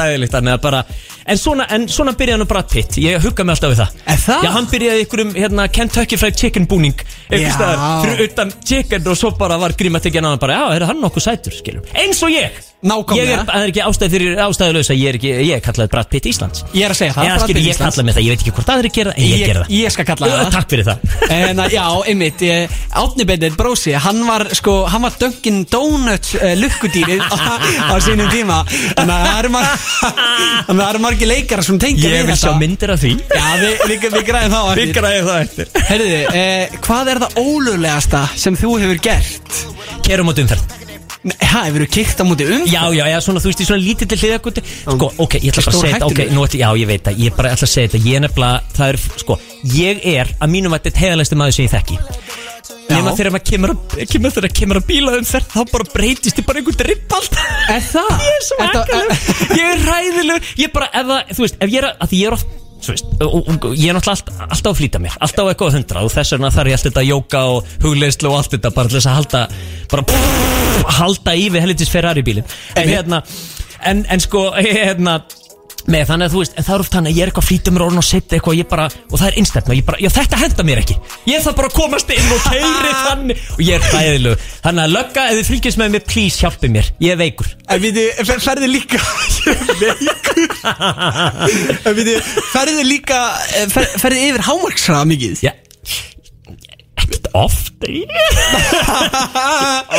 að 0.53 0.61
bara, 0.63 0.83
en 1.25 1.37
svona, 1.39 1.67
en 1.75 1.87
svona 1.91 2.13
byrjaði 2.19 2.41
nú 2.43 2.47
bara 2.49 2.63
titt, 2.67 2.97
ég 3.03 3.21
hugga 3.23 3.43
mig 3.47 3.55
alltaf 3.55 3.73
við 3.73 3.81
það. 3.83 4.01
Er 4.13 4.21
það? 4.25 4.43
Já, 4.47 4.51
hann 4.57 4.67
byrjaði 4.73 5.05
ykkur 5.07 5.23
um 5.25 5.33
hérna, 5.37 5.67
Kentucky 5.71 6.17
Fried 6.19 6.37
Chicken 6.39 6.67
búning 6.69 7.05
fyrir 7.33 8.25
utan 8.27 8.51
chicken 8.65 9.07
og 9.07 9.17
svo 9.19 9.31
bara 9.39 9.57
var 9.61 9.73
grímatekjan 9.77 10.25
á 10.27 10.29
hann 10.33 10.41
bara, 10.41 10.59
já, 10.59 10.75
er 10.77 10.85
hann 10.91 11.01
nokkuð 11.03 11.25
sætur, 11.29 11.55
skiljum 11.57 11.83
eins 11.97 12.21
og 12.23 12.31
ég. 12.33 12.61
Nákvæmlega. 12.83 13.23
Ég 13.23 13.29
er, 13.31 13.43
það 13.47 13.61
er 13.63 13.69
ekki 13.71 13.81
ástæð 13.87 14.09
fyrir 14.11 14.39
ástæðulegs 14.43 14.89
að 14.91 14.97
ég 14.99 15.07
er 15.13 15.15
ekki, 15.15 15.29
ég 15.47 15.51
er 15.55 15.61
kallaði 15.63 15.91
Brad 15.93 16.09
Pitt 16.11 16.25
Íslands. 16.27 16.63
Ég 16.75 16.83
er 16.83 16.91
að 16.91 16.97
segja 16.99 17.13
það, 17.15 17.29
Brad 17.29 17.45
Pitt 17.47 17.59
ég 17.61 17.69
Íslands. 17.71 17.79
kallaði 17.95 18.03
mig 18.09 18.15
það, 18.17 18.25
ég 18.25 18.33
veit 18.33 18.41
ekki 18.43 18.53
hvort 18.57 18.71
aðri 18.73 18.89
gera 18.97 19.13
en 19.13 19.23
ég, 19.23 19.37
Ég- 19.39 19.45
gera 19.47 19.61
það. 19.63 19.69
ég 19.77 19.93
skal 19.95 20.05
kalla 20.09 20.27
Já, 20.27 20.33
það. 20.35 20.49
Takk 20.57 20.73
fyrir 20.73 20.89
það. 20.89 20.97
En 21.37 21.61
að, 21.63 21.75
já, 21.77 21.85
einmitt, 22.11 22.43
ég, 22.43 22.73
Átni 23.03 23.25
Bennett 23.29 23.55
brósi, 23.55 23.93
hann 24.03 24.19
var 24.27 24.45
sko, 24.59 24.73
hann 24.91 25.01
var 25.07 25.15
Dunkin 25.21 25.61
Donuts 25.71 26.35
uh, 26.35 26.43
lukkudýrið 26.59 27.23
á, 27.23 27.39
á 27.87 27.95
sínum 28.03 28.27
tíma. 28.35 28.59
Þannig 28.67 29.15
að 29.15 29.23
það 29.29 29.39
eru 29.39 29.53
mar- 29.55 29.62
þannig 29.63 30.77
að 30.77 30.83
það 30.83 30.89
eru 30.89 31.01
margir 31.05 31.31
leikara 31.31 31.65
sem 31.65 31.79
tengja 31.81 32.09
Ég 32.09 32.15
við 32.15 32.29
vil 32.29 32.37
sjá 32.37 32.47
þetta 32.49 32.61
myndir 32.61 32.93
af 32.93 33.01
því. 33.03 33.11
Já, 33.33 33.47
við, 33.63 33.83
við, 33.89 34.05
við 34.17 34.23
græðum 34.29 34.55
það 34.55 34.71
eftir. 34.73 34.93
Græði 34.99 35.25
það 35.27 35.41
eftir. 35.47 35.73
Herðu, 35.89 36.21
eh, 36.43 36.77
hvað 36.87 37.11
er 37.13 37.21
það 37.25 37.41
ólöglegasta 37.43 38.23
sem 38.45 38.57
þú 38.59 38.77
hefur 38.83 39.03
gert? 39.09 39.59
Kerum 40.03 40.31
á 40.31 40.33
umferð. 40.33 40.79
Ha, 41.23 41.61
hefur 41.69 41.85
þú 41.85 41.87
kikt 41.87 42.19
á 42.19 42.23
múti 42.27 42.45
um? 42.51 42.65
Já, 42.67 42.81
já, 42.91 43.05
já, 43.07 43.15
svona, 43.23 43.39
þú 43.39 43.47
veist, 43.47 43.61
í 43.63 43.67
svona 43.69 43.79
lítið 43.79 44.09
til 44.11 44.17
hliðakuti 44.19 44.63
Sko, 44.81 45.07
ok, 45.23 45.37
ég 45.39 45.53
ætla 45.53 45.63
bara 45.63 45.71
að 45.71 45.79
segja 45.79 45.93
þetta 45.93 46.09
Ok, 46.09 46.19
hættulegur. 46.19 46.35
nú 46.35 46.59
já, 46.59 46.67
ég 46.81 46.89
veit 46.89 47.05
það 47.07 47.21
Ég 47.23 47.37
bara 47.37 47.53
ætla 47.55 47.69
að 47.69 47.71
segja 47.71 47.93
þetta 47.93 48.09
Ég 48.09 48.17
er 48.19 48.25
nefnilega, 48.25 48.75
það 48.75 48.91
er, 48.91 48.99
sko 49.23 49.37
Ég 49.71 50.03
er, 50.17 50.33
að 50.43 50.51
mínum 50.57 50.75
að 50.75 50.89
þetta 50.89 51.03
heiðalegsti 51.05 51.39
maður 51.39 51.55
sem 51.55 51.69
ég 51.69 51.73
þekki 51.77 52.22
Nefna 52.93 53.13
þegar 53.17 53.33
maður 53.35 53.47
kemur 53.51 53.73
að 53.73 54.07
Kemur 54.13 54.33
þegar 54.37 54.53
kemur 54.59 54.79
að 54.79 54.87
bíla 54.89 55.13
um 55.19 55.27
þær 55.27 55.47
Þá 55.53 55.59
bara 55.73 55.87
breytist 55.93 56.41
ég 56.41 56.47
bara 56.47 56.61
einhvern 56.61 56.79
dripp 56.83 57.15
allt 57.17 57.37
Er 57.73 57.85
það? 57.91 58.11
Ég 58.27 58.33
er 58.33 58.43
svo 58.47 58.59
akalur 58.65 59.15
Ég 59.59 59.69
er 59.69 59.87
ræðilegur 59.87 60.51
Ég 60.63 60.73
bara, 60.75 60.89
ef 60.93 61.07
það, 61.09 61.33
þú 61.37 61.45
veist, 61.47 61.57
ef 61.63 61.73
ég 61.73 61.81
er 61.81 61.89
að, 61.89 61.97
að 62.05 62.13
því 62.13 62.21
ég 62.23 62.31
er 62.31 62.37
oft 62.39 62.59
Þú 62.83 62.91
veist, 62.91 63.11
og, 63.23 63.35
og, 63.37 63.45
og 63.69 63.75
ég 63.79 63.87
er 63.87 63.95
náttúrulega 63.95 64.17
allt, 64.17 64.31
alltaf 64.43 64.73
að 64.73 64.79
flýta 64.81 64.99
mér. 64.99 65.13
Alltaf 65.23 65.47
eitthvað 65.53 65.69
að 65.69 65.75
hundra 65.77 66.01
Og 66.03 66.09
þess 66.11 66.33
vegna 66.35 66.49
þarf 66.51 66.67
ég 66.67 66.75
allt 66.75 66.87
þetta 66.89 67.03
jóka 67.07 67.43
og 67.53 67.69
hugleyslu 67.85 68.27
og 68.27 68.41
allt 68.41 68.55
þetta 68.57 68.71
Bara 68.75 68.91
til 68.91 68.97
þess 68.97 69.07
að 69.07 69.15
halda 69.21 69.43
Bara 69.93 70.03
pff, 70.09 70.81
halda 70.97 71.35
í 71.39 71.45
við 71.53 71.63
hellitis 71.63 71.93
Ferrari 71.93 72.25
bílin 72.27 72.49
En 72.75 72.91
hérna 72.91 73.21
En, 73.87 74.03
en 74.11 74.23
sko, 74.23 74.49
hérna 74.59 75.21
með 75.91 76.05
þannig 76.09 76.29
að 76.29 76.33
þú 76.33 76.41
veist, 76.43 76.53
það 76.59 76.73
er 76.75 76.83
oft 76.83 76.93
þannig 76.95 77.11
að 77.11 77.17
ég 77.17 77.23
er 77.23 77.31
eitthvað 77.31 77.43
að 77.43 77.49
flýta 77.49 77.73
mér 77.73 77.83
orðin 77.85 78.01
og 78.01 78.05
setja 78.07 78.37
eitthvað 78.37 78.53
og 78.53 78.59
ég 78.59 78.67
bara, 78.71 78.85
og 79.09 79.19
það 79.19 79.27
er 79.27 79.37
innstætna, 79.41 79.75
ég 79.77 79.87
bara, 79.87 79.99
já 80.03 80.09
þetta 80.13 80.39
henda 80.43 80.65
mér 80.67 80.81
ekki. 80.83 80.95
Ég 81.27 81.43
þarf 81.43 81.57
bara 81.59 81.69
að 81.71 81.75
komast 81.77 82.13
inn 82.13 82.29
og 82.33 82.45
keiri 82.47 82.93
þannig 83.07 83.41
og 83.55 83.63
ég 83.63 83.73
er 83.77 83.87
hræðilegu, 83.89 84.47
þannig 84.63 84.83
að 84.85 84.93
lögga 84.95 85.25
ef 85.27 85.39
þið 85.39 85.49
fylgjast 85.51 85.81
með 85.81 85.95
mér, 85.95 86.05
please 86.13 86.43
hjálpi 86.43 86.71
mér. 86.73 86.91
Ég 87.03 87.15
er 87.15 87.19
veikur. 87.19 87.49
En 87.73 87.83
við 87.83 87.99
þið, 87.99 88.31
ferði 88.47 88.71
líka 88.71 89.01
Veikur. 89.83 90.47
En 91.87 91.97
við 91.97 92.07
þið, 92.07 92.31
ferði 92.53 92.85
líka 92.87 93.19
eh, 93.57 93.67
fer, 93.71 93.87
Ferði 93.99 94.29
yfir 94.29 94.45
hámarksraða 94.47 95.09
mikið? 95.09 95.43
Já. 95.43 95.53
Ekkert 97.03 97.27
oft. 97.35 97.83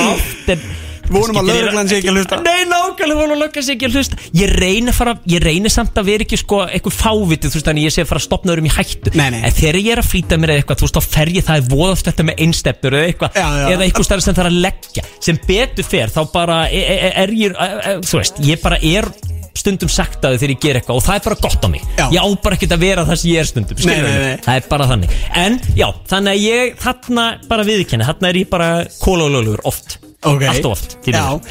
Oft 0.00 0.48
en 0.54 0.64
Vonum 1.12 1.38
að 1.40 1.48
lögreglan 1.50 1.88
sé 1.90 1.98
ekki 2.00 2.10
að 2.12 2.18
hlusta. 2.18 2.38
Nei, 2.44 2.64
nákvæmlega 2.70 3.18
vonum 3.18 3.34
að 3.34 3.40
lögreglan 3.42 3.66
sé 3.66 3.74
ekki 3.76 3.88
að 3.90 3.98
hlusta 3.98 4.18
Ég 4.40 4.54
reyni 4.58 4.92
að 4.92 4.96
fara, 4.98 5.14
ég 5.34 5.44
reyni 5.44 5.72
samt 5.72 5.98
að 6.00 6.08
vera 6.08 6.26
ekki 6.26 6.38
sko 6.40 6.60
eitthvað 6.64 6.96
fávitið, 7.00 7.50
þú 7.52 7.58
veist, 7.60 7.68
þannig 7.68 7.86
ég 7.88 7.94
sé 7.94 8.04
að 8.04 8.10
fara 8.12 8.22
að 8.22 8.26
stopna 8.28 8.54
öðrum 8.54 8.68
í 8.70 8.74
hættu 8.74 9.12
Nei, 9.18 9.26
nei. 9.34 9.40
En 9.44 9.54
þegar 9.58 9.80
ég 9.82 9.90
er 9.96 10.02
að 10.04 10.10
flýta 10.14 10.40
mér 10.40 10.54
eitthvað, 10.56 10.80
þú 10.80 10.88
veist, 10.88 10.98
þá 10.98 11.14
fer 11.18 11.32
ég 11.36 11.46
það 11.48 11.60
er 11.60 11.68
voðaft 11.74 12.10
þetta 12.10 12.28
með 12.30 12.42
einstefnur 12.46 12.98
eða 12.98 13.10
eitthvað 13.12 13.38
Já, 13.38 13.46
já. 13.60 13.68
Eða 13.74 13.86
eitthvað 13.88 14.08
stærri 14.08 14.26
sem 14.26 14.38
þarf 14.40 14.50
að 14.52 14.58
leggja 14.64 15.06
Sem 15.28 15.40
betur 15.48 15.88
fer, 15.92 16.14
þá 16.14 16.20
bara 16.34 16.58
er, 16.70 16.90
er, 16.96 17.14
er 17.24 17.34
ég, 17.44 17.54
er, 17.54 17.78
er, 17.92 18.02
þú 18.08 18.20
veist, 18.22 18.42
ég 18.48 18.62
bara 18.64 18.80
er 18.80 19.10
stundum 19.54 19.88
saktaði 19.88 20.40
þegar 20.42 20.50
ég 20.50 20.62
ger 20.64 20.78
eitthvað 20.80 20.96
og 20.98 21.04
það 21.06 21.18
er 21.20 21.24
bara 21.28 21.36
gott 21.44 21.62
á 21.62 21.68
mig 21.70 21.82
Já. 21.94 22.06
ég 22.10 22.18
á 22.18 22.28
bara 22.42 22.56
ekkert 22.58 22.72
að 22.74 22.82
vera 22.82 23.04
það 23.06 23.20
sem 23.20 23.30
ég 23.30 23.38
er 23.44 23.46
stundum 23.48 23.78
Nei, 23.86 23.94
nei, 24.02 24.16
nei. 24.24 24.40
það 24.42 24.58
er 24.58 24.66
bara 24.72 24.88
þannig 24.90 25.12
en 25.44 25.58
já, 25.78 25.86
þannig 26.10 26.32
að 26.34 26.42
ég 26.42 26.74
þarna 26.82 27.26
bara 27.52 27.66
viðkenni, 27.70 28.08
þarna 28.10 28.32
er 28.32 28.40
ég 28.42 28.50
bara 28.50 28.70
kólólölugur 28.98 29.62
oft 29.70 30.00
Ok. 30.24 30.42
allt 30.48 30.64
of 30.64 30.72
oft, 30.74 30.96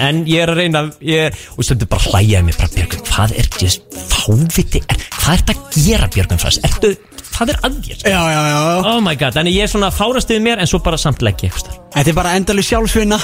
en 0.02 0.24
ég 0.26 0.44
er 0.44 0.52
að 0.52 0.60
reyna 0.64 0.84
ég, 1.06 1.40
og 1.58 1.66
stundum 1.66 1.90
bara 1.92 2.10
hlæjaði 2.10 2.48
mig 2.48 2.58
bara 2.60 2.74
Björgun, 2.74 3.04
hvað 3.10 3.36
er 3.40 3.50
just 3.62 3.98
fáviti? 4.10 4.82
Er, 4.90 5.08
hvað 5.20 5.34
er 5.34 5.44
þetta 5.44 5.56
að 5.56 5.78
gera 5.78 6.10
Björgun 6.16 6.42
Frans 6.42 6.60
ertu, 6.66 6.92
hvað 7.34 7.54
er 7.54 7.62
að 7.68 7.78
þér? 7.86 8.04
Já, 8.10 8.20
já, 8.34 8.42
já. 8.50 8.60
Oh 8.90 9.00
my 9.06 9.16
god, 9.20 9.38
þannig 9.38 9.58
ég 9.60 9.68
er 9.68 9.72
svona 9.72 9.92
fárastið 9.94 10.44
mér 10.48 10.64
en 10.64 10.70
svo 10.70 10.82
bara 10.86 11.00
samt 11.02 11.24
leggja 11.26 11.50
eitthvað 11.50 11.66
starf. 11.66 11.80
Þetta 11.94 12.10
er 12.10 12.18
bara 12.18 12.34
endalur 12.40 12.66
sjálfsvinna. 12.66 13.20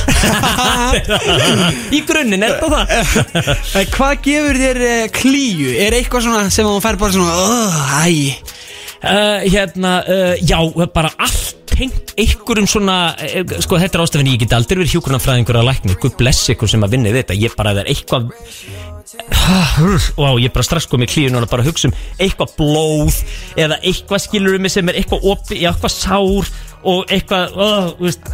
Í 1.98 2.04
grunninn 2.06 2.46
er 2.46 2.60
þetta 2.60 2.70
það? 2.76 3.88
Hvað 3.96 4.24
gefur 4.28 4.60
þér 4.62 4.82
uh, 4.86 5.04
klíu? 5.16 5.72
Er 5.74 5.98
eitthvað 5.98 6.28
svona 6.28 6.44
sem 6.54 6.70
þú 6.70 6.78
fær 6.86 7.00
bara 7.02 7.16
svona 7.18 7.34
uh, 7.50 7.96
Æ. 8.06 8.38
Uh, 9.00 9.48
hérna, 9.48 9.96
uh, 10.04 10.34
já, 10.44 10.60
bara 10.94 11.14
allt 11.18 11.59
tengt 11.80 12.14
einhverjum 12.20 12.70
svona 12.70 13.00
uh, 13.16 13.58
sko 13.64 13.80
þetta 13.82 14.00
er 14.00 14.06
ástafinn 14.06 14.32
ég 14.34 14.44
get 14.44 14.56
aldrei 14.58 14.82
verið 14.82 14.98
hjúkurnafræðingur 14.98 15.62
að 15.62 15.70
læknir, 15.72 16.00
guð 16.04 16.18
bless 16.20 16.52
ykkur 16.54 16.72
sem 16.72 16.84
að 16.86 16.98
vinni 16.98 17.16
þetta. 17.16 17.38
Ég 17.40 17.56
bara 17.58 17.74
það 17.74 17.86
er 17.86 17.94
eitthvað 17.96 18.32
Vá, 20.20 20.30
ég 20.38 20.52
bara 20.54 20.66
strax 20.66 20.86
komið 20.90 21.10
klíu 21.14 21.32
núna 21.34 21.48
bara 21.50 21.64
að 21.64 21.72
hugsa 21.72 21.90
um 21.90 21.96
eitthvað 22.22 22.52
blóð 22.60 23.18
eða 23.58 23.80
eitthvað 23.82 24.22
skilur 24.28 24.58
um 24.58 24.66
mig 24.66 24.74
sem 24.74 24.92
er 24.92 25.00
eitthvað 25.00 25.26
opi, 25.32 25.58
eitthvað 25.64 25.96
sár 25.96 26.52
og 26.88 27.10
eitthvað 27.10 27.58
uh, 27.58 27.90
veist, 28.00 28.30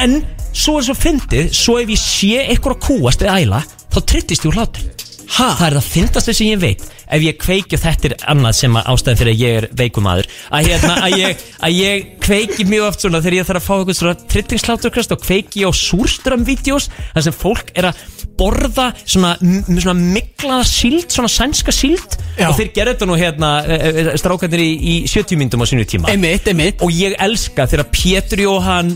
en 0.00 0.16
svo 0.50 0.78
er 0.80 0.88
svo 0.88 0.96
fyndið 0.96 1.52
svo 1.54 1.76
ef 1.82 1.92
ég 1.92 2.00
sé 2.00 2.32
eitthvað 2.46 2.78
að 2.78 2.82
kúast 2.88 3.26
eða 3.26 3.36
æla 3.44 3.62
þá 3.90 4.00
trittist 4.00 4.46
ég 4.46 4.50
úr 4.50 4.60
hlátur 4.62 4.99
Ha? 5.30 5.48
það 5.58 5.66
er 5.66 5.76
það 5.78 5.88
fyndast 5.94 6.32
sem 6.32 6.48
ég 6.48 6.60
veit. 6.62 6.86
Ef 7.10 7.24
ég 7.24 7.38
kveiki 7.40 7.76
og 7.76 7.82
þetta 7.82 8.08
er 8.10 8.14
annað 8.30 8.56
sem 8.60 8.78
að 8.78 8.88
ástæðan 8.92 9.18
fyrir 9.20 9.34
að 9.34 9.42
ég 9.42 9.58
er 9.60 9.66
veikumadur 9.80 10.28
að, 10.50 10.68
hérna, 10.70 10.94
að, 11.06 11.16
ég, 11.18 11.44
að 11.66 11.76
ég 11.76 12.08
kveiki 12.22 12.66
mjög 12.70 12.86
oft 12.86 13.04
svona 13.04 13.20
þegar 13.24 13.36
ég 13.38 13.48
þarf 13.48 13.60
að 13.60 13.66
fá 13.66 13.74
eitthvað 13.76 13.98
svona 13.98 14.30
trittingsláturkast 14.34 15.14
og 15.16 15.22
kveiki 15.24 15.66
á 15.66 15.70
súrströmmvídeós 15.74 16.90
þar 17.00 17.26
sem 17.26 17.36
fólk 17.36 17.72
er 17.74 17.90
að 17.90 18.04
borða 18.40 18.86
svona, 19.02 19.34
svona 19.40 19.96
miklaða 19.98 20.64
síld, 20.70 21.10
svona 21.12 21.30
sænska 21.30 21.74
síld. 21.74 22.18
Já. 22.38 22.48
og 22.48 22.56
þeir 22.56 22.70
gerðu 22.76 22.94
þetta 22.94 23.08
nú 23.10 23.18
hérna 23.20 23.50
e, 23.66 23.78
e, 23.90 24.04
strákandir 24.20 24.62
í, 24.64 24.70
í 24.80 24.94
70 25.10 25.40
myndum 25.40 25.60
á 25.60 25.66
sínu 25.68 25.84
tíma. 25.88 26.12
Einmitt, 26.12 26.48
einmitt. 26.48 26.80
Og 26.86 26.94
ég 26.94 27.18
elska 27.20 27.68
þegar 27.68 27.90
Pétur 27.92 28.46
Jóhann 28.46 28.94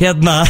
hérna 0.00 0.40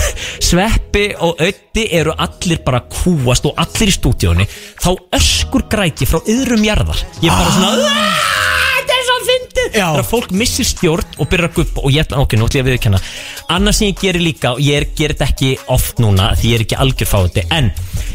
Sveppi 0.42 1.10
og 1.24 1.40
Öddi 1.44 1.86
eru 1.98 2.14
allir 2.18 2.62
bara 2.64 2.82
að 2.82 2.90
kúast 2.96 3.46
og 3.48 3.58
allir 3.60 3.90
í 3.90 3.94
stúdíóni 3.94 4.46
þá 4.80 4.90
öskur 5.18 5.66
græti 5.70 6.08
frá 6.08 6.20
yðrum 6.24 6.64
jarðar. 6.66 7.00
Ég 7.22 7.30
er 7.30 7.36
bara 7.36 7.54
svona 7.56 7.72
"Ah, 7.88 8.68
þetta 8.78 8.96
er 8.96 9.04
svo 9.08 9.18
fyndið. 9.28 9.68
Já. 9.78 9.88
þegar 9.92 10.08
fólk 10.10 10.30
missir 10.32 10.64
stjórn 10.64 11.18
og 11.18 11.28
byrjar 11.28 11.50
að 11.50 11.54
guppa 11.58 11.84
og 11.84 11.90
ég 11.92 12.12
ok, 12.12 12.32
nú 12.36 12.46
ætla 12.48 12.60
ég 12.60 12.64
að 12.64 12.70
viðurkenna. 12.70 13.00
Annars 13.48 13.76
sem 13.78 13.88
ég 13.88 14.00
gerir 14.00 14.22
líka 14.22 14.52
og 14.52 14.60
ég 14.60 14.76
er, 14.76 14.86
gerir 14.96 15.14
þetta 15.16 15.28
ekki 15.32 15.58
oft 15.68 15.98
núna 15.98 16.32
því 16.36 16.52
ég 16.52 16.54
er 16.54 16.66
ekki 16.66 16.80
algjör 16.82 17.12
fáti 17.12 17.44
en 17.50 17.72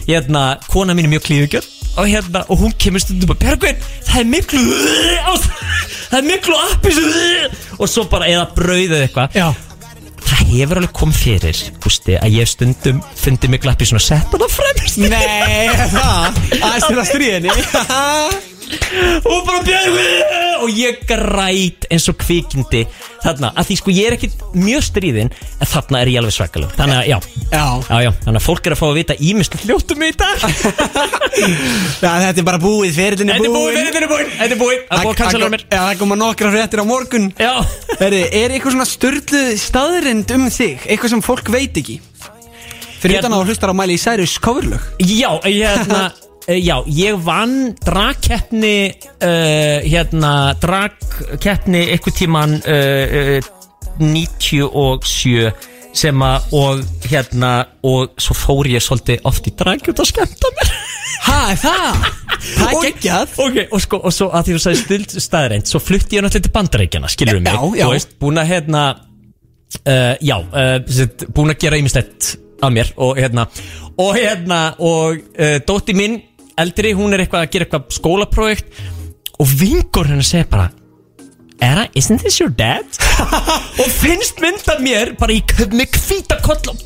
hérna, 0.08 0.60
kona 0.70 0.94
mín 0.94 1.06
er 1.06 1.14
mjög 1.18 1.28
klíðugjör 1.28 1.66
og 1.98 2.08
hérna, 2.10 2.46
og 2.50 2.58
hún 2.58 2.74
kemur 2.78 3.00
stundum 3.00 3.30
bara 3.30 3.40
Björgvin, 3.44 3.78
það 4.08 4.20
er 4.20 4.26
miklu 4.26 4.62
það 6.10 6.18
er 6.18 6.26
miklu 6.26 6.58
appis 6.72 6.98
og 7.78 7.88
svo 7.90 8.08
bara 8.10 8.26
eða 8.32 8.48
brauð 8.56 8.90
eða 8.90 9.06
eitthvað. 9.08 9.38
Já 9.38 9.73
það 10.34 10.54
hefur 10.54 10.82
alveg 10.82 10.96
komið 10.98 11.20
fyrir 11.24 11.62
Gústi, 11.84 12.18
að 12.20 12.38
ég 12.40 12.50
stundum 12.50 13.02
fundið 13.20 13.54
mig 13.54 13.64
glappi 13.64 13.90
svona 13.90 14.04
sett 14.04 14.34
hana 14.34 14.50
fremst 14.52 15.02
Nei, 15.02 15.70
það? 15.94 16.42
Aðeins 16.60 16.88
til 16.90 16.98
að 16.98 17.12
stríðinni 17.12 17.54
og 19.24 19.44
bara 19.48 19.62
björgu 19.68 20.43
og 20.64 20.72
ég 20.80 21.02
græt 21.10 21.88
eins 21.92 22.08
og 22.12 22.18
kvikindi. 22.24 22.84
Þarna, 23.24 23.54
að 23.56 23.68
því 23.70 23.76
sko 23.80 23.94
ég 23.96 24.08
er 24.10 24.16
ekkit 24.18 24.42
mjög 24.60 24.82
stríðin 24.90 25.30
en 25.32 25.70
þarna 25.74 26.02
er 26.04 26.10
ég 26.12 26.20
alveg 26.20 26.34
svakalug 26.36 26.74
þannig 26.76 26.98
að 26.98 27.08
já, 27.08 27.18
Já. 27.54 27.66
já, 28.04 28.10
þannig 28.26 28.40
að 28.42 28.46
fólk 28.48 28.68
er 28.68 28.76
að 28.76 28.82
fá 28.82 28.86
að 28.90 28.98
vita 29.00 29.16
ímest 29.30 29.56
hljóttum 29.64 30.04
í 30.04 30.12
dag. 30.20 30.44
Já, 32.04 32.10
þetta 32.20 32.42
er 32.42 32.46
bara 32.48 32.60
búið, 32.62 32.92
ferillin 32.98 33.32
er 33.32 33.40
Þetta 33.40 33.48
er 33.48 33.54
búið 33.54 33.74
búið, 33.74 33.86
þetta 33.88 34.02
er 34.04 34.10
búið, 34.12 34.34
þetta 34.38 34.56
er 34.56 34.60
búið. 34.60 34.82
Það 34.90 34.98
er 35.00 35.06
búið 35.06 35.14
að 35.14 35.20
cancela 35.22 35.50
mér. 35.54 35.64
Já, 35.70 35.80
það 35.88 36.00
koma 36.04 36.18
nokkra 36.20 36.52
fréttir 36.54 36.82
á 36.84 36.86
morgun. 36.88 37.30
Já, 37.40 37.54
Heri, 38.02 38.22
Er 38.44 38.54
eitthvað 38.56 38.76
svona 38.76 38.88
störlu 38.90 39.44
staðrind 39.64 40.34
um 40.36 40.46
þig? 40.54 40.86
Eitthvað 40.88 41.14
sem 41.16 41.24
fólk 41.26 41.52
veit 41.54 41.80
ekki? 41.82 42.00
Fyrir 43.04 43.18
Hérna- 43.18 43.24
utan 43.28 43.36
á 43.36 43.38
að 43.42 43.50
hlustar 43.52 43.74
á 43.74 43.76
mæli 43.76 43.98
í 43.98 44.04
Cyrus 44.04 44.38
coverlög. 44.44 44.86
Já, 45.04 45.32
hérna 45.44 46.04
eh, 46.48 46.60
Já, 46.64 46.78
ég 46.88 47.20
vann 47.26 47.74
dragkeppni 47.84 48.78
uh, 48.94 49.84
hérna 49.84 50.34
dragkeppni 50.62 51.86
eitthvað 51.94 52.18
tíman 52.22 52.58
uh, 52.62 53.38
uh, 53.38 53.52
97 54.00 55.52
sem 55.94 56.26
að 56.26 56.56
og 56.58 56.82
hérna 57.06 57.52
og 57.86 58.16
svo 58.22 58.36
fór 58.38 58.70
ég 58.72 58.82
svolítið 58.82 59.28
oft 59.30 59.48
í 59.50 59.54
drag 59.58 59.86
út 59.92 60.02
að 60.02 60.10
skemmta 60.10 60.54
mér 60.58 60.74
Ha, 61.24 61.38
er 61.54 61.60
það? 61.62 62.06
Það 62.44 62.68
er 62.68 62.80
geggjað 62.84 63.36
Ok, 63.44 63.58
og 63.70 63.84
sko, 63.84 64.00
og 64.02 64.14
svo 64.16 64.28
að 64.34 64.48
því 64.48 64.56
þú 64.56 64.62
sagði 64.64 64.82
stild 64.82 65.16
staðreind 65.24 65.70
Svo 65.70 65.80
flutti 65.84 66.18
ég 66.18 66.26
náttúrulega 66.26 66.50
til 66.50 66.56
bandaríkjana, 66.58 67.12
skilur 67.14 67.40
mig 67.40 67.54
Já, 67.54 67.62
já. 67.78 67.86
Þú 67.86 67.94
veist, 67.94 68.16
búin 68.20 68.42
að 68.42 68.50
hérna 68.50 68.84
uh, 68.94 70.14
Já, 70.20 70.36
uh, 70.42 71.30
búin 71.36 71.54
að 71.54 71.62
gera 71.64 71.80
ýmislegt 71.80 72.34
að 72.64 72.76
mér 72.80 72.92
Og 73.06 73.22
hérna, 73.22 73.48
og 74.04 74.12
hérna 74.18 74.60
Og 74.84 75.22
uh, 75.22 75.58
dótti 75.70 75.96
mín, 75.98 76.20
eldri 76.62 76.94
Hún 76.98 77.14
er 77.16 77.26
eitthvað 77.26 77.46
að 77.48 77.52
gera 77.56 77.68
eitthvað 77.68 77.98
skólaprojekt 77.98 78.82
Og 79.42 79.54
vingur 79.60 80.10
hennar 80.10 80.28
segir 80.28 80.50
bara 80.52 80.70
Era, 81.64 81.86
isn't 81.96 82.20
this 82.20 82.40
your 82.42 82.50
dad? 82.52 82.84
og 83.82 83.88
finnst 83.88 84.42
mynd 84.44 84.66
af 84.68 84.82
mér 84.84 85.14
bara 85.20 85.36
í, 85.36 85.40
með 85.72 85.96
hvíta 85.96 86.36
koll 86.44 86.60
og 86.72 86.82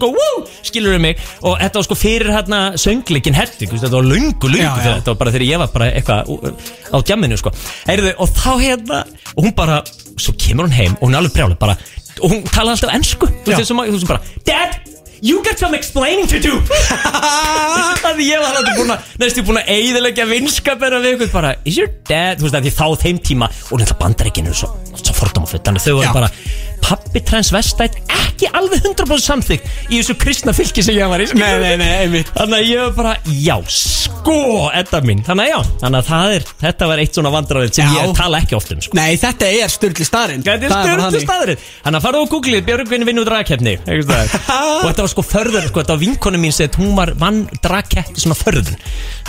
og 0.00 0.16
woo, 0.16 0.40
skilur 0.66 0.96
við 0.96 1.02
mig 1.04 1.20
og 1.44 1.58
þetta 1.60 1.78
var 1.78 1.86
sko 1.86 1.96
fyrir 1.98 2.32
hérna 2.34 2.60
söngleikin 2.80 3.36
herti, 3.36 3.68
þetta 3.70 3.92
var 3.92 4.08
lungu, 4.08 4.50
lungu 4.50 4.58
Já, 4.58 4.72
já. 4.82 4.94
þetta 4.98 5.12
var 5.12 5.20
bara 5.22 5.34
þegar 5.36 5.46
ég 5.46 5.62
var 5.62 5.72
bara 5.74 5.90
eitthvað 5.94 6.32
ú- 6.32 6.52
á 6.90 6.96
djamminu 7.06 7.38
sko, 7.38 7.52
heyrðu, 7.86 8.14
og 8.18 8.34
þá 8.34 8.50
hérna 8.64 9.00
og 9.36 9.44
hún 9.44 9.54
bara, 9.56 9.80
svo 10.18 10.34
kemur 10.38 10.66
hún 10.66 10.74
heim 10.74 10.96
og 10.98 11.06
hún 11.06 11.14
er 11.14 11.22
alveg 11.22 11.36
brjálega 11.36 11.60
bara, 11.60 11.76
og 12.20 12.34
hún 12.34 12.42
tala 12.50 12.74
alltaf 12.74 12.94
ennsku, 12.96 13.30
þú 13.30 13.52
veist 13.52 13.62
þessum, 13.62 14.08
bara 14.10 14.22
Dad, 14.48 14.80
you 15.22 15.42
got 15.44 15.58
some 15.58 15.74
explaining 15.76 16.26
to 16.28 16.40
do. 16.40 16.54
Að 18.10 18.22
ég 18.24 18.40
var 18.42 18.56
alltaf 18.58 18.78
búin 18.78 18.92
að 18.94 19.10
næstu 19.20 19.44
búin 19.46 19.60
að 19.60 19.68
eigðilegja 19.76 20.26
vinskapera 20.30 20.98
við 21.04 21.16
ykkur. 21.18 21.30
Bara, 21.34 21.52
is 21.68 21.76
your 21.78 21.90
dad, 22.08 22.40
þú 22.40 22.48
veist 22.48 22.58
að 22.58 22.66
því 22.66 22.72
þá 22.78 22.86
þeim 23.04 23.20
tíma 23.28 23.50
og 23.50 23.76
náttúrulega 23.78 24.00
bandaríkinu 24.00 24.56
svo, 24.56 24.72
svo 24.98 25.14
fordómafull, 25.20 25.62
þannig 25.62 25.84
að 25.84 25.88
þau 25.90 25.96
voru 26.00 26.16
bara 26.16 26.32
pappi 26.80 27.20
transvestætt 27.28 27.98
ekki 28.08 28.48
alveg 28.56 28.80
100% 28.88 29.20
samþygg 29.20 29.66
í 29.92 29.98
þessu 29.98 30.14
kristna 30.18 30.54
fylki 30.56 30.82
sem 30.82 30.96
ég 30.96 31.10
var 31.12 31.20
í. 31.22 31.26
Nei, 31.36 31.50
nei, 31.60 31.74
nei, 31.78 31.90
einmitt. 32.06 32.30
Þannig 32.34 32.56
að 32.56 32.70
ég 32.70 32.80
var 32.86 32.94
bara, 32.96 33.12
já, 33.28 33.56
sko, 33.68 34.38
Edda 34.74 35.02
mín. 35.04 35.20
Þannig 35.26 35.44
að 35.44 35.52
já, 35.52 35.74
þannig 35.84 35.98
að 36.00 36.08
það 36.08 36.34
er, 36.38 36.46
þetta 36.64 36.88
var 36.90 37.02
eitt 37.04 37.18
svona 37.18 37.32
vandræðið 37.34 37.74
sem 37.76 37.92
Já. 37.92 37.98
ég 38.00 38.14
tala 38.16 38.40
ekki 38.40 38.56
oft 38.56 38.72
um 38.74 38.80
sko. 38.86 38.96
Nei, 38.96 39.10
þetta 39.20 39.50
er 39.60 39.72
störlu 39.74 40.06
staðrind 40.08 40.48
Þetta 40.48 40.66
er 40.66 40.74
stjórnstu 40.74 41.22
staðurinn 41.26 41.60
Þannig. 41.60 42.00
að 42.00 42.06
farðu 42.06 42.24
á 42.24 42.26
Google, 42.32 42.62
Björgvin 42.70 43.06
vinn 43.10 43.20
úr 43.22 43.28
dragkeppni. 43.28 43.76
Einhvers 43.84 44.08
staðar. 44.08 44.32
Og 44.80 44.88
þetta 44.88 45.04
var 45.06 45.09
sko 45.10 45.24
förður 45.26 45.68
sko, 45.68 45.82
Þetta 45.82 45.96
var 45.96 46.02
vinkonu 46.02 46.40
mín 46.42 46.54
sem 46.54 46.70
hún 46.78 46.94
var 46.98 47.12
vann 47.20 47.42
dragkeppni 47.64 48.22
svona 48.22 48.38
förðun 48.38 48.78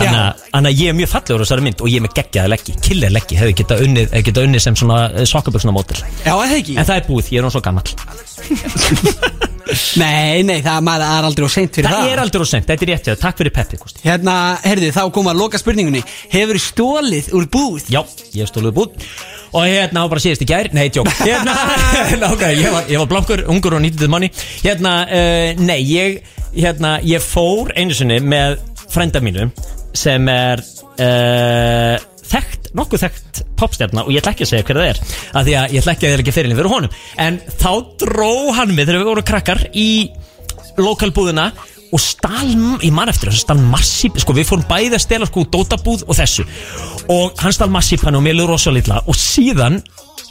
Þannig 0.00 0.20
að, 0.22 0.70
ég 0.72 0.92
er 0.92 0.98
mjög 0.98 1.12
fallegur 1.12 1.42
á 1.42 1.44
þessari 1.44 1.66
mynd 1.68 1.82
Og 1.84 1.92
ég 1.92 2.00
er 2.00 2.06
með 2.06 2.16
geggjaði 2.20 2.52
leggi, 2.54 2.76
killer 2.86 3.14
leggi 3.14 3.40
Hefði 3.40 3.56
geta 3.62 3.80
unnið, 3.82 4.10
hefði 4.12 4.28
geta 4.30 4.46
unnið 4.48 4.66
sem 4.66 4.78
svona 4.82 5.00
er 6.38 6.54
það 6.54 6.60
ekki? 6.62 6.78
En 6.78 6.88
það 6.88 7.00
er 7.02 7.08
búið, 7.10 7.32
ég 7.34 7.42
er 7.42 7.46
nú 7.46 7.52
svo 7.52 7.64
gammal 7.64 8.31
Nei, 10.02 10.42
nei, 10.44 10.58
það 10.64 10.80
maður 10.84 11.04
er 11.06 11.26
aldrei 11.28 11.44
og 11.46 11.52
seint 11.52 11.76
fyrir 11.76 11.86
það 11.88 12.00
Það. 12.02 12.08
er 12.12 12.20
aldrei 12.22 12.42
og 12.42 12.48
sent, 12.50 12.66
þetta 12.68 12.84
er 12.84 12.90
rétt 12.90 13.06
hjá 13.06 13.12
þér. 13.12 13.20
Takk 13.22 13.38
fyrir 13.40 13.52
peppi, 13.56 13.78
Kosti 13.80 14.02
Hérna, 14.04 14.34
herði, 14.66 14.88
þá 14.92 15.00
kom 15.14 15.30
að 15.30 15.38
loka 15.38 15.60
spurningunni. 15.60 16.02
Hefur 16.32 16.58
stólið 16.60 17.30
úr 17.38 17.46
búð? 17.52 17.86
Já, 17.92 18.00
ég 18.34 18.42
hef 18.42 18.50
stóluð 18.50 18.74
búð. 18.80 19.06
Og 19.52 19.66
hérna 19.68 20.02
var 20.04 20.12
bara 20.14 20.24
síðast 20.24 20.42
í 20.44 20.48
gær 20.48 20.70
Nei, 20.72 20.86
tjók 20.92 21.08
Hérna, 21.28 22.30
ok, 22.32 22.44
ég 22.56 22.72
var, 22.72 22.86
ég 22.88 23.00
var 23.02 23.08
blankur, 23.10 23.42
ungur 23.52 23.76
og 23.76 23.82
nýttið 23.84 24.08
manni 24.12 24.30
Hérna, 24.64 24.94
uh, 25.04 25.60
nei, 25.60 25.78
ég 25.92 26.22
Hérna, 26.56 26.94
ég 27.04 27.20
fór 27.24 27.72
einu 27.76 27.92
sinni 27.96 28.16
með 28.24 28.58
frænda 28.92 29.20
mínu 29.24 29.50
Sem 29.96 30.24
er 30.32 30.64
uh, 30.96 32.00
Þekkt, 32.32 32.70
nokkuð 32.78 33.02
þekkt 33.04 33.42
popstjarna 33.60 34.06
Og 34.06 34.14
ég 34.14 34.22
ætla 34.22 34.32
ekki 34.32 34.46
að 34.46 34.52
segja 34.54 34.66
hver 34.68 34.80
það 34.80 34.90
er 34.92 35.00
af 35.02 35.44
Því 35.44 35.56
að 35.58 35.74
ég 35.74 35.82
ætla 35.82 35.94
ekki 35.94 36.06
að 36.06 36.12
það 36.12 36.16
er 36.16 36.24
ekki 36.24 36.34
fyrirlin 36.38 36.60
fyrir 36.60 36.72
honum. 36.72 36.96
En 37.20 37.38
þá 37.60 37.72
dró 38.00 38.32
hann 38.56 38.72
mig 38.72 38.86
þegar 38.86 39.02
við 39.02 39.10
vorum 39.10 39.28
krakkar 39.28 39.62
Í 39.76 39.90
lokalbúðina 40.80 41.50
og 41.92 42.00
stal, 42.00 42.54
ég 42.80 42.92
man 42.94 43.10
eftir 43.12 43.28
þessu, 43.28 43.42
stal 43.44 43.58
massíp 43.68 44.16
sko 44.22 44.32
við 44.36 44.48
fórum 44.48 44.64
bæði 44.68 44.96
að 44.96 45.04
stela 45.04 45.28
sko 45.28 45.44
dótabúð 45.52 46.06
og 46.06 46.16
þessu. 46.16 46.46
Og 47.12 47.42
hann 47.42 47.52
stal 47.52 47.68
massípan 47.72 48.16
og 48.16 48.24
mér 48.24 48.38
lögur 48.38 48.54
rosa 48.54 48.72
litla 48.72 49.02
og 49.04 49.18
síðan 49.18 49.76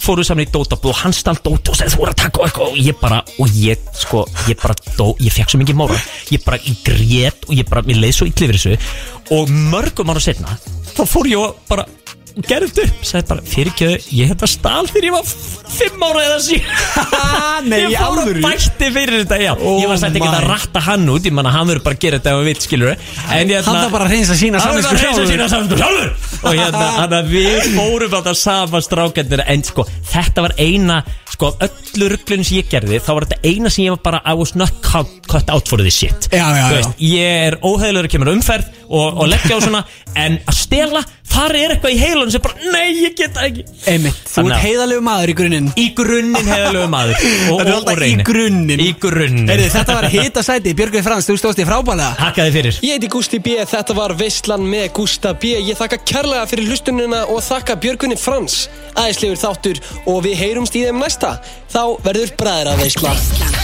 fórum 0.01 0.23
við 0.23 0.29
saman 0.31 0.47
í 0.47 0.49
dótabúð 0.49 0.95
og 0.95 0.99
hann 1.03 1.13
stal 1.13 1.35
dót 1.37 1.69
og 1.69 1.77
sagði 1.77 1.93
þú 1.93 2.01
voru 2.01 2.15
að 2.15 2.21
taka 2.23 2.41
og 2.41 2.47
eitthvað 2.47 2.71
og 2.71 2.81
ég 2.81 2.99
bara, 3.03 3.21
og 3.37 3.55
ég 3.61 3.87
sko, 4.01 4.25
ég 4.49 4.57
bara 4.63 4.77
dó, 4.97 5.11
ég 5.21 5.37
fekk 5.37 5.53
svo 5.53 5.61
mikið 5.61 5.77
móra 5.77 5.99
ég 6.33 6.45
bara, 6.47 6.57
ég 6.65 6.81
grét 6.87 7.45
og 7.45 7.53
ég 7.59 7.69
bara, 7.69 7.85
mér 7.85 8.01
leið 8.01 8.17
svo 8.17 8.29
illa 8.31 8.47
yfir 8.47 8.57
þessu. 8.57 8.93
Og 9.37 9.53
mörgum 9.69 10.09
ára 10.09 10.23
setna 10.23 10.57
þá 10.97 11.03
fór 11.15 11.31
ég 11.33 11.43
og 11.47 11.57
bara 11.71 11.87
og 12.31 12.45
gerði 12.47 12.67
þetta 12.71 12.83
upp, 12.87 12.99
sagði 13.03 13.27
bara 13.27 13.41
fyrirgjöðu, 13.51 13.95
ég 14.15 14.29
hef 14.31 14.37
það 14.39 14.49
stál 14.53 14.85
þegar 14.87 15.05
ég 15.09 15.15
var 15.17 15.31
fimm 15.75 16.03
ára 16.07 16.21
eða 16.23 16.37
síðan 16.45 17.65
Nei, 17.71 17.79
ég 17.81 17.97
fór 17.97 18.05
að 18.05 18.21
alvöru? 18.21 18.43
bætti 18.45 18.87
fyrir 18.95 19.17
þetta, 19.25 19.39
já 19.43 19.49
Oh 19.57 19.81
ég 19.81 19.89
var 19.91 19.99
sætt 19.99 20.15
ekki 20.15 20.29
að 20.29 20.37
my. 20.37 20.47
ratta 20.47 20.83
hann 20.85 21.03
út, 21.11 21.27
ég 21.27 21.35
manna 21.35 21.51
hann 21.51 21.67
verður 21.67 21.83
bara 21.89 21.97
að 21.99 22.05
gera 22.05 22.21
þetta 22.21 22.31
ef 22.31 22.39
hann 22.39 22.47
vill, 22.47 22.61
skilur 22.63 22.93
en 22.95 23.51
ég 23.51 23.67
Hann 23.67 23.79
þarf 23.81 23.91
bara 23.97 24.07
að 24.07 24.15
reynsa 24.15 24.37
sína 24.39 24.61
hann 24.63 24.79
samvinsku 24.79 24.95
verður 24.95 25.01
að 25.01 25.03
reysa 25.03 25.19
sjálfur. 25.19 25.33
sína 25.33 25.49
samvinsku 25.51 25.81
sjálfur 25.83 26.47
og 26.47 26.55
hérna, 26.61 26.85
hann 27.01 27.15
að 27.19 27.33
við 27.35 27.67
fórum 27.75 28.15
þetta 28.15 28.35
sama 28.45 28.81
strákendir, 28.87 29.43
en 29.51 29.67
sko 29.67 29.85
þetta 30.15 30.45
var 30.47 30.55
eina, 30.63 31.01
sko 31.35 31.51
af 31.51 31.67
öllu 31.67 32.09
rugglun 32.15 32.47
sem 32.47 32.61
ég 32.61 32.71
gerði, 32.71 33.01
þá 33.03 33.11
var 33.19 33.27
þetta 33.27 33.51
eina 33.51 33.73
sem 33.75 33.85
ég 33.89 33.97
var 33.97 34.03
bara 34.07 34.23
I 34.23 34.39
was 34.39 34.55
not 34.55 34.71
cut, 34.87 35.11
cut 35.27 35.51
out 35.51 35.67
for 35.67 35.83
this 35.83 35.99
shit 35.99 36.31
Já, 36.31 36.47
já, 36.55 36.63
Þú 36.71 36.79
já. 36.79 36.91
ég 37.11 37.43
er 37.51 37.59
óheðilegur 37.59 38.07
að 38.07 38.15
kemur 38.15 38.31
umferð 38.37 38.71
og, 38.91 39.17
og 39.23 39.29
leggja 39.31 39.57
á 39.57 39.59
svona, 39.63 39.81
en 40.19 40.37
að 40.45 40.57
stela 40.59 41.01
þar 41.31 41.53
er 41.55 41.71
eitthvað 41.77 41.93
í 41.95 41.99
heilunum 42.01 42.31
sem 42.33 42.41
bara, 42.43 42.57
nei, 42.73 42.89
ég 43.05 43.13
get 43.15 43.31
það 43.37 43.45
ekki. 43.47 43.61
Einmitt, 43.87 44.17
þú 44.27 44.33
Þannig 44.35 44.51
ert 44.51 44.57
að- 44.57 44.65
heiðalegu 44.65 45.03
maður 45.07 45.31
í 45.31 45.35
grunninn. 45.39 45.69
Í 45.79 45.85
grunninn 45.95 46.49
hefðalegu 46.51 46.89
maður. 46.91 47.15
Og, 47.21 47.23
Þetta 47.23 47.47
er 47.47 47.53
og, 47.53 47.61
og 47.61 47.71
alltaf 47.77 47.95
í 47.95 48.01
reynir. 48.01 48.25
grunninn. 48.27 48.83
Í 48.83 48.89
grunninn. 48.99 49.47
Herði, 49.51 49.69
þetta 49.77 49.95
var 49.95 50.07
hita 50.11 50.43
sæti, 50.43 50.73
Björgvið 50.81 51.05
Frans, 51.07 51.29
þú 51.31 51.37
stóðst 51.39 51.61
í 51.63 51.67
frábælega 51.69 52.11
Hakkaði 52.19 52.53
fyrir. 52.57 52.79
Ég 52.83 52.97
heiti 52.99 53.11
Gústi 53.15 53.39
B, 53.43 53.55
þetta 53.71 53.95
var 53.97 54.15
Veistlan 54.19 54.67
með 54.67 54.87
Gústa 54.99 55.33
B. 55.39 55.55
Ég 55.71 55.79
þakka 55.79 56.01
kærlega 56.11 56.45
fyrir 56.51 56.67
hlustununa 56.69 57.23
og 57.31 57.39
þakka 57.47 57.79
Björgunni 57.81 58.19
Frans. 58.19 58.65
Æðislegur 58.99 59.39
þáttur 59.41 59.79
og 60.11 60.19
við 60.27 60.35
heyrumst 60.43 60.75
í 60.75 60.83
þeim 60.85 60.99
næsta. 61.01 61.37
Þá 61.71 61.81
verður 62.03 62.35
bræðra 62.43 62.75
Veistla 62.83 63.15
Veislan 63.15 63.59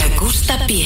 Með 0.00 0.16
Gústa 0.20 0.56
B 0.64 0.80